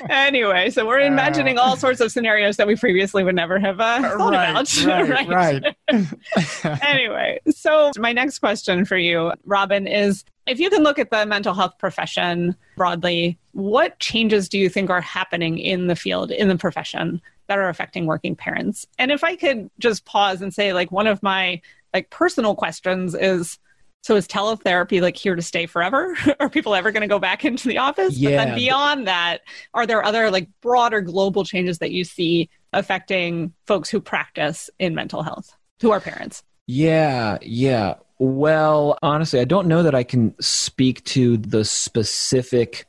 anyway, 0.10 0.70
so 0.70 0.86
we're 0.86 1.00
imagining 1.00 1.58
all 1.58 1.76
sorts 1.76 2.00
of 2.00 2.12
scenarios 2.12 2.56
that 2.58 2.66
we 2.66 2.76
previously 2.76 3.24
would 3.24 3.34
never 3.34 3.58
have 3.58 3.80
uh, 3.80 4.02
thought 4.02 4.32
right, 4.32 4.50
about. 4.50 4.84
Right, 5.08 5.28
right. 5.28 5.76
right. 5.90 6.82
anyway, 6.82 7.40
so 7.48 7.90
my 7.98 8.12
next 8.12 8.40
question 8.40 8.84
for 8.84 8.98
you, 8.98 9.32
Robin, 9.44 9.86
is 9.86 10.24
if 10.50 10.58
you 10.58 10.68
can 10.68 10.82
look 10.82 10.98
at 10.98 11.10
the 11.10 11.24
mental 11.24 11.54
health 11.54 11.78
profession 11.78 12.56
broadly, 12.76 13.38
what 13.52 13.98
changes 14.00 14.48
do 14.48 14.58
you 14.58 14.68
think 14.68 14.90
are 14.90 15.00
happening 15.00 15.58
in 15.58 15.86
the 15.86 15.96
field, 15.96 16.32
in 16.32 16.48
the 16.48 16.56
profession 16.56 17.22
that 17.46 17.58
are 17.58 17.68
affecting 17.68 18.06
working 18.06 18.34
parents? 18.34 18.84
And 18.98 19.12
if 19.12 19.22
I 19.22 19.36
could 19.36 19.70
just 19.78 20.04
pause 20.04 20.42
and 20.42 20.52
say, 20.52 20.72
like, 20.72 20.90
one 20.90 21.06
of 21.06 21.22
my 21.22 21.60
like 21.94 22.10
personal 22.10 22.54
questions 22.54 23.14
is 23.14 23.58
so 24.02 24.16
is 24.16 24.26
teletherapy 24.26 25.00
like 25.00 25.16
here 25.16 25.36
to 25.36 25.42
stay 25.42 25.66
forever? 25.66 26.16
are 26.40 26.48
people 26.48 26.74
ever 26.74 26.90
going 26.90 27.02
to 27.02 27.06
go 27.06 27.18
back 27.18 27.44
into 27.44 27.68
the 27.68 27.78
office? 27.78 28.16
Yeah. 28.16 28.30
But 28.30 28.44
then 28.44 28.54
beyond 28.54 29.06
that, 29.06 29.42
are 29.74 29.86
there 29.86 30.02
other 30.02 30.30
like 30.30 30.48
broader 30.62 31.00
global 31.00 31.44
changes 31.44 31.78
that 31.78 31.92
you 31.92 32.04
see 32.04 32.50
affecting 32.72 33.52
folks 33.66 33.90
who 33.90 34.00
practice 34.00 34.70
in 34.78 34.94
mental 34.94 35.22
health, 35.22 35.54
who 35.80 35.90
are 35.90 36.00
parents? 36.00 36.42
Yeah, 36.66 37.38
yeah. 37.42 37.94
Well, 38.20 38.98
honestly, 39.00 39.40
I 39.40 39.44
don't 39.46 39.66
know 39.66 39.82
that 39.82 39.94
I 39.94 40.04
can 40.04 40.38
speak 40.42 41.02
to 41.04 41.38
the 41.38 41.64
specific 41.64 42.86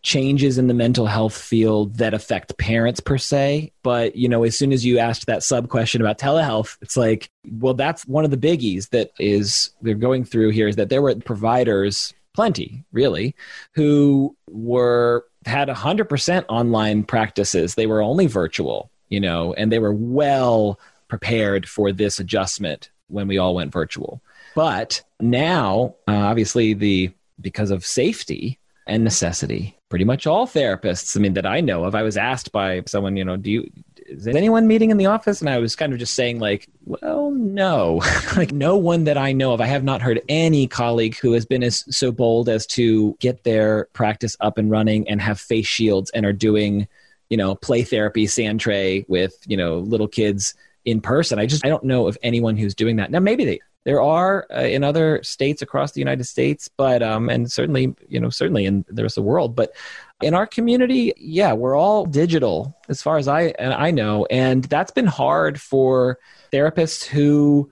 changes 0.00 0.56
in 0.56 0.66
the 0.66 0.72
mental 0.72 1.04
health 1.04 1.36
field 1.36 1.96
that 1.98 2.14
affect 2.14 2.56
parents 2.56 2.98
per 2.98 3.18
se. 3.18 3.70
But, 3.82 4.16
you 4.16 4.30
know, 4.30 4.44
as 4.44 4.58
soon 4.58 4.72
as 4.72 4.82
you 4.82 4.98
asked 4.98 5.26
that 5.26 5.42
sub 5.42 5.68
question 5.68 6.00
about 6.00 6.18
telehealth, 6.18 6.78
it's 6.80 6.96
like, 6.96 7.28
well, 7.58 7.74
that's 7.74 8.06
one 8.06 8.24
of 8.24 8.30
the 8.30 8.38
biggies 8.38 8.88
that 8.88 9.10
is 9.18 9.68
they're 9.82 9.94
going 9.94 10.24
through 10.24 10.52
here 10.52 10.68
is 10.68 10.76
that 10.76 10.88
there 10.88 11.02
were 11.02 11.14
providers, 11.16 12.14
plenty 12.32 12.82
really, 12.92 13.36
who 13.72 14.34
were 14.48 15.26
had 15.44 15.68
100% 15.68 16.46
online 16.48 17.04
practices. 17.04 17.74
They 17.74 17.86
were 17.86 18.00
only 18.00 18.26
virtual, 18.26 18.90
you 19.10 19.20
know, 19.20 19.52
and 19.52 19.70
they 19.70 19.80
were 19.80 19.92
well 19.92 20.80
prepared 21.08 21.68
for 21.68 21.92
this 21.92 22.18
adjustment 22.18 22.88
when 23.08 23.28
we 23.28 23.36
all 23.36 23.54
went 23.54 23.70
virtual. 23.70 24.22
But 24.54 25.02
now, 25.20 25.94
uh, 26.08 26.12
obviously, 26.12 26.74
the 26.74 27.12
because 27.40 27.70
of 27.70 27.84
safety 27.84 28.58
and 28.86 29.04
necessity, 29.04 29.78
pretty 29.88 30.04
much 30.04 30.26
all 30.26 30.46
therapists, 30.46 31.16
I 31.16 31.20
mean, 31.20 31.34
that 31.34 31.46
I 31.46 31.60
know 31.60 31.84
of, 31.84 31.94
I 31.94 32.02
was 32.02 32.16
asked 32.16 32.52
by 32.52 32.82
someone, 32.86 33.16
you 33.16 33.24
know, 33.24 33.36
do 33.36 33.50
you 33.50 33.70
is 34.12 34.26
anyone 34.26 34.66
meeting 34.66 34.90
in 34.90 34.96
the 34.96 35.06
office? 35.06 35.40
And 35.40 35.48
I 35.48 35.58
was 35.58 35.76
kind 35.76 35.92
of 35.92 35.98
just 35.98 36.14
saying, 36.14 36.38
like, 36.38 36.68
well, 36.84 37.30
no, 37.30 38.02
like 38.36 38.52
no 38.52 38.76
one 38.76 39.04
that 39.04 39.16
I 39.16 39.32
know 39.32 39.52
of. 39.52 39.60
I 39.60 39.66
have 39.66 39.84
not 39.84 40.02
heard 40.02 40.20
any 40.28 40.66
colleague 40.66 41.16
who 41.16 41.32
has 41.32 41.46
been 41.46 41.62
as 41.62 41.84
so 41.94 42.12
bold 42.12 42.48
as 42.48 42.66
to 42.68 43.16
get 43.20 43.44
their 43.44 43.86
practice 43.92 44.36
up 44.40 44.58
and 44.58 44.70
running 44.70 45.08
and 45.08 45.20
have 45.20 45.40
face 45.40 45.66
shields 45.66 46.10
and 46.10 46.26
are 46.26 46.32
doing, 46.32 46.88
you 47.30 47.36
know, 47.36 47.54
play 47.54 47.82
therapy, 47.82 48.26
sand 48.26 48.60
tray 48.60 49.04
with, 49.08 49.34
you 49.46 49.56
know, 49.56 49.78
little 49.78 50.08
kids 50.08 50.54
in 50.84 51.00
person. 51.00 51.38
I 51.38 51.46
just 51.46 51.64
I 51.64 51.68
don't 51.68 51.84
know 51.84 52.06
of 52.06 52.18
anyone 52.22 52.56
who's 52.56 52.74
doing 52.74 52.96
that. 52.96 53.10
Now 53.10 53.20
maybe 53.20 53.44
they 53.44 53.60
there 53.84 54.00
are 54.00 54.46
uh, 54.54 54.60
in 54.60 54.84
other 54.84 55.22
states 55.22 55.62
across 55.62 55.92
the 55.92 56.00
United 56.00 56.24
States, 56.24 56.68
but 56.76 57.02
um, 57.02 57.28
and 57.28 57.50
certainly 57.50 57.94
you 58.08 58.20
know 58.20 58.30
certainly 58.30 58.64
in 58.64 58.84
the 58.88 59.02
rest 59.02 59.18
of 59.18 59.24
the 59.24 59.28
world, 59.28 59.56
but 59.56 59.72
in 60.22 60.34
our 60.34 60.46
community, 60.46 61.12
yeah, 61.16 61.52
we're 61.52 61.76
all 61.76 62.06
digital 62.06 62.76
as 62.88 63.02
far 63.02 63.16
as 63.16 63.26
I 63.26 63.54
and 63.58 63.74
I 63.74 63.90
know, 63.90 64.26
and 64.26 64.64
that's 64.64 64.92
been 64.92 65.06
hard 65.06 65.60
for 65.60 66.18
therapists 66.52 67.04
who 67.04 67.70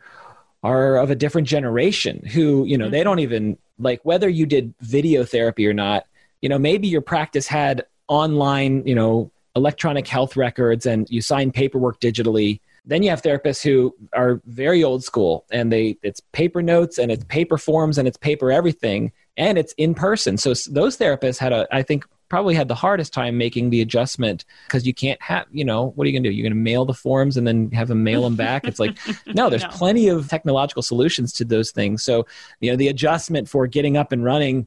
are 0.63 0.97
of 0.97 1.11
a 1.11 1.15
different 1.15 1.49
generation 1.49 2.25
who 2.27 2.65
you 2.65 2.77
know 2.77 2.87
mm-hmm. 2.87 2.93
they 2.93 3.05
don't 3.05 3.21
even 3.21 3.57
like 3.79 4.01
whether 4.03 4.29
you 4.29 4.47
did 4.47 4.75
video 4.81 5.25
therapy 5.25 5.67
or 5.67 5.73
not 5.73 6.05
you 6.43 6.49
know 6.49 6.59
maybe 6.59 6.87
your 6.87 7.01
practice 7.01 7.47
had 7.47 7.87
online 8.09 8.87
you 8.87 8.95
know 8.95 9.31
electronic 9.57 10.07
health 10.07 10.37
records 10.37 10.87
and 10.87 11.09
you 11.11 11.23
sign 11.23 11.51
paperwork 11.51 11.99
digitally 12.01 12.61
then 12.85 13.03
you 13.03 13.11
have 13.11 13.23
therapists 13.23 13.63
who 13.63 13.95
are 14.15 14.41
very 14.47 14.83
old 14.83 15.05
school 15.05 15.47
and 15.51 15.73
they 15.73 15.99
it's 16.03 16.21
paper 16.33 16.63
notes 16.63 16.99
and 16.99 17.11
it's 17.13 17.25
paper 17.25 17.59
forms 17.59 17.99
and 17.99 18.09
it's 18.09 18.17
paper 18.17 18.51
everything 18.51 19.13
and 19.37 19.59
it's 19.59 19.73
in 19.75 19.95
person. 19.95 20.37
So 20.37 20.55
those 20.71 20.97
therapists 20.97 21.39
had 21.39 21.53
a 21.53 21.67
I 21.73 21.83
think 21.83 22.05
probably 22.31 22.55
had 22.55 22.69
the 22.69 22.75
hardest 22.75 23.13
time 23.13 23.37
making 23.37 23.71
the 23.71 23.83
adjustment 23.83 24.45
because 24.67 24.87
you 24.87 24.95
can't 24.95 25.21
have 25.21 25.47
you 25.51 25.65
know 25.65 25.89
what 25.97 26.05
are 26.05 26.09
you 26.09 26.15
going 26.15 26.23
to 26.23 26.31
do 26.31 26.35
you're 26.35 26.45
going 26.45 26.53
to 26.53 26.59
mail 26.59 26.85
the 26.87 26.95
forms 26.95 27.37
and 27.37 27.47
then 27.47 27.71
have 27.73 27.89
them 27.89 28.03
mail 28.05 28.23
them 28.23 28.37
back 28.37 28.65
it's 28.65 28.79
like 28.79 28.97
no 29.35 29.51
there's 29.51 29.65
no. 29.65 29.69
plenty 29.71 30.09
of 30.09 30.29
technological 30.29 30.81
solutions 30.81 31.33
to 31.33 31.45
those 31.45 31.73
things 31.73 32.05
so 32.05 32.25
you 32.61 32.71
know 32.71 32.77
the 32.77 32.87
adjustment 32.87 33.49
for 33.49 33.67
getting 33.67 33.97
up 33.97 34.13
and 34.13 34.25
running 34.25 34.67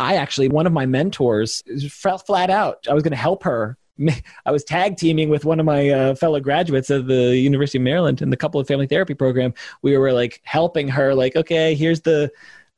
i 0.00 0.16
actually 0.16 0.48
one 0.48 0.66
of 0.66 0.72
my 0.72 0.86
mentors 0.86 1.62
felt 1.88 2.26
flat 2.26 2.50
out 2.50 2.84
i 2.90 2.92
was 2.92 3.04
going 3.04 3.12
to 3.12 3.16
help 3.16 3.44
her 3.44 3.78
I 4.46 4.50
was 4.50 4.64
tag 4.64 4.96
teaming 4.96 5.28
with 5.28 5.44
one 5.44 5.60
of 5.60 5.66
my 5.66 5.88
uh, 5.90 6.14
fellow 6.14 6.40
graduates 6.40 6.90
of 6.90 7.06
the 7.06 7.36
University 7.36 7.78
of 7.78 7.82
Maryland 7.82 8.22
in 8.22 8.30
the 8.30 8.36
couple 8.36 8.60
of 8.60 8.66
family 8.66 8.86
therapy 8.86 9.14
program. 9.14 9.54
We 9.82 9.96
were 9.96 10.12
like 10.12 10.40
helping 10.44 10.88
her, 10.88 11.14
like, 11.14 11.36
okay, 11.36 11.74
here's 11.74 12.02
the 12.02 12.30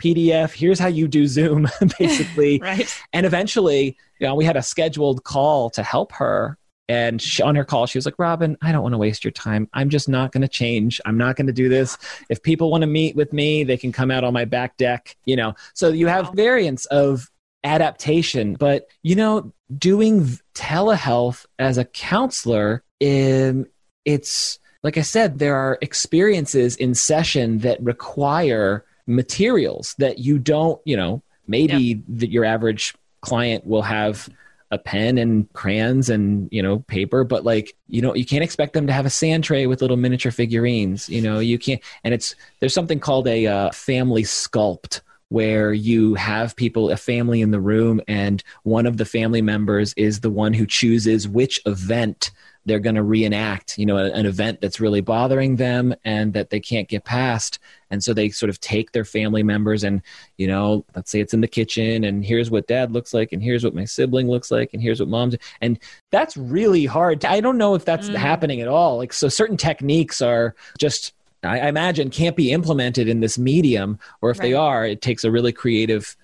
PDF, 0.03 0.53
here's 0.53 0.79
how 0.79 0.89
you 0.89 1.07
do 1.07 1.27
Zoom, 1.27 1.69
basically. 1.99 2.59
right. 2.63 2.93
And 3.13 3.27
eventually, 3.27 3.97
you 4.19 4.27
know, 4.27 4.35
we 4.35 4.45
had 4.45 4.57
a 4.57 4.63
scheduled 4.63 5.25
call 5.25 5.71
to 5.71 5.83
help 5.83 6.13
her. 6.13 6.57
And 6.89 7.23
she, 7.23 7.41
on 7.41 7.55
her 7.55 7.65
call, 7.65 7.87
she 7.87 7.99
was 7.99 8.05
like, 8.05 8.19
Robin, 8.19 8.57
I 8.63 8.73
don't 8.73 8.83
want 8.83 8.95
to 8.95 8.99
waste 8.99 9.23
your 9.23 9.31
time. 9.31 9.69
I'm 9.73 9.91
just 9.91 10.09
not 10.09 10.33
going 10.33 10.41
to 10.43 10.49
change. 10.49 11.01
I'm 11.05 11.17
not 11.17 11.37
going 11.37 11.47
to 11.47 11.53
do 11.53 11.69
this. 11.69 11.97
If 12.29 12.43
people 12.43 12.69
want 12.69 12.83
to 12.83 12.89
meet 12.89 13.15
with 13.15 13.33
me, 13.33 13.63
they 13.63 13.77
can 13.77 13.93
come 13.93 14.11
out 14.11 14.25
on 14.25 14.33
my 14.33 14.45
back 14.45 14.77
deck, 14.77 15.17
you 15.25 15.37
know. 15.37 15.55
So 15.73 15.91
you 15.91 16.09
have 16.09 16.33
variants 16.35 16.87
of 16.87 17.31
adaptation. 17.65 18.55
But, 18.55 18.89
you 19.03 19.15
know, 19.15 19.53
doing 19.77 20.39
telehealth 20.55 21.47
as 21.59 21.79
a 21.79 21.85
counselor, 21.85 22.83
um, 23.03 23.67
it's 24.05 24.59
like 24.83 24.97
I 24.97 25.03
said, 25.03 25.39
there 25.39 25.57
are 25.57 25.79
experiences 25.83 26.77
in 26.77 26.95
session 26.95 27.59
that 27.59 27.83
require 27.83 28.85
materials 29.07 29.95
that 29.99 30.19
you 30.19 30.39
don't, 30.39 30.81
you 30.85 30.97
know, 30.97 31.23
maybe 31.47 32.03
that 32.09 32.31
your 32.31 32.45
average 32.45 32.95
client 33.21 33.67
will 33.67 33.83
have 33.83 34.29
a 34.71 34.79
pen 34.79 35.19
and 35.19 35.53
crayons 35.53 36.09
and 36.09 36.49
you 36.53 36.63
know 36.63 36.79
paper 36.81 37.25
but 37.25 37.45
like 37.45 37.77
you 37.89 38.01
know 38.01 38.15
you 38.15 38.25
can't 38.25 38.45
expect 38.45 38.73
them 38.73 38.87
to 38.87 38.93
have 38.93 39.05
a 39.05 39.11
sand 39.11 39.43
tray 39.43 39.67
with 39.67 39.83
little 39.83 39.97
miniature 39.97 40.31
figurines 40.31 41.09
you 41.09 41.21
know 41.21 41.41
you 41.41 41.59
can't 41.59 41.83
and 42.05 42.15
it's 42.15 42.37
there's 42.61 42.73
something 42.73 43.01
called 43.01 43.27
a 43.27 43.47
uh, 43.47 43.71
family 43.73 44.23
sculpt 44.23 45.01
where 45.31 45.73
you 45.73 46.15
have 46.15 46.55
people, 46.57 46.91
a 46.91 46.97
family 46.97 47.41
in 47.41 47.51
the 47.51 47.61
room, 47.61 48.01
and 48.07 48.43
one 48.65 48.85
of 48.85 48.99
the 48.99 49.05
family 49.05 49.41
members 49.41 49.95
is 49.95 50.21
the 50.21 50.31
one 50.31 50.53
who 50.53 50.67
chooses 50.67 51.27
which 51.27 51.61
event 51.67 52.31
they're 52.67 52.79
going 52.79 52.97
to 52.97 53.03
reenact, 53.03 53.79
you 53.79 53.87
know, 53.87 53.97
an 53.97 54.27
event 54.27 54.61
that's 54.61 54.81
really 54.81 55.01
bothering 55.01 55.57
them 55.57 55.95
and 56.05 56.35
that 56.35 56.51
they 56.51 56.61
can't 56.61 56.89
get 56.89 57.05
past. 57.05 57.59
And 57.91 58.05
so 58.05 58.13
they 58.13 58.29
sort 58.29 58.51
of 58.51 58.61
take 58.61 58.93
their 58.93 59.05
family 59.05 59.43
members 59.43 59.83
and, 59.83 60.03
you 60.37 60.47
know, 60.47 60.85
let's 60.95 61.11
say 61.11 61.21
it's 61.21 61.33
in 61.33 61.41
the 61.41 61.49
kitchen 61.49 62.05
and 62.05 62.25
here's 62.25 62.51
what 62.51 62.67
dad 62.67 62.93
looks 62.93 63.15
like 63.15 63.33
and 63.33 63.43
here's 63.43 63.65
what 63.65 63.75
my 63.75 63.85
sibling 63.85 64.29
looks 64.29 64.51
like 64.51 64.75
and 64.75 64.83
here's 64.83 65.01
what 65.01 65.09
mom's. 65.09 65.37
And 65.63 65.79
that's 66.11 66.37
really 66.37 66.85
hard. 66.85 67.25
I 67.25 67.41
don't 67.41 67.59
know 67.59 67.75
if 67.75 67.85
that's 67.85 68.11
mm. 68.11 68.15
happening 68.15 68.61
at 68.61 68.69
all. 68.69 68.99
Like, 68.99 69.15
so 69.15 69.29
certain 69.29 69.57
techniques 69.57 70.21
are 70.21 70.55
just 70.79 71.15
I, 71.43 71.69
imagine 71.69 72.11
can't 72.11 72.37
be 72.37 72.53
implemented 72.53 73.09
in 73.09 73.21
this 73.21 73.39
medium, 73.39 73.99
or 74.21 74.31
if 74.31 74.39
right. 74.39 74.49
they 74.49 74.55
are, 74.55 74.85
it 74.85 75.03
takes 75.03 75.25
a 75.25 75.31
really 75.31 75.53
creative 75.53 76.17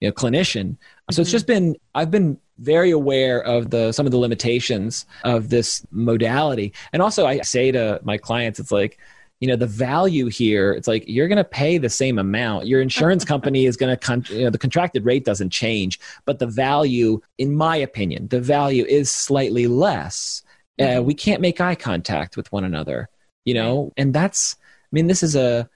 you 0.00 0.08
know, 0.08 0.12
clinician. 0.12 0.76
So 1.10 1.14
mm-hmm. 1.14 1.22
it's 1.22 1.30
just 1.30 1.46
been 1.46 1.76
I've 1.94 2.10
been 2.10 2.38
very 2.58 2.90
aware 2.90 3.42
of 3.42 3.70
the 3.70 3.92
some 3.92 4.06
of 4.06 4.12
the 4.12 4.18
limitations 4.18 5.06
of 5.24 5.48
this 5.48 5.84
modality, 5.90 6.72
and 6.92 7.02
also 7.02 7.26
I 7.26 7.40
say 7.40 7.72
to 7.72 8.00
my 8.04 8.16
clients, 8.16 8.60
it's 8.60 8.72
like 8.72 8.98
you 9.40 9.48
know 9.48 9.56
the 9.56 9.66
value 9.66 10.26
here 10.26 10.72
it's 10.72 10.86
like 10.86 11.02
you're 11.06 11.26
going 11.26 11.38
to 11.38 11.44
pay 11.44 11.78
the 11.78 11.88
same 11.88 12.18
amount 12.18 12.66
your 12.66 12.82
insurance 12.82 13.24
company 13.34 13.64
is 13.64 13.74
going 13.74 13.88
to 13.88 13.96
con- 13.96 14.26
you 14.28 14.44
know 14.44 14.50
the 14.50 14.58
contracted 14.58 15.06
rate 15.06 15.24
doesn't 15.24 15.48
change 15.48 15.98
but 16.26 16.38
the 16.38 16.46
value 16.46 17.18
in 17.38 17.56
my 17.56 17.74
opinion 17.74 18.28
the 18.28 18.38
value 18.38 18.84
is 18.84 19.10
slightly 19.10 19.66
less 19.66 20.42
uh, 20.78 20.82
mm-hmm. 20.82 21.06
we 21.06 21.14
can't 21.14 21.40
make 21.40 21.58
eye 21.58 21.74
contact 21.74 22.36
with 22.36 22.52
one 22.52 22.64
another 22.64 23.08
you 23.44 23.54
know, 23.54 23.92
and 23.96 24.12
that's, 24.12 24.56
I 24.92 24.92
mean, 24.92 25.06
this 25.06 25.22
is 25.22 25.36
a, 25.36 25.68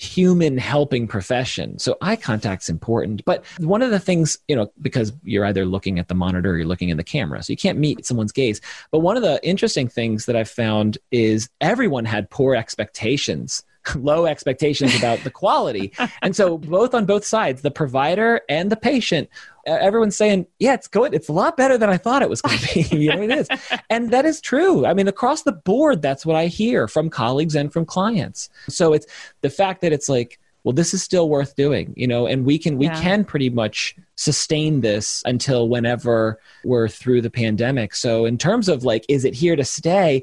human 0.00 0.56
helping 0.56 1.06
profession. 1.06 1.78
So 1.78 1.98
eye 2.00 2.16
contact's 2.16 2.70
important. 2.70 3.22
But 3.26 3.44
one 3.58 3.82
of 3.82 3.90
the 3.90 3.98
things, 3.98 4.38
you 4.48 4.56
know, 4.56 4.72
because 4.80 5.12
you're 5.24 5.44
either 5.44 5.66
looking 5.66 5.98
at 5.98 6.08
the 6.08 6.14
monitor 6.14 6.52
or 6.52 6.56
you're 6.56 6.66
looking 6.66 6.88
in 6.88 6.96
the 6.96 7.04
camera, 7.04 7.42
so 7.42 7.52
you 7.52 7.58
can't 7.58 7.78
meet 7.78 8.06
someone's 8.06 8.32
gaze. 8.32 8.62
But 8.90 9.00
one 9.00 9.18
of 9.18 9.22
the 9.22 9.46
interesting 9.46 9.88
things 9.88 10.24
that 10.24 10.36
I've 10.36 10.48
found 10.48 10.96
is 11.10 11.50
everyone 11.60 12.06
had 12.06 12.30
poor 12.30 12.54
expectations 12.54 13.62
low 13.96 14.26
expectations 14.26 14.96
about 14.96 15.20
the 15.20 15.30
quality. 15.30 15.92
And 16.22 16.34
so 16.34 16.58
both 16.58 16.94
on 16.94 17.06
both 17.06 17.24
sides, 17.24 17.62
the 17.62 17.70
provider 17.70 18.42
and 18.48 18.70
the 18.70 18.76
patient, 18.76 19.28
everyone's 19.66 20.16
saying, 20.16 20.46
yeah, 20.58 20.74
it's 20.74 20.88
good. 20.88 21.14
It's 21.14 21.28
a 21.28 21.32
lot 21.32 21.56
better 21.56 21.78
than 21.78 21.90
I 21.90 21.96
thought 21.96 22.22
it 22.22 22.30
was 22.30 22.42
going 22.42 22.58
to 22.58 22.74
be. 22.74 22.80
you 22.96 23.14
know, 23.14 23.22
it 23.22 23.30
is. 23.30 23.48
And 23.88 24.10
that 24.10 24.24
is 24.24 24.40
true. 24.40 24.86
I 24.86 24.94
mean, 24.94 25.08
across 25.08 25.42
the 25.42 25.52
board, 25.52 26.02
that's 26.02 26.26
what 26.26 26.36
I 26.36 26.46
hear 26.46 26.88
from 26.88 27.10
colleagues 27.10 27.54
and 27.54 27.72
from 27.72 27.84
clients. 27.84 28.48
So 28.68 28.92
it's 28.92 29.06
the 29.40 29.50
fact 29.50 29.80
that 29.82 29.92
it's 29.92 30.08
like, 30.08 30.38
well, 30.62 30.72
this 30.74 30.92
is 30.92 31.02
still 31.02 31.28
worth 31.28 31.56
doing, 31.56 31.94
you 31.96 32.06
know, 32.06 32.26
and 32.26 32.44
we 32.44 32.58
can 32.58 32.76
we 32.76 32.84
yeah. 32.86 33.00
can 33.00 33.24
pretty 33.24 33.48
much 33.48 33.96
sustain 34.16 34.82
this 34.82 35.22
until 35.24 35.68
whenever 35.68 36.38
we're 36.64 36.88
through 36.88 37.22
the 37.22 37.30
pandemic. 37.30 37.94
So 37.94 38.26
in 38.26 38.36
terms 38.36 38.68
of 38.68 38.84
like, 38.84 39.06
is 39.08 39.24
it 39.24 39.32
here 39.32 39.56
to 39.56 39.64
stay? 39.64 40.22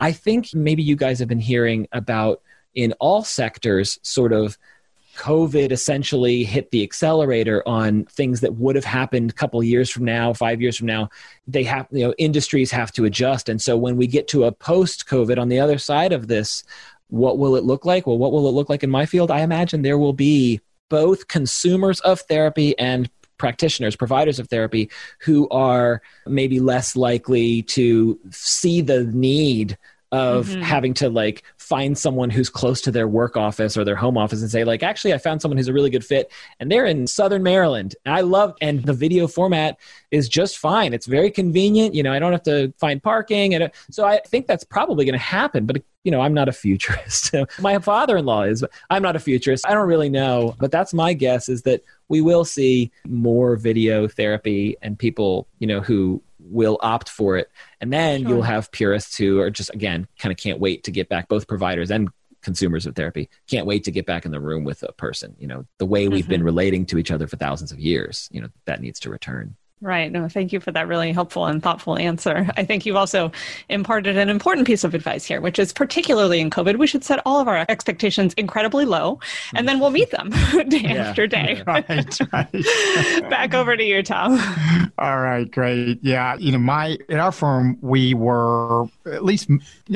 I 0.00 0.12
think 0.12 0.52
maybe 0.52 0.82
you 0.82 0.96
guys 0.96 1.20
have 1.20 1.28
been 1.28 1.40
hearing 1.40 1.86
about 1.92 2.42
in 2.76 2.92
all 3.00 3.24
sectors 3.24 3.98
sort 4.02 4.32
of 4.32 4.56
COVID 5.16 5.72
essentially 5.72 6.44
hit 6.44 6.70
the 6.70 6.82
accelerator 6.82 7.66
on 7.66 8.04
things 8.04 8.40
that 8.42 8.56
would 8.56 8.76
have 8.76 8.84
happened 8.84 9.30
a 9.30 9.34
couple 9.34 9.62
years 9.64 9.90
from 9.90 10.04
now, 10.04 10.32
five 10.32 10.60
years 10.60 10.76
from 10.76 10.86
now. 10.86 11.08
They 11.48 11.64
have, 11.64 11.86
you 11.90 12.06
know, 12.06 12.14
industries 12.18 12.70
have 12.70 12.92
to 12.92 13.06
adjust. 13.06 13.48
And 13.48 13.60
so 13.60 13.76
when 13.76 13.96
we 13.96 14.06
get 14.06 14.28
to 14.28 14.44
a 14.44 14.52
post 14.52 15.08
COVID 15.08 15.38
on 15.38 15.48
the 15.48 15.58
other 15.58 15.78
side 15.78 16.12
of 16.12 16.28
this, 16.28 16.62
what 17.08 17.38
will 17.38 17.56
it 17.56 17.64
look 17.64 17.84
like? 17.84 18.06
Well, 18.06 18.18
what 18.18 18.30
will 18.30 18.48
it 18.48 18.52
look 18.52 18.68
like 18.68 18.84
in 18.84 18.90
my 18.90 19.06
field? 19.06 19.30
I 19.30 19.40
imagine 19.40 19.82
there 19.82 19.98
will 19.98 20.12
be 20.12 20.60
both 20.88 21.28
consumers 21.28 21.98
of 22.00 22.20
therapy 22.20 22.78
and 22.78 23.08
practitioners, 23.38 23.96
providers 23.96 24.38
of 24.38 24.48
therapy, 24.48 24.90
who 25.20 25.48
are 25.48 26.02
maybe 26.26 26.60
less 26.60 26.96
likely 26.96 27.62
to 27.62 28.18
see 28.30 28.80
the 28.80 29.04
need 29.04 29.78
of 30.16 30.46
mm-hmm. 30.46 30.62
having 30.62 30.94
to 30.94 31.10
like 31.10 31.42
find 31.58 31.98
someone 31.98 32.30
who's 32.30 32.48
close 32.48 32.80
to 32.80 32.90
their 32.90 33.06
work 33.06 33.36
office 33.36 33.76
or 33.76 33.84
their 33.84 33.94
home 33.94 34.16
office 34.16 34.40
and 34.40 34.50
say 34.50 34.64
like 34.64 34.82
actually 34.82 35.12
i 35.12 35.18
found 35.18 35.42
someone 35.42 35.58
who's 35.58 35.68
a 35.68 35.74
really 35.74 35.90
good 35.90 36.04
fit 36.04 36.32
and 36.58 36.72
they're 36.72 36.86
in 36.86 37.06
southern 37.06 37.42
maryland 37.42 37.94
and 38.06 38.14
i 38.14 38.22
love 38.22 38.54
and 38.62 38.82
the 38.84 38.94
video 38.94 39.26
format 39.26 39.78
is 40.10 40.28
just 40.28 40.56
fine. 40.58 40.94
It's 40.94 41.06
very 41.06 41.30
convenient 41.30 41.94
you 41.94 42.02
know 42.02 42.12
i 42.12 42.18
don't 42.18 42.32
have 42.32 42.44
to 42.44 42.72
find 42.78 43.02
parking 43.02 43.54
and 43.54 43.70
so 43.90 44.06
i 44.06 44.20
think 44.26 44.46
that's 44.46 44.64
probably 44.64 45.04
going 45.04 45.18
to 45.18 45.18
happen 45.18 45.66
but 45.66 45.82
you 46.04 46.10
know 46.10 46.22
i'm 46.22 46.32
not 46.32 46.48
a 46.48 46.52
futurist. 46.52 47.34
My 47.60 47.78
father-in-law 47.78 48.42
is 48.44 48.64
i'm 48.88 49.02
not 49.02 49.16
a 49.16 49.18
futurist. 49.18 49.66
I 49.66 49.74
don't 49.74 49.88
really 49.88 50.08
know 50.08 50.56
but 50.58 50.70
that's 50.70 50.94
my 50.94 51.12
guess 51.12 51.48
is 51.50 51.62
that 51.62 51.82
we 52.08 52.22
will 52.22 52.44
see 52.44 52.90
more 53.06 53.56
video 53.56 54.08
therapy 54.08 54.76
and 54.80 54.98
people 54.98 55.46
you 55.58 55.66
know 55.66 55.80
who 55.80 56.22
will 56.50 56.78
opt 56.80 57.08
for 57.08 57.36
it. 57.36 57.50
And 57.80 57.92
then 57.92 58.22
sure. 58.22 58.30
you'll 58.30 58.42
have 58.42 58.70
purists 58.72 59.16
who 59.16 59.40
are 59.40 59.50
just, 59.50 59.72
again, 59.74 60.06
kind 60.18 60.32
of 60.32 60.38
can't 60.38 60.60
wait 60.60 60.84
to 60.84 60.90
get 60.90 61.08
back, 61.08 61.28
both 61.28 61.46
providers 61.46 61.90
and 61.90 62.08
consumers 62.42 62.86
of 62.86 62.94
therapy 62.94 63.28
can't 63.48 63.66
wait 63.66 63.82
to 63.82 63.90
get 63.90 64.06
back 64.06 64.24
in 64.24 64.30
the 64.30 64.40
room 64.40 64.62
with 64.62 64.82
a 64.84 64.92
person. 64.92 65.34
You 65.38 65.48
know, 65.48 65.66
the 65.78 65.86
way 65.86 66.06
we've 66.08 66.24
mm-hmm. 66.24 66.30
been 66.30 66.42
relating 66.44 66.86
to 66.86 66.98
each 66.98 67.10
other 67.10 67.26
for 67.26 67.36
thousands 67.36 67.72
of 67.72 67.80
years, 67.80 68.28
you 68.30 68.40
know, 68.40 68.48
that 68.66 68.80
needs 68.80 69.00
to 69.00 69.10
return. 69.10 69.56
Right. 69.82 70.10
No, 70.10 70.26
thank 70.26 70.54
you 70.54 70.60
for 70.60 70.72
that 70.72 70.88
really 70.88 71.12
helpful 71.12 71.44
and 71.44 71.62
thoughtful 71.62 71.98
answer. 71.98 72.48
I 72.56 72.64
think 72.64 72.86
you've 72.86 72.96
also 72.96 73.30
imparted 73.68 74.16
an 74.16 74.30
important 74.30 74.66
piece 74.66 74.84
of 74.84 74.94
advice 74.94 75.26
here, 75.26 75.42
which 75.42 75.58
is 75.58 75.70
particularly 75.74 76.40
in 76.40 76.48
COVID, 76.48 76.78
we 76.78 76.86
should 76.86 77.04
set 77.04 77.20
all 77.26 77.40
of 77.40 77.46
our 77.46 77.66
expectations 77.68 78.32
incredibly 78.34 78.86
low 78.86 79.20
and 79.54 79.68
then 79.68 79.78
we'll 79.78 79.90
meet 79.90 80.10
them 80.12 80.30
day 80.68 80.78
yeah. 80.78 80.94
after 80.94 81.26
day. 81.26 81.62
right, 81.66 82.18
right. 82.32 82.52
Back 83.30 83.52
over 83.52 83.76
to 83.76 83.84
you, 83.84 84.02
Tom. 84.02 84.40
All 84.98 85.20
right, 85.20 85.50
great. 85.50 85.98
Yeah. 86.02 86.36
You 86.36 86.52
know, 86.52 86.58
my, 86.58 86.96
in 87.10 87.18
our 87.18 87.32
firm, 87.32 87.76
we 87.82 88.14
were 88.14 88.86
at 89.04 89.26
least 89.26 89.50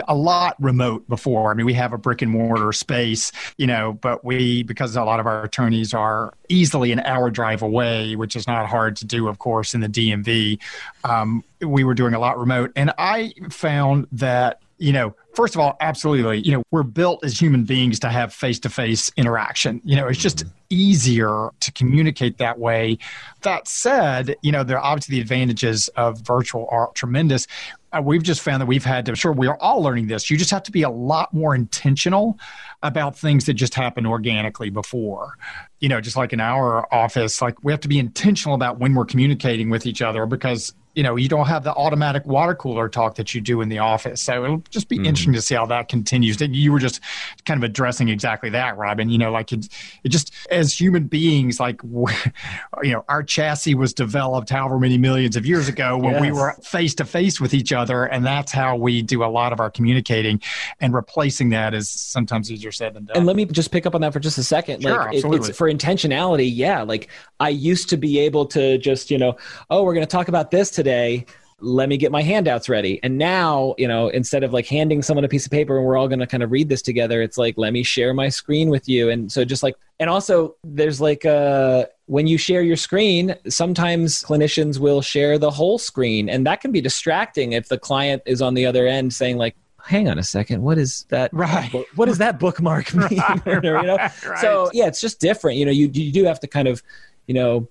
a 0.06 0.14
lot 0.14 0.56
remote 0.60 1.08
before. 1.08 1.50
I 1.50 1.54
mean, 1.54 1.64
we 1.64 1.74
have 1.74 1.94
a 1.94 1.98
brick 1.98 2.20
and 2.20 2.30
mortar 2.30 2.72
space, 2.72 3.32
you 3.56 3.66
know, 3.66 3.94
but 3.94 4.26
we, 4.26 4.62
because 4.62 4.94
a 4.94 5.04
lot 5.04 5.20
of 5.20 5.26
our 5.26 5.42
attorneys 5.42 5.94
are 5.94 6.34
easily 6.50 6.92
an 6.92 7.00
hour 7.00 7.30
drive 7.30 7.62
away, 7.62 8.14
which 8.16 8.36
is 8.36 8.46
not 8.46 8.66
hard 8.66 8.96
to 8.96 9.06
do, 9.06 9.26
of 9.26 9.38
course, 9.38 9.69
in 9.74 9.80
the 9.80 9.88
DMV. 9.88 10.59
Um, 11.04 11.44
we 11.61 11.85
were 11.85 11.94
doing 11.94 12.14
a 12.14 12.18
lot 12.18 12.38
remote. 12.38 12.72
And 12.76 12.92
I 12.98 13.33
found 13.50 14.06
that, 14.12 14.61
you 14.78 14.92
know, 14.92 15.14
first 15.40 15.55
of 15.55 15.61
all, 15.62 15.74
absolutely, 15.81 16.38
you 16.40 16.53
know, 16.53 16.62
we're 16.70 16.83
built 16.83 17.24
as 17.24 17.40
human 17.40 17.64
beings 17.64 17.98
to 17.98 18.11
have 18.11 18.31
face 18.31 18.59
to 18.59 18.68
face 18.68 19.11
interaction. 19.16 19.81
You 19.85 19.96
know, 19.96 20.07
it's 20.07 20.18
just 20.18 20.44
easier 20.68 21.48
to 21.61 21.72
communicate 21.72 22.37
that 22.37 22.59
way. 22.59 22.98
That 23.40 23.66
said, 23.66 24.37
you 24.42 24.53
know, 24.53 24.64
there 24.64 24.79
are 24.79 24.85
obviously 24.85 25.14
the 25.14 25.22
advantages 25.22 25.88
of 25.96 26.20
virtual 26.20 26.68
are 26.70 26.90
tremendous. 26.92 27.46
Uh, 27.90 28.03
we've 28.05 28.22
just 28.22 28.42
found 28.42 28.61
that 28.61 28.66
we've 28.66 28.85
had 28.85 29.07
to, 29.07 29.16
sure, 29.16 29.33
we 29.33 29.46
are 29.46 29.57
all 29.61 29.83
learning 29.83 30.09
this. 30.09 30.29
You 30.29 30.37
just 30.37 30.50
have 30.50 30.62
to 30.64 30.72
be 30.72 30.83
a 30.83 30.90
lot 30.90 31.33
more 31.33 31.55
intentional 31.55 32.38
about 32.83 33.16
things 33.16 33.46
that 33.46 33.55
just 33.55 33.74
happened 33.74 34.07
organically 34.07 34.68
before. 34.68 35.38
You 35.79 35.88
know, 35.88 36.03
just 36.03 36.18
like 36.18 36.35
in 36.35 36.40
our 36.40 36.87
office, 36.92 37.40
like 37.40 37.64
we 37.64 37.72
have 37.72 37.81
to 37.81 37.88
be 37.88 37.98
intentional 37.98 38.55
about 38.55 38.79
when 38.79 38.92
we're 38.92 39.07
communicating 39.07 39.70
with 39.70 39.87
each 39.87 40.03
other 40.03 40.26
because 40.26 40.74
you 40.94 41.03
know 41.03 41.16
you 41.16 41.29
don't 41.29 41.46
have 41.46 41.64
the 41.64 41.72
automatic 41.74 42.26
water 42.26 42.55
cooler 42.55 42.88
talk 42.88 43.14
that 43.14 43.35
you 43.35 43.40
do 43.40 43.61
in 43.61 43.68
the 43.68 43.79
office 43.79 44.22
so 44.22 44.44
it'll 44.44 44.64
just 44.70 44.88
be 44.88 44.96
mm-hmm. 44.96 45.07
Interesting 45.30 45.40
to 45.40 45.46
see 45.46 45.54
how 45.54 45.66
that 45.66 45.88
continues. 45.88 46.40
And 46.40 46.54
you 46.54 46.72
were 46.72 46.78
just 46.78 47.00
kind 47.44 47.62
of 47.62 47.68
addressing 47.68 48.08
exactly 48.08 48.50
that 48.50 48.76
robin 48.76 49.08
you 49.08 49.18
know 49.18 49.30
like 49.30 49.52
it, 49.52 49.68
it 50.04 50.08
just 50.08 50.32
as 50.50 50.78
human 50.78 51.04
beings 51.04 51.58
like 51.58 51.80
you 52.82 52.92
know 52.92 53.04
our 53.08 53.22
chassis 53.22 53.74
was 53.74 53.92
developed 53.92 54.50
however 54.50 54.78
many 54.78 54.98
millions 54.98 55.36
of 55.36 55.46
years 55.46 55.68
ago 55.68 55.96
when 55.96 56.12
yes. 56.12 56.20
we 56.20 56.32
were 56.32 56.52
face 56.62 56.94
to 56.94 57.04
face 57.04 57.40
with 57.40 57.54
each 57.54 57.72
other 57.72 58.04
and 58.04 58.24
that's 58.24 58.52
how 58.52 58.76
we 58.76 59.02
do 59.02 59.24
a 59.24 59.26
lot 59.26 59.52
of 59.52 59.60
our 59.60 59.70
communicating 59.70 60.40
and 60.80 60.94
replacing 60.94 61.50
that 61.50 61.74
is 61.74 61.88
sometimes 61.88 62.50
easier 62.50 62.72
said 62.72 62.94
than 62.94 63.04
done. 63.04 63.16
And 63.16 63.26
let 63.26 63.36
me 63.36 63.44
just 63.46 63.70
pick 63.70 63.86
up 63.86 63.94
on 63.94 64.00
that 64.00 64.12
for 64.12 64.20
just 64.20 64.38
a 64.38 64.42
second. 64.42 64.82
Sure, 64.82 65.04
like 65.04 65.14
it, 65.14 65.24
it's 65.24 65.56
for 65.56 65.70
intentionality 65.70 66.50
yeah. 66.52 66.82
Like 66.82 67.08
i 67.38 67.48
used 67.48 67.88
to 67.90 67.96
be 67.96 68.18
able 68.18 68.46
to 68.46 68.78
just 68.78 69.10
you 69.10 69.18
know 69.18 69.36
oh 69.70 69.82
we're 69.82 69.94
going 69.94 70.06
to 70.06 70.10
talk 70.10 70.28
about 70.28 70.50
this 70.50 70.70
today 70.70 71.26
let 71.60 71.88
me 71.88 71.96
get 71.96 72.10
my 72.10 72.22
handouts 72.22 72.68
ready. 72.68 73.00
And 73.02 73.18
now, 73.18 73.74
you 73.78 73.86
know, 73.86 74.08
instead 74.08 74.42
of 74.42 74.52
like 74.52 74.66
handing 74.66 75.02
someone 75.02 75.24
a 75.24 75.28
piece 75.28 75.44
of 75.44 75.52
paper 75.52 75.76
and 75.76 75.86
we're 75.86 75.96
all 75.96 76.08
going 76.08 76.20
to 76.20 76.26
kind 76.26 76.42
of 76.42 76.50
read 76.50 76.68
this 76.68 76.82
together, 76.82 77.22
it's 77.22 77.38
like, 77.38 77.56
let 77.56 77.72
me 77.72 77.82
share 77.82 78.14
my 78.14 78.28
screen 78.28 78.70
with 78.70 78.88
you. 78.88 79.10
And 79.10 79.30
so 79.30 79.44
just 79.44 79.62
like, 79.62 79.76
and 79.98 80.08
also 80.08 80.56
there's 80.64 81.00
like, 81.00 81.24
uh, 81.24 81.86
when 82.06 82.26
you 82.26 82.38
share 82.38 82.62
your 82.62 82.76
screen, 82.76 83.36
sometimes 83.48 84.22
clinicians 84.22 84.78
will 84.78 85.02
share 85.02 85.38
the 85.38 85.50
whole 85.50 85.78
screen 85.78 86.28
and 86.28 86.46
that 86.46 86.60
can 86.60 86.72
be 86.72 86.80
distracting 86.80 87.52
if 87.52 87.68
the 87.68 87.78
client 87.78 88.22
is 88.26 88.42
on 88.42 88.54
the 88.54 88.66
other 88.66 88.86
end 88.86 89.12
saying 89.12 89.36
like, 89.36 89.56
hang 89.82 90.08
on 90.08 90.18
a 90.18 90.22
second 90.22 90.60
what 90.60 90.76
is 90.76 91.06
that 91.08 91.32
right 91.32 91.72
what 91.94 92.04
does 92.04 92.18
that 92.18 92.38
bookmark 92.38 92.94
mean 92.94 93.08
right, 93.46 93.64
you 93.64 93.72
know? 93.72 93.96
right. 93.96 94.38
so 94.38 94.70
yeah 94.74 94.86
it's 94.86 95.00
just 95.00 95.20
different 95.20 95.56
you 95.56 95.64
know 95.64 95.72
you, 95.72 95.90
you 95.94 96.12
do 96.12 96.22
have 96.24 96.38
to 96.38 96.46
kind 96.46 96.68
of 96.68 96.82
you 97.26 97.32
know 97.32 97.66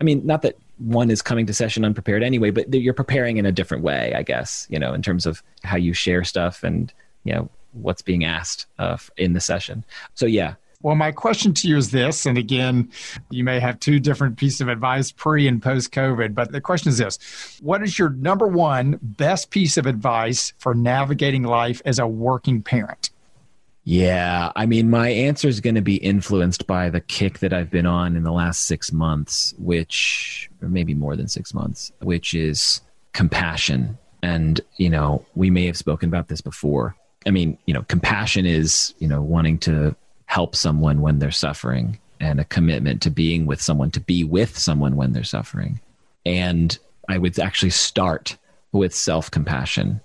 i 0.00 0.04
mean 0.04 0.24
not 0.24 0.40
that 0.40 0.56
one 0.80 1.10
is 1.10 1.22
coming 1.22 1.46
to 1.46 1.54
session 1.54 1.84
unprepared 1.84 2.22
anyway, 2.22 2.50
but 2.50 2.72
you're 2.72 2.94
preparing 2.94 3.36
in 3.36 3.46
a 3.46 3.52
different 3.52 3.84
way, 3.84 4.14
I 4.14 4.22
guess, 4.22 4.66
you 4.70 4.78
know, 4.78 4.94
in 4.94 5.02
terms 5.02 5.26
of 5.26 5.42
how 5.62 5.76
you 5.76 5.92
share 5.92 6.24
stuff 6.24 6.64
and, 6.64 6.92
you 7.24 7.34
know, 7.34 7.50
what's 7.72 8.02
being 8.02 8.24
asked 8.24 8.66
uh, 8.78 8.96
in 9.16 9.34
the 9.34 9.40
session. 9.40 9.84
So, 10.14 10.26
yeah. 10.26 10.54
Well, 10.82 10.96
my 10.96 11.12
question 11.12 11.52
to 11.52 11.68
you 11.68 11.76
is 11.76 11.90
this, 11.90 12.24
and 12.24 12.38
again, 12.38 12.90
you 13.28 13.44
may 13.44 13.60
have 13.60 13.78
two 13.80 14.00
different 14.00 14.38
pieces 14.38 14.62
of 14.62 14.68
advice 14.68 15.12
pre 15.12 15.46
and 15.46 15.62
post 15.62 15.92
COVID, 15.92 16.34
but 16.34 16.52
the 16.52 16.60
question 16.62 16.88
is 16.88 16.96
this 16.96 17.58
What 17.60 17.82
is 17.82 17.98
your 17.98 18.08
number 18.10 18.46
one 18.46 18.98
best 19.02 19.50
piece 19.50 19.76
of 19.76 19.84
advice 19.84 20.54
for 20.56 20.74
navigating 20.74 21.42
life 21.42 21.82
as 21.84 21.98
a 21.98 22.06
working 22.06 22.62
parent? 22.62 23.10
Yeah, 23.84 24.52
I 24.54 24.66
mean, 24.66 24.90
my 24.90 25.08
answer 25.08 25.48
is 25.48 25.60
going 25.60 25.74
to 25.74 25.80
be 25.80 25.96
influenced 25.96 26.66
by 26.66 26.90
the 26.90 27.00
kick 27.00 27.38
that 27.38 27.52
I've 27.52 27.70
been 27.70 27.86
on 27.86 28.14
in 28.14 28.24
the 28.24 28.32
last 28.32 28.66
six 28.66 28.92
months, 28.92 29.54
which, 29.58 30.50
or 30.60 30.68
maybe 30.68 30.94
more 30.94 31.16
than 31.16 31.28
six 31.28 31.54
months, 31.54 31.90
which 32.00 32.34
is 32.34 32.82
compassion. 33.12 33.96
And, 34.22 34.60
you 34.76 34.90
know, 34.90 35.24
we 35.34 35.50
may 35.50 35.64
have 35.66 35.78
spoken 35.78 36.08
about 36.08 36.28
this 36.28 36.42
before. 36.42 36.94
I 37.26 37.30
mean, 37.30 37.56
you 37.64 37.72
know, 37.72 37.82
compassion 37.82 38.44
is, 38.44 38.94
you 38.98 39.08
know, 39.08 39.22
wanting 39.22 39.58
to 39.60 39.96
help 40.26 40.54
someone 40.54 41.00
when 41.00 41.18
they're 41.18 41.30
suffering 41.30 41.98
and 42.20 42.38
a 42.38 42.44
commitment 42.44 43.00
to 43.02 43.10
being 43.10 43.46
with 43.46 43.62
someone, 43.62 43.90
to 43.92 44.00
be 44.00 44.24
with 44.24 44.58
someone 44.58 44.94
when 44.96 45.12
they're 45.12 45.24
suffering. 45.24 45.80
And 46.26 46.78
I 47.08 47.16
would 47.16 47.38
actually 47.38 47.70
start 47.70 48.36
with 48.72 48.94
self 48.94 49.30
compassion. 49.30 50.02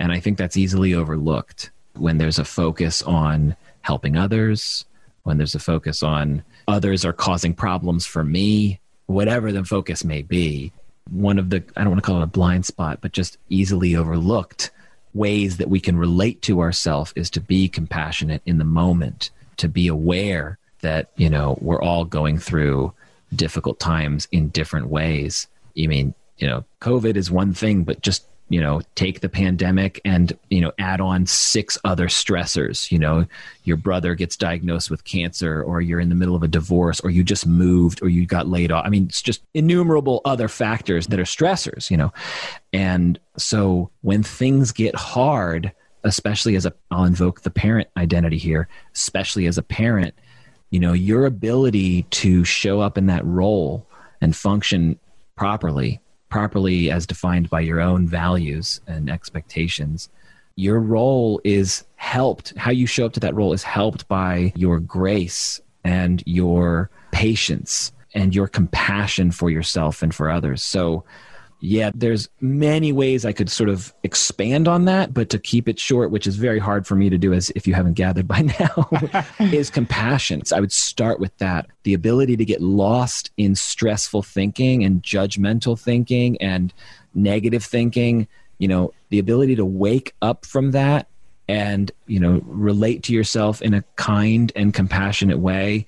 And 0.00 0.10
I 0.10 0.18
think 0.18 0.38
that's 0.38 0.56
easily 0.56 0.92
overlooked 0.92 1.70
when 1.94 2.18
there's 2.18 2.38
a 2.38 2.44
focus 2.44 3.02
on 3.02 3.56
helping 3.82 4.16
others, 4.16 4.84
when 5.24 5.38
there's 5.38 5.54
a 5.54 5.60
focus 5.60 6.02
on 6.02 6.42
others 6.68 7.04
are 7.04 7.12
causing 7.12 7.54
problems 7.54 8.06
for 8.06 8.24
me, 8.24 8.80
whatever 9.06 9.52
the 9.52 9.64
focus 9.64 10.04
may 10.04 10.22
be, 10.22 10.72
one 11.10 11.38
of 11.38 11.50
the, 11.50 11.62
I 11.76 11.82
don't 11.82 11.90
want 11.90 12.02
to 12.02 12.06
call 12.06 12.20
it 12.20 12.24
a 12.24 12.28
blind 12.28 12.64
spot, 12.66 12.98
but 13.00 13.12
just 13.12 13.38
easily 13.48 13.96
overlooked 13.96 14.70
ways 15.14 15.58
that 15.58 15.68
we 15.68 15.80
can 15.80 15.96
relate 15.96 16.40
to 16.42 16.60
ourselves 16.60 17.12
is 17.16 17.28
to 17.30 17.40
be 17.40 17.68
compassionate 17.68 18.42
in 18.46 18.58
the 18.58 18.64
moment, 18.64 19.30
to 19.58 19.68
be 19.68 19.88
aware 19.88 20.58
that, 20.80 21.10
you 21.16 21.28
know, 21.28 21.58
we're 21.60 21.82
all 21.82 22.04
going 22.04 22.38
through 22.38 22.92
difficult 23.34 23.78
times 23.78 24.26
in 24.32 24.48
different 24.48 24.88
ways. 24.88 25.46
I 25.78 25.86
mean, 25.86 26.14
you 26.38 26.46
know, 26.46 26.64
COVID 26.80 27.16
is 27.16 27.30
one 27.30 27.52
thing, 27.52 27.84
but 27.84 28.00
just 28.00 28.26
you 28.48 28.60
know 28.60 28.82
take 28.94 29.20
the 29.20 29.28
pandemic 29.28 30.00
and 30.04 30.36
you 30.50 30.60
know 30.60 30.72
add 30.78 31.00
on 31.00 31.26
six 31.26 31.78
other 31.84 32.06
stressors. 32.08 32.90
You 32.90 32.98
know 32.98 33.26
your 33.64 33.76
brother 33.76 34.14
gets 34.14 34.36
diagnosed 34.36 34.90
with 34.90 35.04
cancer 35.04 35.62
or 35.62 35.80
you're 35.80 36.00
in 36.00 36.08
the 36.08 36.14
middle 36.14 36.34
of 36.34 36.42
a 36.42 36.48
divorce 36.48 37.00
or 37.00 37.10
you 37.10 37.24
just 37.24 37.46
moved 37.46 38.02
or 38.02 38.08
you 38.08 38.26
got 38.26 38.46
laid 38.48 38.70
off. 38.70 38.84
I 38.84 38.90
mean 38.90 39.06
it's 39.06 39.22
just 39.22 39.42
innumerable 39.54 40.20
other 40.24 40.48
factors 40.48 41.06
that 41.08 41.20
are 41.20 41.24
stressors 41.24 41.90
you 41.90 41.96
know. 41.96 42.12
And 42.72 43.18
so 43.36 43.90
when 44.02 44.22
things 44.22 44.72
get 44.72 44.94
hard 44.94 45.72
especially 46.04 46.56
as 46.56 46.66
a 46.66 46.72
i'll 46.90 47.04
invoke 47.04 47.42
the 47.42 47.50
parent 47.50 47.88
identity 47.96 48.38
here 48.38 48.68
especially 48.94 49.46
as 49.46 49.56
a 49.56 49.62
parent 49.62 50.14
you 50.70 50.80
know 50.80 50.92
your 50.92 51.26
ability 51.26 52.02
to 52.04 52.44
show 52.44 52.80
up 52.80 52.98
in 52.98 53.06
that 53.06 53.24
role 53.24 53.86
and 54.20 54.34
function 54.34 54.98
properly 55.36 56.00
properly 56.32 56.90
as 56.90 57.06
defined 57.06 57.50
by 57.50 57.60
your 57.60 57.78
own 57.78 58.08
values 58.08 58.80
and 58.86 59.10
expectations, 59.10 60.08
your 60.56 60.80
role 60.80 61.42
is 61.44 61.84
helped. 61.96 62.56
How 62.56 62.70
you 62.70 62.86
show 62.86 63.04
up 63.04 63.12
to 63.12 63.20
that 63.20 63.34
role 63.34 63.52
is 63.52 63.62
helped 63.62 64.08
by 64.08 64.50
your 64.56 64.80
grace 64.80 65.60
and 65.84 66.22
your 66.24 66.88
patience 67.10 67.92
and 68.14 68.34
your 68.34 68.48
compassion 68.48 69.30
for 69.30 69.50
yourself 69.50 70.02
and 70.02 70.14
for 70.14 70.30
others. 70.30 70.62
So, 70.62 71.04
yeah, 71.64 71.92
there's 71.94 72.28
many 72.40 72.90
ways 72.90 73.24
I 73.24 73.30
could 73.30 73.48
sort 73.48 73.68
of 73.68 73.94
expand 74.02 74.66
on 74.66 74.84
that, 74.86 75.14
but 75.14 75.30
to 75.30 75.38
keep 75.38 75.68
it 75.68 75.78
short, 75.78 76.10
which 76.10 76.26
is 76.26 76.34
very 76.34 76.58
hard 76.58 76.88
for 76.88 76.96
me 76.96 77.08
to 77.08 77.16
do 77.16 77.32
as 77.32 77.50
if 77.50 77.68
you 77.68 77.74
haven't 77.74 77.92
gathered 77.92 78.26
by 78.26 78.40
now, 78.60 79.24
is 79.38 79.70
compassion. 79.70 80.44
So 80.44 80.56
I 80.56 80.60
would 80.60 80.72
start 80.72 81.20
with 81.20 81.38
that. 81.38 81.66
The 81.84 81.94
ability 81.94 82.36
to 82.36 82.44
get 82.44 82.60
lost 82.60 83.30
in 83.36 83.54
stressful 83.54 84.24
thinking 84.24 84.82
and 84.82 85.04
judgmental 85.04 85.78
thinking 85.78 86.36
and 86.42 86.74
negative 87.14 87.62
thinking, 87.62 88.26
you 88.58 88.66
know, 88.66 88.92
the 89.10 89.20
ability 89.20 89.54
to 89.54 89.64
wake 89.64 90.16
up 90.20 90.44
from 90.44 90.72
that 90.72 91.06
and, 91.46 91.92
you 92.08 92.18
know, 92.18 92.42
relate 92.44 93.04
to 93.04 93.12
yourself 93.12 93.62
in 93.62 93.72
a 93.72 93.84
kind 93.94 94.50
and 94.56 94.74
compassionate 94.74 95.38
way 95.38 95.86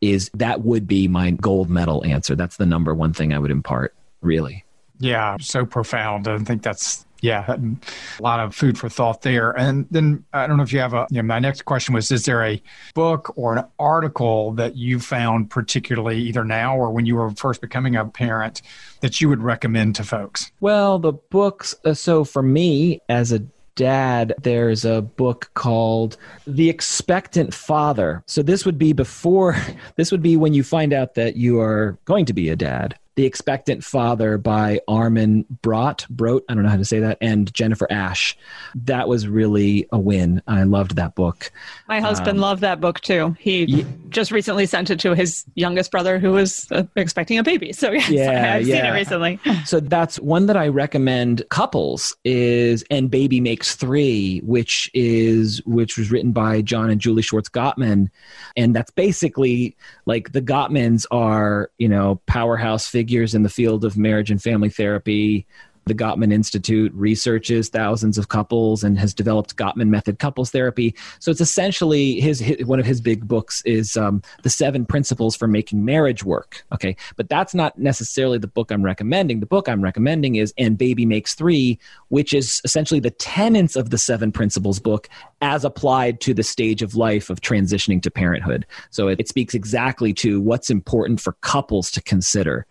is 0.00 0.30
that 0.32 0.62
would 0.62 0.86
be 0.88 1.06
my 1.06 1.32
gold 1.32 1.68
medal 1.68 2.02
answer. 2.06 2.34
That's 2.34 2.56
the 2.56 2.64
number 2.64 2.94
one 2.94 3.12
thing 3.12 3.34
I 3.34 3.38
would 3.38 3.50
impart, 3.50 3.94
really. 4.22 4.62
Yeah, 4.98 5.36
so 5.40 5.66
profound. 5.66 6.28
I 6.28 6.38
think 6.38 6.62
that's 6.62 7.06
yeah, 7.20 7.56
a 7.56 8.22
lot 8.22 8.40
of 8.40 8.54
food 8.54 8.78
for 8.78 8.88
thought 8.88 9.22
there. 9.22 9.50
And 9.52 9.86
then 9.90 10.24
I 10.32 10.46
don't 10.46 10.56
know 10.56 10.62
if 10.62 10.72
you 10.72 10.80
have 10.80 10.94
a. 10.94 11.06
You 11.10 11.22
know, 11.22 11.26
my 11.26 11.38
next 11.38 11.64
question 11.64 11.94
was: 11.94 12.10
Is 12.10 12.24
there 12.24 12.44
a 12.44 12.62
book 12.94 13.32
or 13.36 13.56
an 13.56 13.64
article 13.78 14.52
that 14.52 14.76
you 14.76 15.00
found 15.00 15.50
particularly 15.50 16.20
either 16.20 16.44
now 16.44 16.76
or 16.76 16.90
when 16.90 17.06
you 17.06 17.16
were 17.16 17.30
first 17.30 17.60
becoming 17.60 17.96
a 17.96 18.04
parent 18.04 18.62
that 19.00 19.20
you 19.20 19.28
would 19.28 19.42
recommend 19.42 19.94
to 19.96 20.04
folks? 20.04 20.52
Well, 20.60 20.98
the 20.98 21.12
books. 21.12 21.74
Uh, 21.84 21.94
so 21.94 22.24
for 22.24 22.42
me, 22.42 23.00
as 23.08 23.32
a 23.32 23.40
dad, 23.76 24.34
there's 24.42 24.84
a 24.84 25.02
book 25.02 25.50
called 25.54 26.16
The 26.46 26.68
Expectant 26.70 27.54
Father. 27.54 28.22
So 28.26 28.42
this 28.42 28.64
would 28.64 28.78
be 28.78 28.92
before, 28.92 29.56
this 29.96 30.10
would 30.10 30.22
be 30.22 30.36
when 30.36 30.54
you 30.54 30.64
find 30.64 30.92
out 30.92 31.14
that 31.14 31.36
you 31.36 31.60
are 31.60 31.98
going 32.06 32.24
to 32.26 32.32
be 32.32 32.48
a 32.48 32.56
dad. 32.56 32.98
The 33.16 33.24
Expectant 33.24 33.82
Father 33.82 34.36
by 34.36 34.78
Armin 34.86 35.46
Brott, 35.62 36.06
Brot, 36.10 36.42
I 36.50 36.54
don't 36.54 36.64
know 36.64 36.68
how 36.68 36.76
to 36.76 36.84
say 36.84 37.00
that, 37.00 37.16
and 37.22 37.52
Jennifer 37.54 37.90
Ash. 37.90 38.36
That 38.74 39.08
was 39.08 39.26
really 39.26 39.88
a 39.90 39.98
win. 39.98 40.42
I 40.46 40.64
loved 40.64 40.96
that 40.96 41.14
book. 41.14 41.50
My 41.88 41.98
husband 41.98 42.36
um, 42.36 42.42
loved 42.42 42.60
that 42.60 42.78
book 42.78 43.00
too. 43.00 43.34
He 43.40 43.64
yeah. 43.64 43.84
just 44.10 44.30
recently 44.30 44.66
sent 44.66 44.90
it 44.90 45.00
to 45.00 45.14
his 45.14 45.46
youngest 45.54 45.90
brother 45.90 46.18
who 46.18 46.32
was 46.32 46.70
uh, 46.70 46.82
expecting 46.94 47.38
a 47.38 47.42
baby. 47.42 47.72
So 47.72 47.90
yes, 47.92 48.10
yeah, 48.10 48.54
I've 48.54 48.66
yeah. 48.66 48.76
seen 48.76 48.84
it 48.84 48.90
recently. 48.94 49.40
So 49.64 49.80
that's 49.80 50.20
one 50.20 50.46
that 50.46 50.56
I 50.56 50.68
recommend 50.68 51.42
couples 51.48 52.14
is 52.24 52.84
And 52.90 53.10
Baby 53.10 53.40
Makes 53.40 53.74
3, 53.74 54.42
which 54.44 54.90
is 54.94 55.64
which 55.64 55.96
was 55.96 56.10
written 56.12 56.30
by 56.30 56.62
John 56.62 56.88
and 56.88 57.00
Julie 57.00 57.22
Schwartz 57.22 57.48
Gottman. 57.48 58.10
And 58.56 58.76
that's 58.76 58.92
basically 58.92 59.74
like 60.04 60.32
the 60.32 60.42
Gottmans 60.42 61.04
are, 61.10 61.70
you 61.78 61.88
know, 61.88 62.20
powerhouse 62.26 62.86
figures 62.86 63.05
figures 63.06 63.36
in 63.36 63.44
the 63.44 63.48
field 63.48 63.84
of 63.84 63.96
marriage 63.96 64.32
and 64.32 64.42
family 64.42 64.68
therapy 64.68 65.46
the 65.86 65.94
Gottman 65.94 66.32
Institute 66.32 66.92
researches 66.94 67.68
thousands 67.68 68.18
of 68.18 68.28
couples 68.28 68.82
and 68.82 68.98
has 68.98 69.14
developed 69.14 69.56
Gottman 69.56 69.86
method 69.86 70.18
couples 70.18 70.50
therapy. 70.50 70.96
So 71.20 71.30
it's 71.30 71.40
essentially 71.40 72.20
his, 72.20 72.40
his 72.40 72.66
one 72.66 72.80
of 72.80 72.86
his 72.86 73.00
big 73.00 73.28
books 73.28 73.62
is 73.64 73.96
um, 73.96 74.20
the 74.42 74.50
seven 74.50 74.84
principles 74.84 75.36
for 75.36 75.46
making 75.46 75.84
marriage 75.84 76.24
work. 76.24 76.64
Okay, 76.72 76.96
but 77.14 77.28
that's 77.28 77.54
not 77.54 77.78
necessarily 77.78 78.38
the 78.38 78.48
book 78.48 78.72
I'm 78.72 78.82
recommending. 78.82 79.38
The 79.38 79.46
book 79.46 79.68
I'm 79.68 79.80
recommending 79.80 80.34
is 80.34 80.52
And 80.58 80.76
Baby 80.76 81.06
Makes 81.06 81.36
Three, 81.36 81.78
which 82.08 82.34
is 82.34 82.60
essentially 82.64 82.98
the 82.98 83.10
tenets 83.10 83.76
of 83.76 83.90
the 83.90 83.98
seven 83.98 84.32
principles 84.32 84.80
book 84.80 85.08
as 85.40 85.64
applied 85.64 86.20
to 86.22 86.34
the 86.34 86.42
stage 86.42 86.82
of 86.82 86.96
life 86.96 87.30
of 87.30 87.40
transitioning 87.40 88.02
to 88.02 88.10
parenthood. 88.10 88.66
So 88.90 89.06
it, 89.06 89.20
it 89.20 89.28
speaks 89.28 89.54
exactly 89.54 90.12
to 90.14 90.40
what's 90.40 90.68
important 90.68 91.20
for 91.20 91.34
couples 91.42 91.92
to 91.92 92.02
consider 92.02 92.66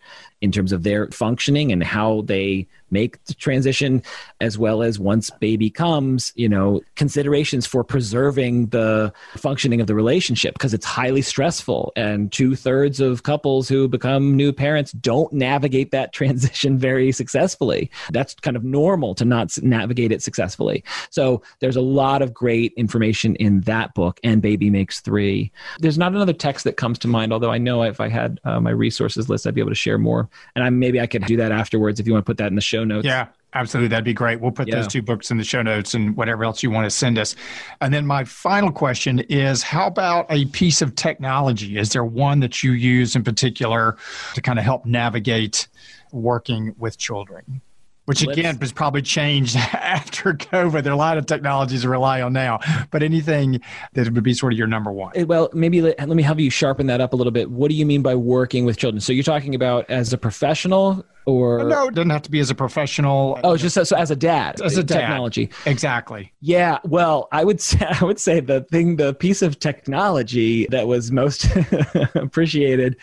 in 0.46 0.52
terms 0.52 0.72
of 0.72 0.84
their 0.84 1.08
functioning 1.08 1.72
and 1.72 1.84
how 1.84 2.22
they 2.22 2.68
make 2.92 3.22
the 3.26 3.34
transition 3.34 4.02
as 4.40 4.58
well 4.58 4.84
as 4.84 5.00
once 5.00 5.32
baby 5.42 5.70
comes 5.72 6.32
you 6.36 6.48
know 6.48 6.80
considerations 6.96 7.66
for 7.66 7.84
preserving 7.84 8.68
the 8.68 9.12
functioning 9.36 9.82
of 9.82 9.88
the 9.88 9.96
relationship 9.96 10.54
because 10.54 10.74
it's 10.74 10.86
highly 10.86 11.22
stressful. 11.22 11.92
And 11.96 12.32
two-thirds 12.32 13.00
of 13.00 13.24
couples 13.24 13.68
who 13.68 13.88
become 13.88 14.36
new 14.36 14.54
parents 14.54 14.92
don't 14.94 15.32
navigate 15.34 15.92
that 15.92 16.14
transition 16.14 16.78
very 16.90 17.12
successfully. 17.12 17.90
That's 18.12 18.34
kind 18.36 18.56
of 18.56 18.64
normal 18.64 19.16
to 19.16 19.26
not 19.26 19.52
navigate 19.62 20.12
it 20.12 20.22
successfully. 20.22 20.84
So 21.10 21.42
there's 21.60 21.76
a 21.76 21.82
lot 21.82 22.22
of 22.22 22.34
great 22.34 22.74
information 22.78 23.36
in 23.38 23.62
that 23.62 23.94
book 23.94 24.20
and 24.24 24.42
baby 24.42 24.70
makes 24.70 25.02
three. 25.02 25.52
There's 25.80 25.98
not 25.98 26.14
another 26.14 26.34
text 26.34 26.64
that 26.66 26.78
comes 26.78 27.00
to 27.00 27.08
mind 27.08 27.34
although 27.34 27.52
i 27.52 27.58
know 27.58 27.84
if 27.84 28.00
i 28.00 28.08
had 28.08 28.40
uh, 28.44 28.60
my 28.60 28.70
resources 28.70 29.30
list 29.30 29.48
i'd 29.48 29.56
be 29.56 29.62
able 29.62 29.72
to 29.72 29.76
share 29.76 29.98
more 29.98 30.30
and 30.56 30.64
I 30.64 30.70
maybe 30.70 31.00
I 31.00 31.08
could 31.08 31.26
do 31.26 31.38
that 31.38 31.52
afterwards 31.52 32.00
if 32.00 32.08
you 32.08 32.14
want 32.14 32.26
to 32.26 32.30
put 32.30 32.38
that 32.38 32.48
in 32.48 32.56
the 32.56 32.62
show 32.62 32.84
notes. 32.84 33.06
Yeah, 33.06 33.28
absolutely. 33.54 33.90
That'd 33.90 34.06
be 34.06 34.14
great. 34.14 34.40
We'll 34.40 34.52
put 34.52 34.68
yeah. 34.68 34.76
those 34.76 34.88
two 34.88 35.02
books 35.02 35.32
in 35.32 35.38
the 35.38 35.44
show 35.44 35.62
notes 35.62 35.94
and 35.94 36.16
whatever 36.16 36.44
else 36.44 36.64
you 36.64 36.72
want 36.72 36.86
to 36.86 36.90
send 36.90 37.18
us. 37.18 37.36
And 37.82 37.94
then 37.94 38.06
my 38.06 38.24
final 38.24 38.72
question 38.72 39.20
is 39.20 39.64
how 39.64 39.88
about 39.88 40.26
a 40.30 40.46
piece 40.46 40.82
of 40.82 40.96
technology? 40.96 41.78
Is 41.78 41.90
there 41.90 42.06
one 42.06 42.40
that 42.42 42.64
you 42.64 42.72
use 42.72 43.16
in 43.16 43.24
particular 43.24 43.98
to 44.34 44.42
kind 44.42 44.60
of 44.60 44.66
help 44.66 44.86
navigate 44.86 45.68
working 46.12 46.76
with 46.78 46.98
children? 46.98 47.62
Which 48.06 48.24
again 48.24 48.58
has 48.58 48.72
probably 48.72 49.02
changed 49.02 49.56
after 49.74 50.34
COVID. 50.34 50.84
There 50.84 50.92
are 50.92 50.96
a 50.96 50.98
lot 50.98 51.18
of 51.18 51.26
technologies 51.26 51.82
to 51.82 51.90
rely 51.90 52.22
on 52.22 52.34
now, 52.34 52.60
but 52.92 53.04
anything 53.04 53.62
that 53.94 54.10
would 54.10 54.24
be 54.24 54.34
sort 54.34 54.54
of 54.54 54.60
your 54.60 54.68
number 54.68 54.92
one. 54.92 55.12
Eh, 55.16 55.24
well, 55.24 55.50
maybe 55.54 55.82
let, 55.82 56.00
let 56.00 56.16
me 56.16 56.24
have 56.24 56.40
you 56.40 56.50
sharpen 56.50 56.88
that 56.88 57.02
up 57.02 57.14
a 57.14 57.16
little 57.16 57.32
bit. 57.32 57.52
What 57.52 57.70
do 57.70 57.76
you 57.76 57.86
mean 57.86 58.02
by 58.02 58.16
working 58.16 58.66
with 58.66 58.78
children? 58.78 59.02
So 59.02 59.14
you're 59.14 59.24
talking 59.24 59.56
about 59.56 59.90
as 59.90 60.14
a 60.14 60.18
professional 60.18 61.06
or 61.26 61.64
no, 61.64 61.88
it 61.88 61.96
doesn't 61.96 62.12
have 62.12 62.22
to 62.24 62.32
be 62.32 62.40
as 62.40 62.52
a 62.52 62.56
professional. 62.56 63.40
Oh, 63.44 63.58
just 63.58 63.76
as, 63.78 63.90
so 63.90 63.98
as 63.98 64.12
a 64.12 64.16
dad, 64.16 64.62
as 64.62 64.78
a 64.78 64.84
dad. 64.84 65.00
technology. 65.00 65.50
Exactly. 65.66 66.32
Yeah. 66.40 66.80
Well, 66.84 67.28
I 67.32 67.44
would 67.44 67.60
say 67.62 67.80
I 67.84 68.04
would 68.04 68.20
say 68.20 68.40
the 68.40 68.62
thing, 68.62 68.98
the 68.98 69.14
piece 69.14 69.42
of 69.42 69.60
technology 69.60 70.68
that 70.68 70.88
was 70.88 71.12
most 71.12 71.48
appreciated. 72.16 72.98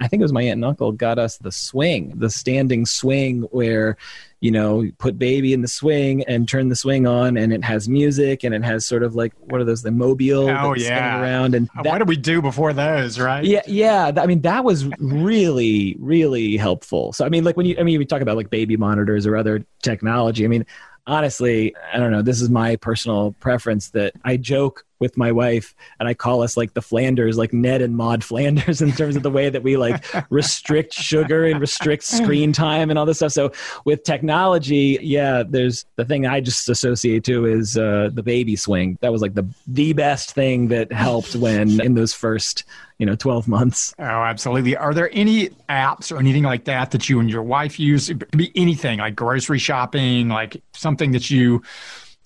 I 0.00 0.08
think 0.08 0.20
it 0.20 0.24
was 0.24 0.32
my 0.32 0.42
aunt 0.42 0.54
and 0.54 0.64
uncle 0.64 0.92
got 0.92 1.18
us 1.18 1.38
the 1.38 1.52
swing, 1.52 2.12
the 2.16 2.28
standing 2.28 2.86
swing 2.86 3.42
where 3.52 3.96
you 4.42 4.50
know, 4.50 4.90
put 4.98 5.20
baby 5.20 5.52
in 5.52 5.62
the 5.62 5.68
swing 5.68 6.24
and 6.24 6.48
turn 6.48 6.68
the 6.68 6.74
swing 6.74 7.06
on, 7.06 7.36
and 7.36 7.52
it 7.52 7.62
has 7.62 7.88
music 7.88 8.42
and 8.42 8.52
it 8.52 8.64
has 8.64 8.84
sort 8.84 9.04
of 9.04 9.14
like 9.14 9.32
what 9.38 9.60
are 9.60 9.64
those 9.64 9.82
the 9.82 9.92
mobile 9.92 10.50
oh 10.50 10.74
yeah 10.74 11.22
around 11.22 11.54
and 11.54 11.70
that, 11.76 11.86
what 11.86 11.98
did 11.98 12.08
we 12.08 12.16
do 12.16 12.42
before 12.42 12.72
those 12.72 13.20
right 13.20 13.44
yeah 13.44 13.62
yeah 13.68 14.10
I 14.16 14.26
mean 14.26 14.40
that 14.40 14.64
was 14.64 14.84
really 14.98 15.96
really 16.00 16.56
helpful. 16.56 17.12
So 17.12 17.24
I 17.24 17.28
mean 17.28 17.44
like 17.44 17.56
when 17.56 17.66
you 17.66 17.76
I 17.78 17.84
mean 17.84 18.00
we 18.00 18.04
talk 18.04 18.20
about 18.20 18.36
like 18.36 18.50
baby 18.50 18.76
monitors 18.76 19.26
or 19.26 19.36
other 19.36 19.64
technology. 19.80 20.44
I 20.44 20.48
mean 20.48 20.66
honestly, 21.06 21.74
I 21.92 21.98
don't 21.98 22.10
know. 22.10 22.22
This 22.22 22.42
is 22.42 22.50
my 22.50 22.74
personal 22.76 23.32
preference 23.38 23.90
that 23.90 24.12
I 24.24 24.38
joke 24.38 24.84
with 25.02 25.16
my 25.18 25.32
wife 25.32 25.74
and 25.98 26.08
I 26.08 26.14
call 26.14 26.42
us 26.42 26.56
like 26.56 26.74
the 26.74 26.80
Flanders, 26.80 27.36
like 27.36 27.52
Ned 27.52 27.82
and 27.82 27.96
Maud 27.96 28.22
Flanders 28.22 28.80
in 28.86 28.92
terms 28.92 29.16
of 29.16 29.22
the 29.22 29.30
way 29.30 29.50
that 29.50 29.62
we 29.62 29.76
like 29.76 30.02
restrict 30.30 30.94
sugar 30.94 31.44
and 31.44 31.60
restrict 31.60 32.04
screen 32.04 32.52
time 32.52 32.88
and 32.88 32.98
all 32.98 33.04
this 33.04 33.18
stuff. 33.18 33.32
So 33.32 33.52
with 33.84 34.04
technology, 34.04 34.98
yeah, 35.02 35.42
there's 35.46 35.84
the 35.96 36.04
thing 36.04 36.24
I 36.24 36.40
just 36.40 36.68
associate 36.68 37.24
to 37.24 37.44
is 37.44 37.76
uh, 37.76 38.10
the 38.14 38.22
baby 38.22 38.56
swing. 38.56 38.96
That 39.02 39.12
was 39.12 39.20
like 39.20 39.34
the 39.34 39.46
the 39.66 39.92
best 39.92 40.32
thing 40.32 40.68
that 40.68 40.92
helped 40.92 41.34
when 41.34 41.80
in 41.84 41.94
those 41.94 42.14
first 42.14 42.64
you 42.98 43.06
know 43.06 43.16
12 43.16 43.48
months 43.48 43.94
oh 43.98 44.04
absolutely 44.04 44.76
are 44.76 44.94
there 44.94 45.10
any 45.12 45.48
apps 45.68 46.12
or 46.12 46.18
anything 46.18 46.44
like 46.44 46.64
that 46.66 46.92
that 46.92 47.08
you 47.08 47.18
and 47.18 47.30
your 47.30 47.42
wife 47.42 47.80
use 47.80 48.08
it 48.08 48.20
could 48.20 48.38
be 48.38 48.52
anything 48.54 49.00
like 49.00 49.16
grocery 49.16 49.58
shopping 49.58 50.28
like 50.28 50.62
something 50.72 51.10
that 51.10 51.28
you 51.28 51.62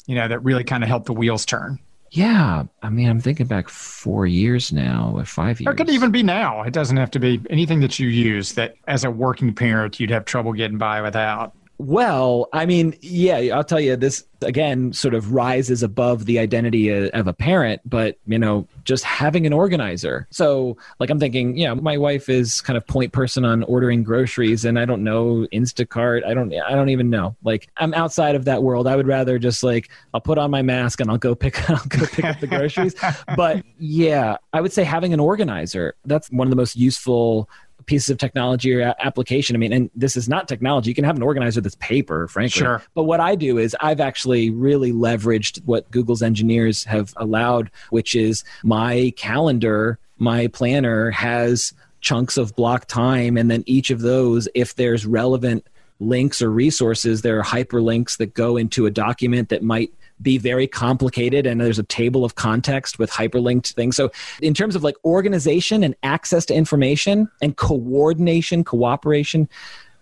you 0.06 0.14
know, 0.14 0.28
that 0.28 0.40
really 0.40 0.64
kind 0.64 0.82
of 0.82 0.88
helped 0.88 1.06
the 1.06 1.12
wheels 1.12 1.44
turn? 1.44 1.78
Yeah, 2.11 2.64
I 2.82 2.88
mean, 2.88 3.09
I'm 3.09 3.20
thinking 3.20 3.46
back 3.46 3.68
four 3.68 4.26
years 4.26 4.72
now, 4.72 5.12
uh, 5.16 5.20
or 5.20 5.24
five 5.24 5.61
years. 5.61 5.72
It 5.72 5.76
could 5.76 5.90
even 5.90 6.11
be 6.11 6.22
now. 6.22 6.62
It 6.62 6.72
doesn't 6.72 6.96
have 6.96 7.11
to 7.12 7.18
be 7.18 7.40
anything 7.50 7.80
that 7.80 7.98
you 7.98 8.09
use 8.09 8.52
that, 8.52 8.76
as 8.86 9.04
a 9.04 9.11
working 9.11 9.54
parent, 9.54 9.98
you'd 9.98 10.11
have 10.11 10.24
trouble 10.24 10.52
getting 10.52 10.78
by 10.78 11.02
without. 11.02 11.52
Well, 11.78 12.48
I 12.52 12.64
mean, 12.64 12.94
yeah, 13.00 13.36
I'll 13.54 13.64
tell 13.64 13.80
you 13.80 13.96
this 13.96 14.24
again 14.42 14.92
sort 14.92 15.14
of 15.14 15.32
rises 15.32 15.82
above 15.82 16.26
the 16.26 16.38
identity 16.38 16.90
of 16.90 17.26
a 17.26 17.32
parent, 17.32 17.80
but 17.84 18.18
you 18.26 18.38
know, 18.38 18.66
just 18.84 19.04
having 19.04 19.46
an 19.46 19.52
organizer. 19.52 20.26
So, 20.30 20.76
like 21.00 21.10
I'm 21.10 21.18
thinking, 21.18 21.56
you 21.56 21.66
know, 21.66 21.74
my 21.74 21.98
wife 21.98 22.28
is 22.28 22.60
kind 22.60 22.76
of 22.76 22.86
point 22.86 23.12
person 23.12 23.44
on 23.44 23.62
ordering 23.64 24.02
groceries 24.02 24.64
and 24.64 24.78
I 24.78 24.84
don't 24.84 25.04
know 25.04 25.46
Instacart. 25.52 26.24
I 26.24 26.32
don't 26.32 26.54
I 26.54 26.72
don't 26.72 26.88
even 26.88 27.10
know. 27.10 27.36
Like 27.44 27.68
I'm 27.76 27.92
outside 27.94 28.34
of 28.34 28.46
that 28.46 28.62
world. 28.62 28.86
I 28.86 28.96
would 28.96 29.06
rather 29.06 29.38
just 29.38 29.62
like 29.62 29.90
I'll 30.14 30.20
put 30.20 30.38
on 30.38 30.50
my 30.50 30.62
mask 30.62 31.00
and 31.00 31.10
I'll 31.10 31.18
go 31.18 31.34
pick 31.34 31.68
I'll 31.70 31.84
go 31.88 32.06
pick 32.06 32.24
up 32.24 32.40
the 32.40 32.46
groceries. 32.46 32.94
But 33.36 33.64
yeah, 33.78 34.36
I 34.52 34.60
would 34.60 34.72
say 34.72 34.84
having 34.84 35.12
an 35.12 35.20
organizer. 35.20 35.94
That's 36.04 36.30
one 36.30 36.46
of 36.46 36.50
the 36.50 36.56
most 36.56 36.76
useful 36.76 37.50
pieces 37.87 38.11
of 38.11 38.18
technology 38.18 38.74
or 38.74 38.95
application. 39.01 39.57
I 39.57 39.59
mean, 39.59 39.72
and 39.72 39.91
this 39.95 40.16
is 40.16 40.28
not 40.28 40.49
technology. 40.49 40.91
You 40.91 40.95
can 40.95 41.05
have 41.05 41.16
an 41.16 41.22
organizer 41.22 41.61
that's 41.61 41.76
paper, 41.76 42.28
frankly. 42.28 42.61
Sure. 42.61 42.82
But 42.95 43.05
what 43.05 43.20
I 43.20 43.34
do 43.34 43.59
is 43.59 43.76
I've 43.80 44.01
actually 44.01 44.51
really 44.51 44.93
leveraged 44.93 45.64
what 45.64 45.91
Google's 45.91 46.22
engineers 46.22 46.84
have 46.84 47.14
allowed, 47.16 47.70
which 47.91 48.14
is 48.14 48.45
my 48.62 49.12
calendar, 49.16 49.99
my 50.18 50.49
planner 50.49 51.11
has 51.11 51.72
chunks 52.01 52.37
of 52.37 52.55
block 52.55 52.87
time, 52.87 53.37
and 53.37 53.51
then 53.51 53.64
each 53.66 53.91
of 53.91 54.01
those, 54.01 54.49
if 54.55 54.74
there's 54.76 55.07
relevant 55.07 55.66
links 55.99 56.43
or 56.43 56.51
resources, 56.51 57.22
there 57.22 57.39
are 57.39 57.43
hyperlinks 57.43 58.18
that 58.18 58.34
go 58.34 58.57
into 58.57 58.87
a 58.87 58.91
document 58.91 59.49
that 59.49 59.62
might 59.62 59.91
be 60.22 60.38
very 60.38 60.66
complicated 60.66 61.46
and 61.46 61.60
there's 61.60 61.78
a 61.78 61.84
table 61.84 62.24
of 62.24 62.34
context 62.34 62.98
with 62.98 63.10
hyperlinked 63.10 63.74
things. 63.74 63.96
So, 63.96 64.10
in 64.40 64.54
terms 64.54 64.74
of 64.74 64.82
like 64.82 64.96
organization 65.04 65.82
and 65.82 65.94
access 66.02 66.46
to 66.46 66.54
information 66.54 67.28
and 67.42 67.56
coordination, 67.56 68.64
cooperation, 68.64 69.48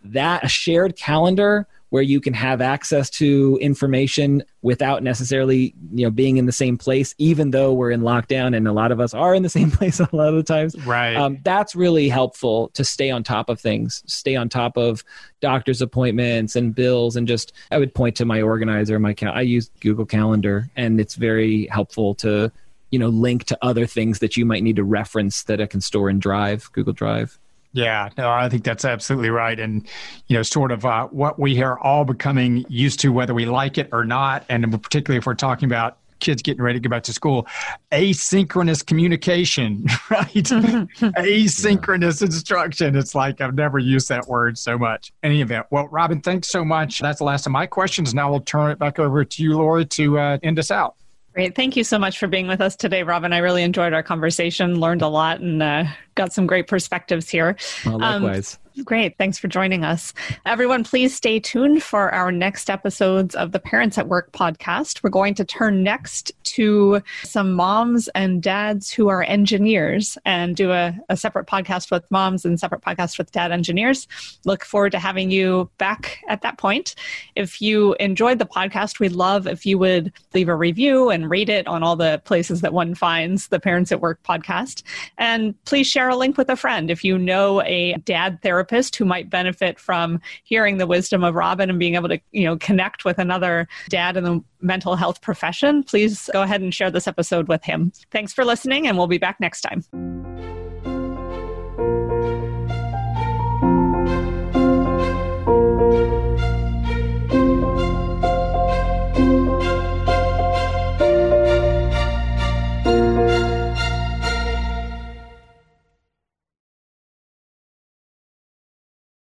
that 0.05 0.45
a 0.45 0.49
shared 0.49 0.97
calendar 0.97 1.67
where 1.95 2.03
you 2.03 2.21
can 2.21 2.35
have 2.35 2.61
access 2.61 3.09
to 3.09 3.57
information 3.61 4.43
without 4.63 5.05
necessarily 5.05 5.73
you 5.93 6.05
know 6.05 6.11
being 6.11 6.39
in 6.39 6.45
the 6.45 6.51
same 6.51 6.77
place 6.77 7.15
even 7.19 7.53
though 7.53 7.73
we're 7.73 7.93
in 7.93 8.01
lockdown 8.01 8.57
and 8.57 8.67
a 8.67 8.73
lot 8.73 8.91
of 8.91 8.99
us 8.99 9.15
are 9.15 9.33
in 9.33 9.45
the 9.45 9.49
same 9.59 9.71
place 9.71 10.01
a 10.01 10.09
lot 10.11 10.27
of 10.27 10.35
the 10.35 10.43
times. 10.43 10.75
Right. 10.85 11.15
Um, 11.15 11.39
that's 11.45 11.77
really 11.77 12.09
helpful 12.09 12.71
to 12.71 12.83
stay 12.83 13.13
on 13.13 13.23
top 13.23 13.49
of 13.49 13.61
things 13.61 14.03
stay 14.09 14.35
on 14.35 14.49
top 14.49 14.77
of 14.77 15.05
doctor's 15.41 15.81
appointments 15.81 16.57
and 16.57 16.75
bills 16.75 17.15
and 17.15 17.29
just 17.29 17.53
i 17.71 17.79
would 17.79 17.95
point 17.95 18.17
to 18.17 18.25
my 18.25 18.43
organizer 18.43 18.99
my 18.99 19.15
cal- 19.15 19.33
i 19.33 19.41
use 19.41 19.71
google 19.79 20.05
calendar 20.05 20.69
and 20.75 21.01
it's 21.01 21.15
very 21.15 21.69
helpful 21.69 22.13
to 22.17 22.51
you 22.91 22.99
know 22.99 23.09
link 23.09 23.45
to 23.45 23.57
other 23.63 23.87
things 23.87 24.19
that 24.19 24.37
you 24.37 24.45
might 24.45 24.65
need 24.65 24.75
to 24.75 24.83
reference 24.83 25.45
that 25.45 25.61
i 25.61 25.67
can 25.67 25.81
store 25.81 26.11
in 26.11 26.19
drive 26.19 26.69
google 26.73 26.93
drive 26.93 27.39
yeah, 27.75 28.09
no, 28.17 28.31
I 28.31 28.49
think 28.49 28.63
that's 28.63 28.85
absolutely 28.85 29.31
right. 29.31 29.59
And, 29.59 29.87
you 30.29 30.37
know, 30.37 30.43
sort 30.43 30.71
of 30.71 30.85
uh, 30.85 31.09
what 31.09 31.41
we 31.41 31.61
are 31.61 31.79
all 31.81 32.05
becoming 32.05 32.65
used 32.69 33.01
to, 33.01 33.13
whether 33.13 33.35
we 33.35 33.47
like 33.47 33.79
it 33.79 33.89
or 33.93 34.05
not. 34.05 34.45
And 34.49 34.63
particularly 34.81 35.19
if 35.19 35.27
we're 35.27 35.35
talking 35.35 35.67
about 35.67 35.99
kids 36.21 36.41
getting 36.41 36.63
ready 36.63 36.79
to 36.79 36.89
go 36.89 36.91
back 36.91 37.03
to 37.03 37.13
school, 37.13 37.49
asynchronous 37.91 38.87
communication, 38.87 39.87
right? 40.11 40.29
asynchronous 40.33 42.21
yeah. 42.21 42.27
instruction. 42.27 42.95
It's 42.95 43.17
like 43.17 43.41
I've 43.41 43.57
never 43.57 43.81
used 43.81 44.09
that 44.09 44.29
word 44.29 44.57
so 44.57 44.79
much. 44.79 45.13
Any 45.25 45.43
event. 45.43 45.67
Well, 45.71 45.89
Robin, 45.89 46.21
thanks 46.21 46.49
so 46.49 46.65
much. 46.65 47.01
That's 47.01 47.19
the 47.19 47.25
last 47.25 47.45
of 47.45 47.53
my 47.53 47.67
questions. 47.67 48.15
Now 48.15 48.31
we'll 48.31 48.41
turn 48.41 48.71
it 48.71 48.79
back 48.79 49.01
over 49.01 49.25
to 49.25 49.43
you, 49.43 49.57
Lori, 49.57 49.85
to 49.87 50.19
uh, 50.19 50.39
end 50.45 50.61
us 50.61 50.71
out. 50.71 50.95
Great. 51.35 51.57
Thank 51.57 51.77
you 51.77 51.83
so 51.83 51.99
much 51.99 52.21
for 52.21 52.29
being 52.29 52.47
with 52.47 52.61
us 52.61 52.77
today, 52.77 53.03
Robin. 53.03 53.33
I 53.33 53.39
really 53.39 53.65
enjoyed 53.65 53.93
our 53.93 54.05
conversation, 54.05 54.79
learned 54.79 55.03
a 55.03 55.09
lot, 55.09 55.41
and 55.41 55.61
uh, 55.61 55.85
got 56.15 56.33
some 56.33 56.47
great 56.47 56.67
perspectives 56.67 57.29
here. 57.29 57.57
Well, 57.85 57.99
likewise. 57.99 58.55
Um, 58.55 58.65
Great. 58.83 59.17
Thanks 59.19 59.39
for 59.39 59.47
joining 59.47 59.85
us. 59.85 60.13
Everyone, 60.45 60.83
please 60.83 61.15
stay 61.15 61.39
tuned 61.39 61.81
for 61.81 62.13
our 62.13 62.33
next 62.33 62.69
episodes 62.69 63.37
of 63.37 63.53
the 63.53 63.61
Parents 63.61 63.99
at 63.99 64.09
Work 64.09 64.33
podcast. 64.33 65.01
We're 65.05 65.11
going 65.11 65.35
to 65.35 65.45
turn 65.45 65.85
next 65.85 66.33
to 66.55 67.01
some 67.23 67.53
moms 67.53 68.09
and 68.17 68.43
dads 68.43 68.91
who 68.91 69.07
are 69.07 69.23
engineers 69.23 70.19
and 70.25 70.57
do 70.57 70.73
a, 70.73 70.99
a 71.09 71.17
separate 71.17 71.47
podcast 71.47 71.93
with 71.93 72.11
moms 72.11 72.45
and 72.45 72.59
separate 72.59 72.81
podcast 72.81 73.17
with 73.17 73.31
dad 73.31 73.53
engineers. 73.53 74.09
Look 74.45 74.65
forward 74.65 74.91
to 74.91 74.99
having 74.99 75.31
you 75.31 75.71
back 75.79 76.19
at 76.29 76.43
that 76.43 76.59
point. 76.59 76.97
If 77.37 77.63
you 77.63 77.95
enjoyed 78.01 78.41
the 78.41 78.45
podcast, 78.45 78.99
we'd 78.99 79.13
love 79.13 79.47
if 79.47 79.65
you 79.65 79.79
would 79.79 80.13
leave 80.35 80.49
a 80.49 80.57
review 80.57 81.11
and 81.11 81.31
rate 81.31 81.49
it 81.49 81.69
on 81.69 81.85
all 81.85 81.95
the 81.95 82.21
places 82.25 82.61
that 82.63 82.73
one 82.73 82.97
finds 82.97 83.49
the 83.49 83.61
Parents 83.61 83.93
at 83.93 84.01
Work 84.01 84.21
podcast. 84.25 84.83
And 85.17 85.55
please 85.65 85.87
share 85.87 86.04
a 86.09 86.17
link 86.17 86.37
with 86.37 86.49
a 86.49 86.57
friend. 86.57 86.91
If 86.91 87.05
you 87.05 87.19
know 87.19 87.63
a 87.63 87.95
dad 88.05 88.41
therapist, 88.43 88.65
therapist 88.75 88.97
who 88.97 89.05
might 89.05 89.31
benefit 89.31 89.79
from 89.79 90.21
hearing 90.45 90.79
the 90.79 90.87
wisdom 90.87 91.25
of 91.25 91.35
Robin 91.35 91.71
and 91.71 91.79
being 91.79 91.95
able 91.95 92.09
to, 92.09 92.21
you 92.33 92.45
know, 92.45 92.57
connect 92.57 93.05
with 93.05 93.19
another 93.19 93.69
dad 93.89 94.17
in 94.17 94.25
the 94.25 94.41
mental 94.61 94.97
health 94.97 95.21
profession, 95.21 95.83
please 95.83 96.31
go 96.33 96.43
ahead 96.43 96.61
and 96.61 96.75
share 96.75 96.91
this 96.91 97.07
episode 97.07 97.49
with 97.49 97.65
him. 97.65 97.93
Thanks 98.11 98.33
for 98.33 98.45
listening, 98.45 98.87
and 98.87 98.97
we'll 98.97 99.07
be 99.07 99.19
back 99.19 99.41
next 99.41 99.63
time. 99.63 100.64